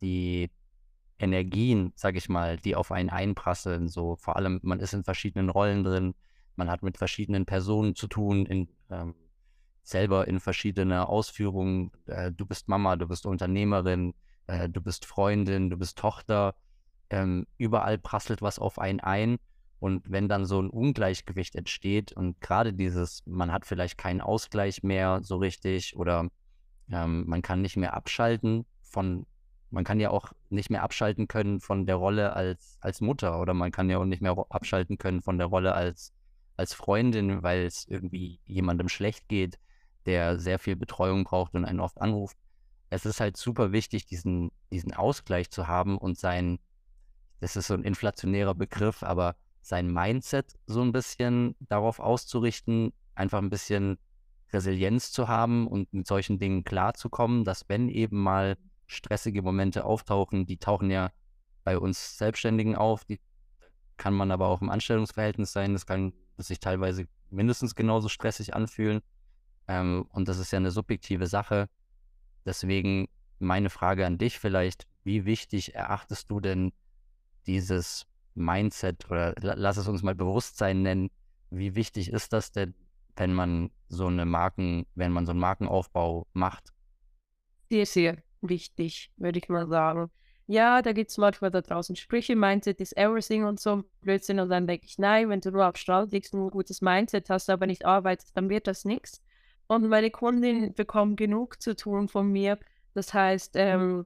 die 0.01 0.51
Energien, 1.18 1.93
sage 1.97 2.16
ich 2.16 2.30
mal, 2.30 2.57
die 2.57 2.76
auf 2.76 2.93
einen 2.93 3.11
einprasseln. 3.11 3.88
So 3.88 4.16
vor 4.16 4.36
allem, 4.36 4.59
man 4.62 4.80
ist 4.80 4.95
in 4.95 5.05
verschiedenen 5.05 5.51
Rollen 5.51 5.84
drin, 5.84 6.14
man 6.57 6.70
hat 6.70 6.82
mit 6.82 6.97
verschiedenen 6.97 7.45
Personen 7.45 7.95
zu 7.95 8.07
tun, 8.07 8.47
in, 8.47 8.68
ähm, 8.88 9.14
selber 9.91 10.28
in 10.28 10.41
verschiedene 10.41 11.09
Ausführungen. 11.09 11.91
Äh, 12.07 12.32
du 12.32 12.47
bist 12.47 12.68
Mama, 12.68 12.97
du 12.97 13.07
bist 13.07 13.26
Unternehmerin, 13.26 14.14
äh, 14.47 14.68
du 14.68 14.80
bist 14.80 15.05
Freundin, 15.05 15.70
du 15.70 15.76
bist 15.76 15.99
Tochter. 15.99 16.55
Ähm, 17.11 17.47
überall 17.59 17.99
prasselt 17.99 18.41
was 18.41 18.59
auf 18.59 18.78
einen 18.78 19.01
ein. 19.01 19.38
Und 19.80 20.11
wenn 20.11 20.28
dann 20.28 20.45
so 20.45 20.61
ein 20.61 20.70
Ungleichgewicht 20.70 21.57
entsteht 21.57 22.12
und 22.12 22.41
gerade 22.41 22.72
dieses, 22.74 23.22
man 23.26 23.51
hat 23.51 23.64
vielleicht 23.66 23.97
keinen 23.99 24.20
Ausgleich 24.20 24.82
mehr 24.82 25.20
so 25.22 25.36
richtig 25.36 25.97
oder 25.97 26.28
ähm, 26.91 27.24
man 27.26 27.43
kann 27.43 27.62
nicht 27.62 27.76
mehr 27.76 27.95
abschalten 27.95 28.66
von 28.82 29.26
man 29.70 29.84
kann 29.84 30.01
ja 30.01 30.11
auch 30.11 30.32
nicht 30.49 30.70
mehr 30.70 30.82
abschalten 30.82 31.28
können 31.28 31.61
von 31.61 31.86
der 31.86 31.95
Rolle 31.97 32.34
als, 32.34 32.76
als 32.80 33.01
Mutter 33.01 33.41
oder 33.41 33.55
man 33.55 33.70
kann 33.70 33.88
ja 33.88 33.99
auch 33.99 34.05
nicht 34.05 34.20
mehr 34.20 34.36
abschalten 34.51 34.99
können 34.99 35.22
von 35.22 35.38
der 35.38 35.47
Rolle 35.47 35.74
als, 35.74 36.12
als 36.57 36.74
Freundin, 36.74 37.43
weil 37.43 37.64
es 37.64 37.86
irgendwie 37.86 38.41
jemandem 38.47 38.88
schlecht 38.88 39.28
geht, 39.28 39.59
der 40.07 40.38
sehr 40.38 40.59
viel 40.59 40.76
Betreuung 40.76 41.24
braucht 41.24 41.55
und 41.55 41.64
einen 41.64 41.80
oft 41.80 42.01
anruft. 42.01 42.36
Es 42.88 43.07
ist 43.07 43.20
halt 43.20 43.36
super 43.36 43.72
wichtig, 43.72 44.07
diesen, 44.07 44.51
diesen 44.72 44.92
Ausgleich 44.92 45.51
zu 45.51 45.68
haben 45.68 45.98
und 45.98 46.18
sein, 46.18 46.59
das 47.40 47.57
ist 47.57 47.68
so 47.68 47.74
ein 47.74 47.84
inflationärer 47.84 48.55
Begriff, 48.55 49.03
aber 49.03 49.36
sein 49.62 49.92
Mindset 49.92 50.55
so 50.66 50.82
ein 50.82 50.92
bisschen 50.92 51.55
darauf 51.61 52.01
auszurichten, 52.01 52.92
einfach 53.14 53.38
ein 53.38 53.51
bisschen 53.51 53.98
Resilienz 54.53 55.12
zu 55.12 55.28
haben 55.28 55.68
und 55.68 55.92
mit 55.92 56.07
solchen 56.07 56.38
Dingen 56.38 56.64
klarzukommen, 56.64 57.44
dass 57.44 57.68
wenn 57.68 57.88
eben 57.88 58.20
mal 58.20 58.57
stressige 58.90 59.42
Momente 59.42 59.84
auftauchen. 59.84 60.46
Die 60.46 60.59
tauchen 60.59 60.90
ja 60.90 61.11
bei 61.64 61.78
uns 61.78 62.18
Selbstständigen 62.18 62.74
auf. 62.76 63.05
Die 63.05 63.20
kann 63.96 64.14
man 64.14 64.30
aber 64.30 64.48
auch 64.48 64.61
im 64.61 64.70
Anstellungsverhältnis 64.70 65.53
sein. 65.53 65.72
Das 65.72 65.86
kann 65.86 66.12
sich 66.38 66.59
teilweise 66.59 67.07
mindestens 67.30 67.74
genauso 67.74 68.09
stressig 68.09 68.55
anfühlen. 68.55 69.01
Ähm, 69.71 70.05
und 70.11 70.27
das 70.27 70.39
ist 70.39 70.51
ja 70.51 70.57
eine 70.57 70.73
subjektive 70.73 71.29
Sache. 71.29 71.68
Deswegen 72.45 73.09
meine 73.39 73.71
Frage 73.71 74.05
an 74.05 74.18
dich 74.18 74.41
vielleicht, 74.41 74.89
wie 75.05 75.25
wichtig 75.27 75.77
erachtest 75.77 76.29
du 76.29 76.41
denn 76.41 76.73
dieses 77.47 78.05
Mindset 78.35 79.09
oder 79.09 79.33
lass 79.39 79.77
es 79.77 79.87
uns 79.87 80.03
mal 80.03 80.16
Bewusstsein 80.16 80.83
nennen, 80.83 81.11
wie 81.51 81.77
wichtig 81.77 82.12
ist 82.12 82.33
das 82.33 82.51
denn, 82.51 82.75
wenn 83.14 83.33
man 83.33 83.71
so 83.89 84.09
eine 84.09 84.25
Marken, 84.25 84.87
wenn 84.97 85.12
man 85.12 85.25
so 85.25 85.31
einen 85.31 85.41
Markenaufbau 85.41 86.27
macht? 86.33 86.73
Sehr, 87.71 87.87
sehr 87.87 88.16
wichtig, 88.41 89.12
würde 89.18 89.39
ich 89.39 89.49
mal 89.49 89.68
sagen. 89.68 90.11
Ja, 90.49 90.83
da 90.83 90.93
gibt 90.93 91.11
es 91.12 91.18
manchmal 91.18 91.53
da 91.53 91.61
draußen 91.61 91.95
Sprüche, 91.95 92.35
Mindset 92.35 92.81
is 92.81 92.93
everything 92.97 93.45
und 93.45 93.61
so 93.61 93.85
Blödsinn. 94.01 94.41
Und 94.41 94.49
dann 94.49 94.66
denke 94.66 94.87
ich, 94.87 94.99
nein, 94.99 95.29
wenn 95.29 95.41
du 95.41 95.53
nur 95.53 95.68
auf 95.68 95.77
Strand 95.77 96.11
liegst 96.11 96.35
und 96.35 96.47
ein 96.47 96.51
gutes 96.51 96.81
Mindset 96.81 97.31
hast, 97.31 97.49
aber 97.51 97.66
nicht 97.66 97.85
arbeitest, 97.85 98.37
dann 98.37 98.49
wird 98.49 98.66
das 98.66 98.85
nichts. 98.85 99.23
Und 99.71 99.87
meine 99.87 100.11
Kundinnen 100.11 100.75
bekommen 100.75 101.14
genug 101.14 101.62
zu 101.62 101.77
tun 101.77 102.09
von 102.09 102.27
mir. 102.27 102.59
Das 102.93 103.14
heißt, 103.14 103.53
ähm, 103.55 104.05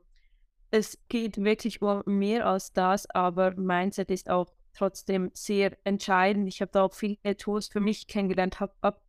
es 0.71 0.99
geht 1.09 1.43
wirklich 1.43 1.81
um 1.81 2.03
mehr 2.05 2.47
als 2.47 2.75
das, 2.75 3.09
aber 3.09 3.55
Mindset 3.57 4.11
ist 4.11 4.29
auch 4.29 4.53
trotzdem 4.75 5.31
sehr 5.33 5.75
entscheidend. 5.85 6.49
Ich 6.49 6.61
habe 6.61 6.71
da 6.71 6.83
auch 6.83 6.93
viele 6.93 7.39
Tools 7.39 7.69
für 7.69 7.81
mich 7.81 8.09
kennengelernt, 8.09 8.61
habe 8.61 8.75
ab 8.83 9.01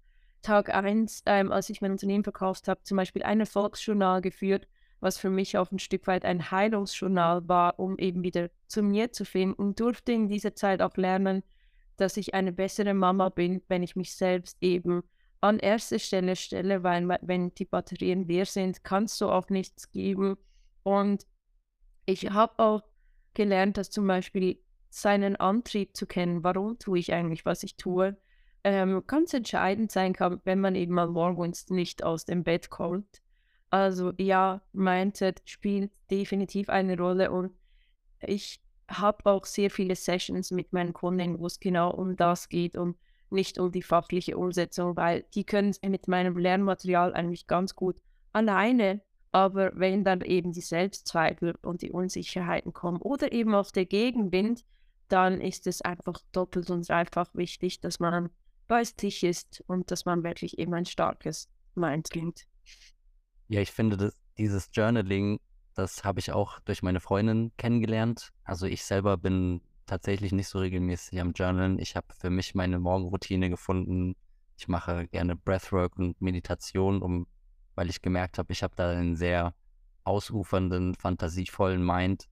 Tag 0.44 0.74
1, 0.74 1.24
ähm, 1.26 1.52
als 1.52 1.70
ich 1.70 1.82
mein 1.82 1.92
Unternehmen 1.92 2.24
verkauft 2.24 2.70
habe, 2.70 2.82
zum 2.84 2.96
Beispiel 2.96 3.24
ein 3.24 3.42
Erfolgsjournal 3.42 4.22
geführt, 4.22 4.66
was 5.02 5.18
für 5.18 5.30
mich 5.30 5.58
auch 5.58 5.74
ein 5.74 5.80
Stück 5.80 6.08
weit 6.08 6.24
ein 6.24 6.52
Heilungsjournal 6.52 7.50
war, 7.50 7.78
um 7.80 7.98
eben 7.98 8.24
wieder 8.24 8.50
zu 8.68 8.82
mir 8.82 9.12
zu 9.12 9.26
finden. 9.26 9.76
Durfte 9.76 10.14
in 10.14 10.30
dieser 10.30 10.56
Zeit 10.56 10.82
auch 10.82 10.96
lernen, 10.96 11.44
dass 11.98 12.16
ich 12.16 12.34
eine 12.34 12.54
bessere 12.54 12.94
Mama 12.94 13.28
bin, 13.28 13.62
wenn 13.68 13.84
ich 13.84 13.98
mich 13.98 14.16
selbst 14.16 14.58
eben 14.62 15.04
an 15.42 15.60
erste 15.60 16.00
Stelle 16.00 16.36
stelle, 16.36 16.84
weil 16.84 17.08
wenn 17.22 17.54
die 17.54 17.66
Batterien 17.66 18.28
leer 18.28 18.46
sind, 18.46 18.84
kannst 18.84 19.20
du 19.22 19.30
auch 19.30 19.50
nichts 19.50 19.92
geben. 19.92 20.38
Und 20.84 21.26
ich 22.06 22.30
habe 22.32 22.54
auch 22.58 22.84
gelernt, 23.34 23.78
dass 23.78 23.90
zum 23.90 24.08
Beispiel 24.08 24.60
seinen 24.90 25.36
Antrieb 25.36 25.96
zu 25.96 26.06
kennen, 26.06 26.44
warum 26.44 26.80
tue 26.80 27.00
ich 27.00 27.14
eigentlich, 27.14 27.46
was 27.46 27.64
ich 27.64 27.76
tue, 27.76 28.18
ähm, 28.64 29.04
ganz 29.06 29.34
entscheidend 29.34 29.92
sein 29.92 30.14
kann, 30.14 30.42
wenn 30.46 30.60
man 30.60 30.76
eben 30.76 30.94
mal 30.94 31.08
morgens 31.08 31.70
nicht 31.70 32.04
aus 32.04 32.26
dem 32.26 32.44
Bett 32.44 32.70
kommt. 32.70 33.22
Also 33.70 34.14
ja, 34.18 34.62
Mindset 34.72 35.42
spielt 35.46 35.92
definitiv 36.10 36.70
eine 36.70 36.98
Rolle 36.98 37.32
und 37.32 37.52
ich 38.22 38.62
habe 38.90 39.26
auch 39.26 39.46
sehr 39.46 39.70
viele 39.70 39.96
Sessions 39.96 40.52
mit 40.52 40.72
meinen 40.72 40.94
Kunden, 40.94 41.40
wo 41.40 41.48
es 41.48 41.60
genau 41.60 41.92
um 41.92 42.16
das 42.16 42.50
geht 42.50 42.76
und 42.76 42.98
nicht 43.36 43.60
um 43.60 43.72
die 43.72 43.84
fachliche 43.84 44.38
Umsetzung, 44.38 44.98
weil 44.98 45.26
die 45.34 45.44
können 45.44 45.76
mit 45.86 46.08
meinem 46.08 46.38
Lernmaterial 46.38 47.14
eigentlich 47.14 47.48
ganz 47.48 47.76
gut 47.76 48.02
alleine, 48.34 49.02
aber 49.32 49.72
wenn 49.76 50.04
dann 50.04 50.22
eben 50.22 50.54
die 50.54 50.62
Selbstzweifel 50.62 51.56
und 51.62 51.82
die 51.82 51.92
Unsicherheiten 51.92 52.74
kommen 52.74 53.02
oder 53.02 53.32
eben 53.32 53.54
auch 53.54 53.70
der 53.70 53.86
Gegenwind, 53.86 54.66
dann 55.08 55.42
ist 55.42 55.68
es 55.68 55.82
einfach 55.82 56.20
doppelt 56.32 56.70
und 56.70 56.88
dreifach 56.88 57.30
wichtig, 57.34 57.80
dass 57.82 58.00
man 58.00 58.30
bei 58.68 58.84
sich 58.84 59.24
ist 59.24 59.64
und 59.68 59.92
dass 59.92 60.06
man 60.06 60.24
wirklich 60.24 60.58
eben 60.58 60.74
ein 60.74 60.86
starkes 60.86 61.50
Mind 61.76 62.10
klingt. 62.10 62.48
Ja, 63.48 63.62
ich 63.62 63.72
finde, 63.72 63.98
das, 63.98 64.18
dieses 64.38 64.70
Journaling, 64.74 65.40
das 65.76 66.04
habe 66.04 66.20
ich 66.20 66.32
auch 66.32 66.60
durch 66.62 66.82
meine 66.82 67.00
Freundin 67.00 67.52
kennengelernt. 67.58 68.32
Also 68.44 68.66
ich 68.66 68.84
selber 68.84 69.18
bin 69.18 69.62
tatsächlich 69.86 70.32
nicht 70.32 70.48
so 70.48 70.60
regelmäßig 70.60 71.20
am 71.20 71.32
Journalen. 71.34 71.80
Ich 71.80 71.96
habe 71.96 72.08
für 72.18 72.30
mich 72.30 72.56
meine 72.56 72.80
Morgenroutine 72.80 73.50
gefunden. 73.50 74.16
Ich 74.58 74.68
mache 74.68 75.08
gerne 75.08 75.36
Breathwork 75.36 75.98
und 75.98 76.22
Meditation, 76.22 77.02
um, 77.02 77.28
weil 77.76 77.90
ich 77.90 78.02
gemerkt 78.02 78.38
habe, 78.38 78.54
ich 78.54 78.64
habe 78.64 78.76
da 78.76 78.92
einen 78.92 79.16
sehr 79.16 79.54
ausufernden, 80.04 80.96
fantasievollen 80.96 81.86
Mind, 81.86 82.28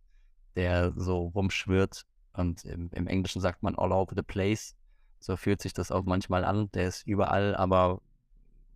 der 0.56 0.94
so 0.96 1.28
rumschwirrt. 1.28 2.06
Und 2.34 2.66
im, 2.66 2.90
im 2.94 3.08
Englischen 3.08 3.42
sagt 3.42 3.62
man 3.64 3.76
all 3.76 3.92
over 3.92 4.14
the 4.16 4.24
place. 4.24 4.76
So 5.20 5.38
fühlt 5.38 5.62
sich 5.62 5.74
das 5.74 5.92
auch 5.92 6.04
manchmal 6.04 6.44
an. 6.46 6.70
Der 6.72 6.88
ist 6.88 7.06
überall, 7.08 7.56
aber 7.56 8.02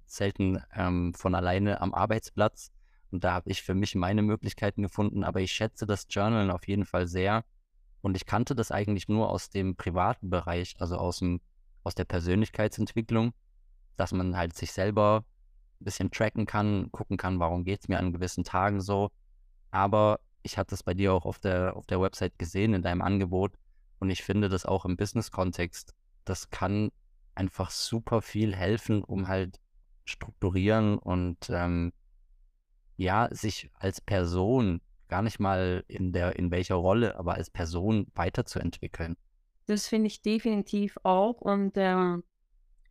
selten 0.05 0.61
ähm, 0.73 1.13
von 1.13 1.36
alleine 1.36 1.82
am 1.82 1.93
Arbeitsplatz. 1.93 2.71
Und 3.11 3.23
da 3.23 3.34
habe 3.34 3.49
ich 3.49 3.63
für 3.63 3.73
mich 3.73 3.95
meine 3.95 4.21
Möglichkeiten 4.21 4.82
gefunden. 4.82 5.23
Aber 5.23 5.41
ich 5.41 5.51
schätze 5.51 5.86
das 5.86 6.07
Journalen 6.09 6.51
auf 6.51 6.67
jeden 6.67 6.86
Fall 6.86 7.07
sehr. 7.07 7.43
Und 8.08 8.16
ich 8.16 8.26
kannte 8.26 8.55
das 8.55 8.72
eigentlich 8.72 9.10
nur 9.10 9.30
aus 9.30 9.49
dem 9.49 9.76
privaten 9.76 10.30
Bereich, 10.30 10.78
also 10.80 10.95
aus, 10.95 11.20
dem, 11.20 11.41
aus 11.84 11.93
der 11.93 12.05
Persönlichkeitsentwicklung, 12.05 13.34
dass 13.97 14.14
man 14.14 14.38
halt 14.38 14.55
sich 14.55 14.72
selber 14.72 15.26
ein 15.82 15.84
bisschen 15.84 16.10
tracken 16.10 16.45
kann, 16.45 16.89
gucken 16.93 17.18
kann, 17.18 17.38
warum 17.41 17.66
geht 17.66 17.82
es 17.82 17.89
mir 17.89 17.99
an 17.99 18.14
gewissen 18.14 18.45
Tagen 18.45 18.80
so. 18.80 19.12
Aber 19.72 20.22
ich 20.41 20.58
hatte 20.58 20.74
es 20.74 20.84
bei 20.84 20.93
dir 20.93 21.14
auch 21.14 21.26
auf 21.26 21.39
der, 21.39 21.76
auf 21.76 21.86
der 21.86 21.99
Website 21.99 22.39
gesehen, 22.39 22.74
in 22.74 22.82
deinem 22.82 23.01
Angebot. 23.01 23.51
Und 23.99 24.10
ich 24.10 24.24
finde 24.24 24.47
das 24.47 24.66
auch 24.66 24.86
im 24.86 24.95
Business-Kontext, 24.95 25.93
das 26.24 26.49
kann 26.49 26.91
einfach 27.36 27.72
super 27.72 28.22
viel 28.22 28.55
helfen, 28.55 29.03
um 29.03 29.28
halt 29.28 29.60
strukturieren 30.05 30.97
und 30.97 31.49
ähm, 31.49 31.91
ja, 32.95 33.28
sich 33.32 33.70
als 33.74 33.99
Person 33.99 34.80
gar 35.08 35.22
nicht 35.22 35.39
mal 35.39 35.84
in 35.88 36.12
der, 36.12 36.38
in 36.38 36.51
welcher 36.51 36.76
Rolle, 36.76 37.18
aber 37.18 37.36
als 37.36 37.49
Person 37.49 38.08
weiterzuentwickeln. 38.16 39.16
Das 39.66 39.88
finde 39.88 40.08
ich 40.08 40.22
definitiv 40.22 40.97
auch. 41.03 41.41
Und 41.41 41.74
ähm, 41.76 42.24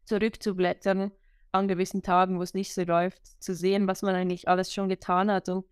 zurückzublättern 0.05 1.13
an 1.53 1.69
gewissen 1.69 2.03
Tagen, 2.03 2.39
wo 2.39 2.43
es 2.43 2.55
nicht 2.55 2.75
so 2.75 2.83
läuft, 2.83 3.43
zu 3.43 3.55
sehen, 3.55 3.87
was 3.89 4.03
man 4.03 4.15
eigentlich 4.15 4.49
alles 4.49 4.73
schon 4.73 4.89
getan 4.89 5.31
hat. 5.31 5.49
Und 5.49 5.65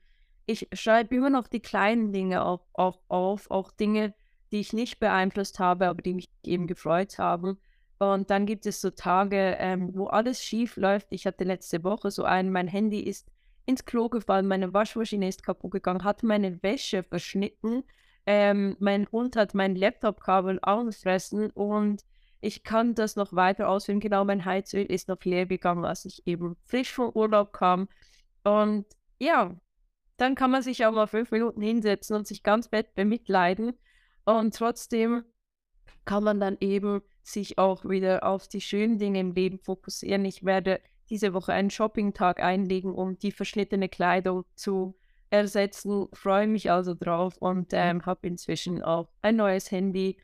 ich 0.47 0.69
schreibe 0.73 1.15
immer 1.15 1.31
noch 1.31 1.47
die 1.47 1.61
kleinen 1.61 2.13
Dinge 2.13 2.45
auch, 2.45 2.67
auch 2.73 3.01
auf, 3.09 3.51
auch 3.51 3.71
Dinge, 3.73 4.15
die 4.53 4.61
ich 4.61 4.73
nicht 4.73 4.99
beeinflusst 4.99 5.59
habe, 5.59 5.89
aber 5.89 6.03
die 6.03 6.15
mich 6.15 6.31
eben 6.45 6.67
gefreut 6.67 7.19
haben. 7.19 7.59
Und 7.99 8.31
dann 8.31 8.47
gibt 8.47 8.67
es 8.67 8.81
so 8.81 8.91
Tage, 8.91 9.57
ähm, 9.59 9.91
wo 9.95 10.07
alles 10.07 10.43
schief 10.43 10.77
läuft. 10.77 11.09
Ich 11.11 11.27
hatte 11.27 11.45
letzte 11.45 11.85
Woche 11.85 12.11
so 12.11 12.25
einen, 12.25 12.51
mein 12.51 12.69
Handy 12.69 13.01
ist 13.01 13.31
ins 13.67 13.85
Klo 13.85 14.09
gefallen, 14.09 14.47
meine 14.47 14.73
Waschmaschine 14.75 15.29
ist 15.29 15.43
kaputt 15.43 15.73
gegangen, 15.73 16.05
hat 16.05 16.23
meine 16.23 16.63
Wäsche 16.63 17.03
verschnitten, 17.03 17.85
ähm, 18.27 18.77
mein 18.79 19.07
Hund 19.11 19.37
hat 19.37 19.55
mein 19.55 19.77
Laptop-Kabel 19.77 20.59
aufgefressen 20.63 21.51
und 21.51 22.05
ich 22.41 22.63
kann 22.63 22.95
das 22.95 23.17
noch 23.17 23.33
weiter 23.33 23.69
ausführen. 23.69 24.01
Genau, 24.01 24.25
mein 24.25 24.45
Heizöl 24.45 24.85
ist 24.85 25.09
noch 25.09 25.23
leer 25.25 25.47
gegangen, 25.47 25.85
als 25.85 26.05
ich 26.05 26.27
eben 26.27 26.57
frisch 26.65 26.93
vom 26.93 27.11
Urlaub 27.15 27.55
kam. 27.55 27.89
Und 28.43 28.85
ja, 29.19 29.57
dann 30.19 30.35
kann 30.35 30.51
man 30.51 30.63
sich 30.63 30.85
auch 30.85 30.93
mal 30.93 31.07
fünf 31.07 31.31
Minuten 31.31 31.63
hinsetzen 31.63 32.15
und 32.17 32.27
sich 32.27 32.43
ganz 32.43 32.69
bett 32.69 32.95
bemitleiden. 32.95 33.79
Und 34.27 34.55
trotzdem 34.55 35.25
kann 36.05 36.23
man 36.23 36.39
dann 36.39 36.59
eben 36.61 37.01
sich 37.23 37.57
auch 37.57 37.87
wieder 37.87 38.25
auf 38.25 38.47
die 38.47 38.61
schönen 38.61 38.99
Dinge 38.99 39.21
im 39.21 39.33
Leben 39.33 39.59
fokussieren. 39.59 40.27
Ich 40.27 40.45
werde 40.45 40.81
diese 41.11 41.35
Woche 41.35 41.53
einen 41.53 41.71
Shopping-Tag 41.71 42.41
einlegen, 42.41 42.95
um 42.95 43.19
die 43.19 43.33
verschnittene 43.33 43.89
Kleidung 43.89 44.45
zu 44.55 44.97
ersetzen. 45.31 46.09
Freue 46.13 46.47
mich 46.47 46.71
also 46.71 46.95
drauf 46.95 47.37
und 47.39 47.73
mhm. 47.73 47.79
ähm, 47.79 48.07
habe 48.07 48.27
inzwischen 48.27 48.83
auch 48.83 49.09
ein 49.23 49.37
neues 49.37 49.71
Handy, 49.71 50.19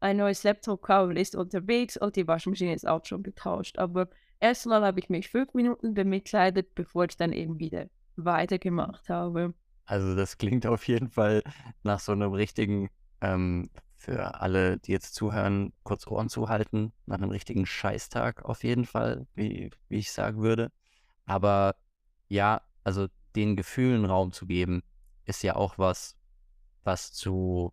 ein 0.00 0.18
neues 0.18 0.42
Laptop-Kabel 0.44 1.16
ist 1.18 1.34
unterwegs 1.36 1.96
und 1.96 2.16
die 2.16 2.26
Waschmaschine 2.26 2.74
ist 2.74 2.86
auch 2.86 3.04
schon 3.04 3.22
getauscht. 3.22 3.78
Aber 3.78 4.08
erstmal 4.40 4.84
habe 4.84 5.00
ich 5.00 5.08
mich 5.08 5.28
fünf 5.28 5.54
Minuten 5.54 5.94
bemitleidet, 5.94 6.74
bevor 6.74 7.04
ich 7.04 7.16
dann 7.16 7.32
eben 7.32 7.58
wieder 7.58 7.86
weitergemacht 8.16 9.08
habe. 9.08 9.54
Also 9.84 10.16
das 10.16 10.36
klingt 10.38 10.66
auf 10.66 10.86
jeden 10.88 11.08
Fall 11.08 11.42
nach 11.82 12.00
so 12.00 12.12
einem 12.12 12.32
richtigen 12.32 12.90
ähm, 13.20 13.70
für 14.06 14.40
alle, 14.40 14.78
die 14.78 14.92
jetzt 14.92 15.16
zuhören, 15.16 15.72
kurz 15.82 16.06
Ohren 16.06 16.28
zuhalten, 16.28 16.92
nach 17.06 17.16
einem 17.16 17.30
richtigen 17.30 17.66
Scheißtag 17.66 18.44
auf 18.44 18.62
jeden 18.62 18.84
Fall, 18.84 19.26
wie, 19.34 19.72
wie 19.88 19.96
ich 19.96 20.12
sagen 20.12 20.42
würde. 20.42 20.70
Aber 21.24 21.74
ja, 22.28 22.62
also 22.84 23.08
den 23.34 23.56
Gefühlen 23.56 24.04
Raum 24.04 24.30
zu 24.30 24.46
geben, 24.46 24.84
ist 25.24 25.42
ja 25.42 25.56
auch 25.56 25.76
was, 25.76 26.16
was 26.84 27.12
zu, 27.12 27.72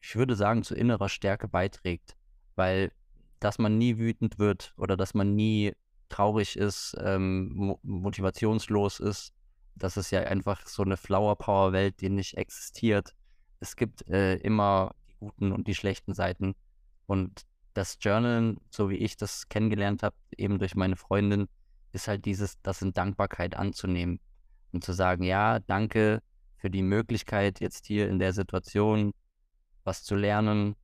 ich 0.00 0.16
würde 0.16 0.36
sagen, 0.36 0.62
zu 0.62 0.74
innerer 0.74 1.10
Stärke 1.10 1.48
beiträgt. 1.48 2.16
Weil, 2.54 2.90
dass 3.38 3.58
man 3.58 3.76
nie 3.76 3.98
wütend 3.98 4.38
wird 4.38 4.72
oder 4.78 4.96
dass 4.96 5.12
man 5.12 5.34
nie 5.34 5.74
traurig 6.08 6.56
ist, 6.56 6.96
ähm, 6.98 7.76
motivationslos 7.82 9.00
ist, 9.00 9.34
das 9.74 9.98
ist 9.98 10.10
ja 10.12 10.20
einfach 10.22 10.66
so 10.66 10.82
eine 10.82 10.96
Flower 10.96 11.36
Power 11.36 11.72
Welt, 11.72 12.00
die 12.00 12.08
nicht 12.08 12.38
existiert. 12.38 13.14
Es 13.60 13.76
gibt 13.76 14.08
äh, 14.08 14.36
immer 14.36 14.94
guten 15.24 15.52
und 15.52 15.66
die 15.66 15.74
schlechten 15.74 16.14
Seiten. 16.14 16.54
Und 17.06 17.42
das 17.72 17.98
Journalen, 18.00 18.60
so 18.70 18.90
wie 18.90 18.96
ich 18.96 19.16
das 19.16 19.48
kennengelernt 19.48 20.02
habe, 20.02 20.14
eben 20.36 20.58
durch 20.58 20.74
meine 20.74 20.96
Freundin, 20.96 21.48
ist 21.92 22.08
halt 22.08 22.24
dieses, 22.24 22.60
das 22.62 22.82
in 22.82 22.92
Dankbarkeit 22.92 23.56
anzunehmen 23.56 24.20
und 24.72 24.84
zu 24.84 24.92
sagen, 24.92 25.22
ja, 25.24 25.60
danke 25.60 26.22
für 26.56 26.70
die 26.70 26.82
Möglichkeit, 26.82 27.60
jetzt 27.60 27.86
hier 27.86 28.08
in 28.08 28.18
der 28.18 28.32
Situation 28.32 29.12
was 29.84 30.02
zu 30.02 30.14
lernen, 30.14 30.76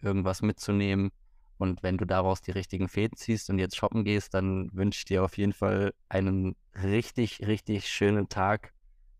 irgendwas 0.00 0.42
mitzunehmen. 0.42 1.10
Und 1.58 1.82
wenn 1.82 1.96
du 1.96 2.04
daraus 2.04 2.40
die 2.40 2.50
richtigen 2.50 2.88
Fäden 2.88 3.16
ziehst 3.16 3.48
und 3.48 3.58
jetzt 3.58 3.76
shoppen 3.76 4.04
gehst, 4.04 4.34
dann 4.34 4.68
wünsche 4.72 4.98
ich 4.98 5.04
dir 5.04 5.22
auf 5.22 5.38
jeden 5.38 5.52
Fall 5.52 5.94
einen 6.08 6.56
richtig, 6.82 7.46
richtig 7.46 7.88
schönen 7.88 8.28
Tag, 8.28 8.72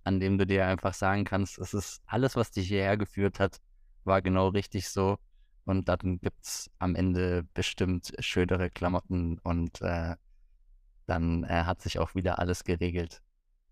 an 0.03 0.19
dem 0.19 0.39
du 0.39 0.47
dir 0.47 0.67
einfach 0.67 0.95
sagen 0.95 1.25
kannst, 1.25 1.59
es 1.59 1.73
ist 1.73 2.03
alles, 2.07 2.35
was 2.35 2.51
dich 2.51 2.67
hierher 2.67 2.97
geführt 2.97 3.39
hat, 3.39 3.61
war 4.05 4.22
genau 4.22 4.48
richtig 4.48 4.88
so. 4.88 5.18
Und 5.64 5.88
dann 5.88 6.18
gibt 6.20 6.44
es 6.44 6.70
am 6.78 6.94
Ende 6.94 7.44
bestimmt 7.55 8.12
schönere 8.18 8.70
Klamotten 8.70 9.38
und 9.44 9.80
äh, 9.80 10.16
dann 11.07 11.44
äh, 11.44 11.48
hat 11.64 11.82
sich 11.82 11.98
auch 11.98 12.14
wieder 12.14 12.38
alles 12.38 12.64
geregelt. 12.64 13.22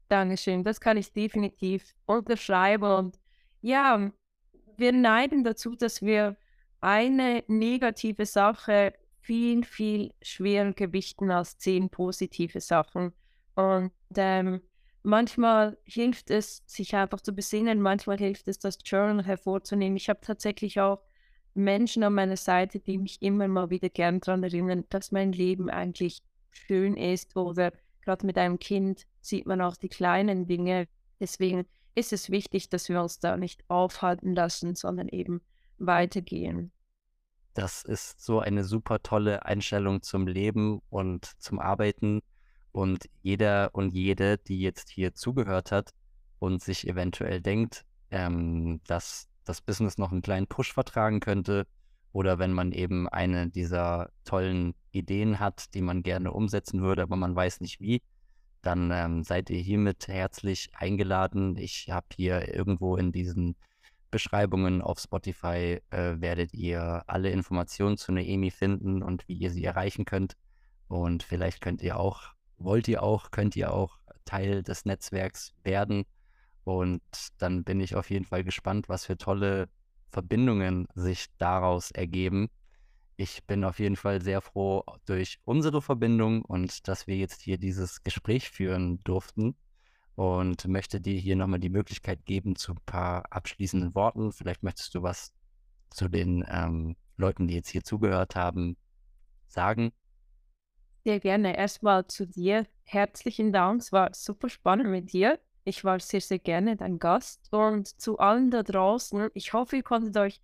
Dankeschön, 0.08 0.64
das 0.64 0.80
kann 0.80 0.96
ich 0.96 1.12
definitiv 1.12 1.94
unterschreiben. 2.06 2.90
Und 2.92 3.20
ja, 3.60 4.10
wir 4.76 4.92
neigen 4.92 5.44
dazu, 5.44 5.74
dass 5.74 6.02
wir 6.02 6.36
eine 6.80 7.44
negative 7.48 8.26
Sache 8.26 8.94
viel, 9.20 9.64
viel 9.64 10.12
schwerer 10.22 10.72
gewichten 10.72 11.30
als 11.30 11.58
zehn 11.58 11.90
positive 11.90 12.60
Sachen. 12.60 13.12
Und 13.54 13.92
ähm, 14.16 14.62
manchmal 15.02 15.78
hilft 15.84 16.30
es, 16.30 16.62
sich 16.66 16.94
einfach 16.94 17.20
zu 17.20 17.32
besinnen, 17.32 17.80
manchmal 17.80 18.18
hilft 18.18 18.48
es, 18.48 18.58
das 18.58 18.78
Journal 18.84 19.24
hervorzunehmen. 19.24 19.96
Ich 19.96 20.08
habe 20.08 20.20
tatsächlich 20.20 20.80
auch 20.80 21.00
Menschen 21.54 22.02
an 22.02 22.14
meiner 22.14 22.36
Seite, 22.36 22.80
die 22.80 22.98
mich 22.98 23.20
immer 23.22 23.48
mal 23.48 23.70
wieder 23.70 23.88
gern 23.88 24.20
daran 24.20 24.42
erinnern, 24.42 24.84
dass 24.88 25.12
mein 25.12 25.32
Leben 25.32 25.68
eigentlich 25.68 26.22
schön 26.50 26.96
ist 26.96 27.36
oder 27.36 27.72
gerade 28.02 28.26
mit 28.26 28.38
einem 28.38 28.58
Kind 28.58 29.06
sieht 29.20 29.46
man 29.46 29.60
auch 29.60 29.76
die 29.76 29.88
kleinen 29.88 30.46
Dinge. 30.46 30.88
Deswegen 31.18 31.66
ist 31.94 32.12
es 32.12 32.30
wichtig, 32.30 32.68
dass 32.68 32.88
wir 32.88 33.02
uns 33.02 33.18
da 33.18 33.36
nicht 33.36 33.64
aufhalten 33.68 34.34
lassen, 34.34 34.74
sondern 34.74 35.08
eben 35.08 35.40
weitergehen. 35.78 36.72
Das 37.54 37.82
ist 37.82 38.24
so 38.24 38.38
eine 38.38 38.64
super 38.64 39.02
tolle 39.02 39.44
Einstellung 39.44 40.02
zum 40.02 40.26
Leben 40.26 40.80
und 40.88 41.24
zum 41.38 41.58
Arbeiten. 41.58 42.22
Und 42.72 43.08
jeder 43.22 43.70
und 43.72 43.92
jede, 43.92 44.38
die 44.38 44.60
jetzt 44.60 44.90
hier 44.90 45.14
zugehört 45.14 45.72
hat 45.72 45.90
und 46.38 46.62
sich 46.62 46.86
eventuell 46.86 47.40
denkt, 47.40 47.84
ähm, 48.10 48.80
dass 48.86 49.28
das 49.44 49.60
Business 49.60 49.98
noch 49.98 50.12
einen 50.12 50.22
kleinen 50.22 50.46
Push 50.46 50.72
vertragen 50.72 51.20
könnte 51.20 51.66
oder 52.12 52.38
wenn 52.38 52.52
man 52.52 52.72
eben 52.72 53.08
eine 53.08 53.48
dieser 53.48 54.10
tollen 54.24 54.74
Ideen 54.92 55.38
hat, 55.38 55.74
die 55.74 55.82
man 55.82 56.02
gerne 56.02 56.32
umsetzen 56.32 56.82
würde, 56.82 57.02
aber 57.02 57.16
man 57.16 57.34
weiß 57.34 57.60
nicht 57.60 57.80
wie, 57.80 58.02
dann 58.62 58.90
ähm, 58.92 59.22
seid 59.22 59.50
ihr 59.50 59.60
hiermit 59.60 60.08
herzlich 60.08 60.70
eingeladen. 60.74 61.56
Ich 61.56 61.88
habe 61.90 62.06
hier 62.14 62.54
irgendwo 62.54 62.96
in 62.96 63.12
diesen 63.12 63.56
Beschreibungen 64.10 64.82
auf 64.82 64.98
Spotify 64.98 65.80
äh, 65.90 66.20
werdet 66.20 66.52
ihr 66.52 67.04
alle 67.06 67.30
Informationen 67.30 67.96
zu 67.96 68.12
Noemi 68.12 68.50
finden 68.50 69.02
und 69.02 69.26
wie 69.28 69.34
ihr 69.34 69.50
sie 69.50 69.64
erreichen 69.64 70.04
könnt. 70.04 70.36
Und 70.88 71.22
vielleicht 71.22 71.60
könnt 71.60 71.80
ihr 71.82 71.98
auch 71.98 72.32
wollt 72.60 72.86
ihr 72.88 73.02
auch, 73.02 73.30
könnt 73.30 73.56
ihr 73.56 73.72
auch 73.72 73.98
Teil 74.24 74.62
des 74.62 74.84
Netzwerks 74.84 75.52
werden. 75.64 76.04
Und 76.64 77.02
dann 77.38 77.64
bin 77.64 77.80
ich 77.80 77.96
auf 77.96 78.10
jeden 78.10 78.24
Fall 78.24 78.44
gespannt, 78.44 78.88
was 78.88 79.06
für 79.06 79.16
tolle 79.16 79.68
Verbindungen 80.10 80.86
sich 80.94 81.26
daraus 81.38 81.90
ergeben. 81.90 82.48
Ich 83.16 83.44
bin 83.46 83.64
auf 83.64 83.78
jeden 83.78 83.96
Fall 83.96 84.22
sehr 84.22 84.40
froh 84.40 84.84
durch 85.04 85.38
unsere 85.44 85.82
Verbindung 85.82 86.42
und 86.42 86.86
dass 86.88 87.06
wir 87.06 87.16
jetzt 87.16 87.42
hier 87.42 87.58
dieses 87.58 88.02
Gespräch 88.02 88.50
führen 88.50 89.00
durften 89.04 89.56
und 90.14 90.66
möchte 90.68 91.00
dir 91.00 91.18
hier 91.18 91.36
nochmal 91.36 91.60
die 91.60 91.70
Möglichkeit 91.70 92.24
geben 92.24 92.56
zu 92.56 92.72
ein 92.72 92.80
paar 92.86 93.24
abschließenden 93.30 93.94
Worten. 93.94 94.32
Vielleicht 94.32 94.62
möchtest 94.62 94.94
du 94.94 95.02
was 95.02 95.32
zu 95.90 96.08
den 96.08 96.44
ähm, 96.48 96.96
Leuten, 97.16 97.48
die 97.48 97.54
jetzt 97.54 97.68
hier 97.68 97.84
zugehört 97.84 98.36
haben, 98.36 98.76
sagen? 99.48 99.92
Sehr 101.04 101.18
gerne. 101.18 101.56
Erstmal 101.56 102.06
zu 102.06 102.26
dir. 102.26 102.66
Herzlichen 102.84 103.52
Dank. 103.52 103.80
Es 103.80 103.92
war 103.92 104.10
super 104.12 104.48
spannend 104.48 104.90
mit 104.90 105.12
dir. 105.12 105.38
Ich 105.64 105.84
war 105.84 105.98
sehr, 105.98 106.20
sehr 106.20 106.38
gerne 106.38 106.76
dein 106.76 106.98
Gast. 106.98 107.48
Und 107.52 107.88
zu 108.00 108.18
allen 108.18 108.50
da 108.50 108.62
draußen, 108.62 109.30
ich 109.34 109.52
hoffe, 109.52 109.76
ihr 109.76 109.82
konntet 109.82 110.16
euch 110.16 110.40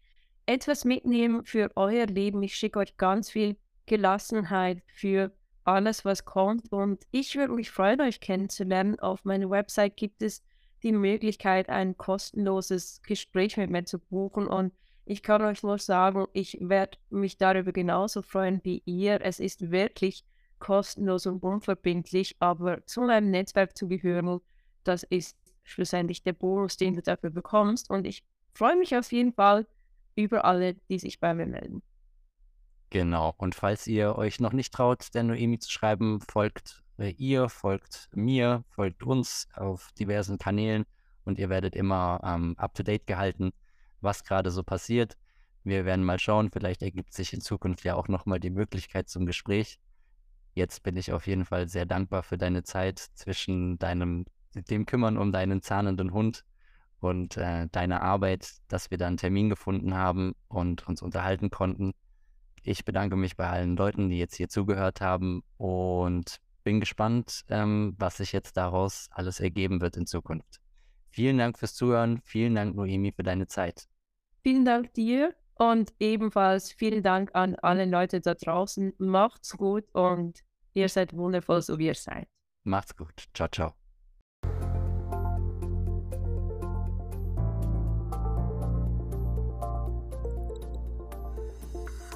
etwas 0.47 0.85
mitnehmen 0.85 1.45
für 1.45 1.71
euer 1.77 2.07
Leben. 2.07 2.43
Ich 2.43 2.55
schicke 2.55 2.79
euch 2.79 2.97
ganz 2.97 3.31
viel 3.31 3.57
Gelassenheit 3.85 4.83
für 4.87 5.33
alles, 5.65 6.05
was 6.05 6.25
kommt. 6.25 6.73
Und 6.73 7.05
ich 7.11 7.37
würde 7.37 7.53
mich 7.53 7.71
freuen, 7.71 8.01
euch 8.01 8.21
kennenzulernen. 8.21 8.99
Auf 8.99 9.25
meiner 9.25 9.51
Website 9.51 9.97
gibt 9.97 10.23
es 10.23 10.43
die 10.83 10.93
Möglichkeit, 10.93 11.69
ein 11.69 11.99
kostenloses 11.99 13.03
Gespräch 13.03 13.57
mit 13.59 13.71
mir 13.71 13.85
zu 13.85 13.99
buchen. 13.99 14.47
Und 14.47 14.73
ich 15.05 15.23
kann 15.23 15.43
euch 15.43 15.63
nur 15.63 15.79
sagen, 15.79 16.27
ich 16.33 16.57
werde 16.61 16.97
mich 17.11 17.37
darüber 17.37 17.73
genauso 17.73 18.23
freuen 18.23 18.61
wie 18.63 18.83
ihr. 18.87 19.21
Es 19.21 19.39
ist 19.39 19.71
wirklich 19.71 20.25
kostenlos 20.59 21.27
und 21.27 21.43
unverbindlich, 21.43 22.37
aber 22.41 22.85
zu 22.87 23.03
meinem 23.03 23.31
Netzwerk 23.31 23.77
zu 23.77 23.89
gehören, 23.89 24.41
das 24.85 25.03
ist 25.03 25.37
schlussendlich 25.65 26.23
der 26.23 26.33
Bonus, 26.33 26.77
den 26.77 26.95
du 26.95 27.03
dafür 27.03 27.31
bekommst. 27.31 27.91
Und 27.91 28.07
ich 28.07 28.25
freue 28.55 28.77
mich 28.77 28.97
auf 28.97 29.11
jeden 29.13 29.33
Fall 29.33 29.67
über 30.15 30.45
alle, 30.45 30.75
die 30.89 30.99
sich 30.99 31.21
bei 31.21 31.35
mir 31.35 31.47
melden. 31.47 31.83
Genau. 32.91 33.35
Und 33.37 33.55
falls 33.55 33.87
ihr 33.87 34.17
euch 34.17 34.41
noch 34.41 34.53
nicht 34.53 34.73
traut, 34.73 35.13
der 35.15 35.25
Noemi 35.25 35.59
zu 35.59 35.71
schreiben, 35.71 36.21
folgt 36.21 36.85
äh, 36.99 37.11
ihr, 37.11 37.49
folgt 37.49 38.09
mir, 38.15 38.65
folgt 38.71 39.03
uns 39.03 39.49
auf 39.55 39.91
diversen 39.99 40.39
Kanälen 40.39 40.87
und 41.25 41.39
ihr 41.39 41.49
werdet 41.49 41.75
immer 41.75 42.21
ähm, 42.25 42.55
up-to-date 42.57 43.07
gehalten, 43.07 43.51
was 44.01 44.25
gerade 44.25 44.51
so 44.51 44.63
passiert. 44.63 45.17
Wir 45.65 45.85
werden 45.85 46.05
mal 46.05 46.21
schauen, 46.21 46.51
vielleicht 46.51 46.83
ergibt 46.83 47.13
sich 47.13 47.33
in 47.33 47.41
Zukunft 47.41 47.85
ja 47.85 47.97
auch 47.97 48.07
nochmal 48.07 48.39
die 48.39 48.51
Möglichkeit 48.51 49.09
zum 49.09 49.27
Gespräch. 49.27 49.81
Jetzt 50.57 50.83
bin 50.83 50.97
ich 50.97 51.13
auf 51.13 51.27
jeden 51.27 51.45
Fall 51.45 51.69
sehr 51.69 51.85
dankbar 51.85 52.23
für 52.23 52.39
deine 52.39 52.63
Zeit 52.63 52.99
zwischen 52.99 53.79
deinem, 53.79 54.25
dem 54.55 54.87
Kümmern 54.87 55.19
um 55.19 55.31
deinen 55.31 55.61
zahnenden 55.61 56.15
Hund 56.15 56.47
und 56.99 57.37
äh, 57.37 57.69
deiner 57.71 58.01
Arbeit, 58.01 58.53
dass 58.69 58.91
wir 58.91 58.97
da 58.97 59.07
einen 59.07 59.19
Termin 59.19 59.51
gefunden 59.51 59.95
haben 59.95 60.33
und 60.49 60.89
uns 60.89 61.03
unterhalten 61.03 61.51
konnten. 61.51 61.93
Ich 62.63 62.87
bedanke 62.87 63.17
mich 63.17 63.37
bei 63.37 63.47
allen 63.47 63.77
Leuten, 63.77 64.09
die 64.09 64.19
jetzt 64.19 64.35
hier 64.35 64.49
zugehört 64.49 65.03
haben 65.03 65.43
und 65.59 66.39
bin 66.65 66.81
gespannt, 66.81 67.43
ähm, 67.51 67.95
was 67.99 68.17
sich 68.17 68.33
jetzt 68.33 68.57
daraus 68.57 69.09
alles 69.11 69.41
ergeben 69.41 69.83
wird 69.83 69.99
in 69.99 70.07
Zukunft. 70.07 70.63
Vielen 71.11 71.37
Dank 71.37 71.59
fürs 71.59 71.75
Zuhören. 71.75 72.23
Vielen 72.25 72.55
Dank, 72.55 72.75
Noemi, 72.77 73.13
für 73.13 73.25
deine 73.25 73.47
Zeit. 73.47 73.89
Vielen 74.43 74.65
Dank 74.65 74.95
dir 74.95 75.35
und 75.55 75.93
ebenfalls 76.01 76.73
vielen 76.73 77.03
Dank 77.03 77.35
an 77.35 77.57
alle 77.57 77.85
Leute 77.85 78.23
da 78.23 78.33
draußen. 78.33 78.95
Macht's 78.97 79.55
gut 79.55 79.85
und 79.95 80.46
ihr 80.77 80.89
seid 80.89 81.15
wundervoll, 81.15 81.63
so 81.63 81.79
wie 81.79 81.87
ihr 81.87 81.95
seid. 81.95 82.29
Macht's 82.65 82.97
gut. 82.97 83.29
Ciao, 83.35 83.49
ciao. 83.49 83.75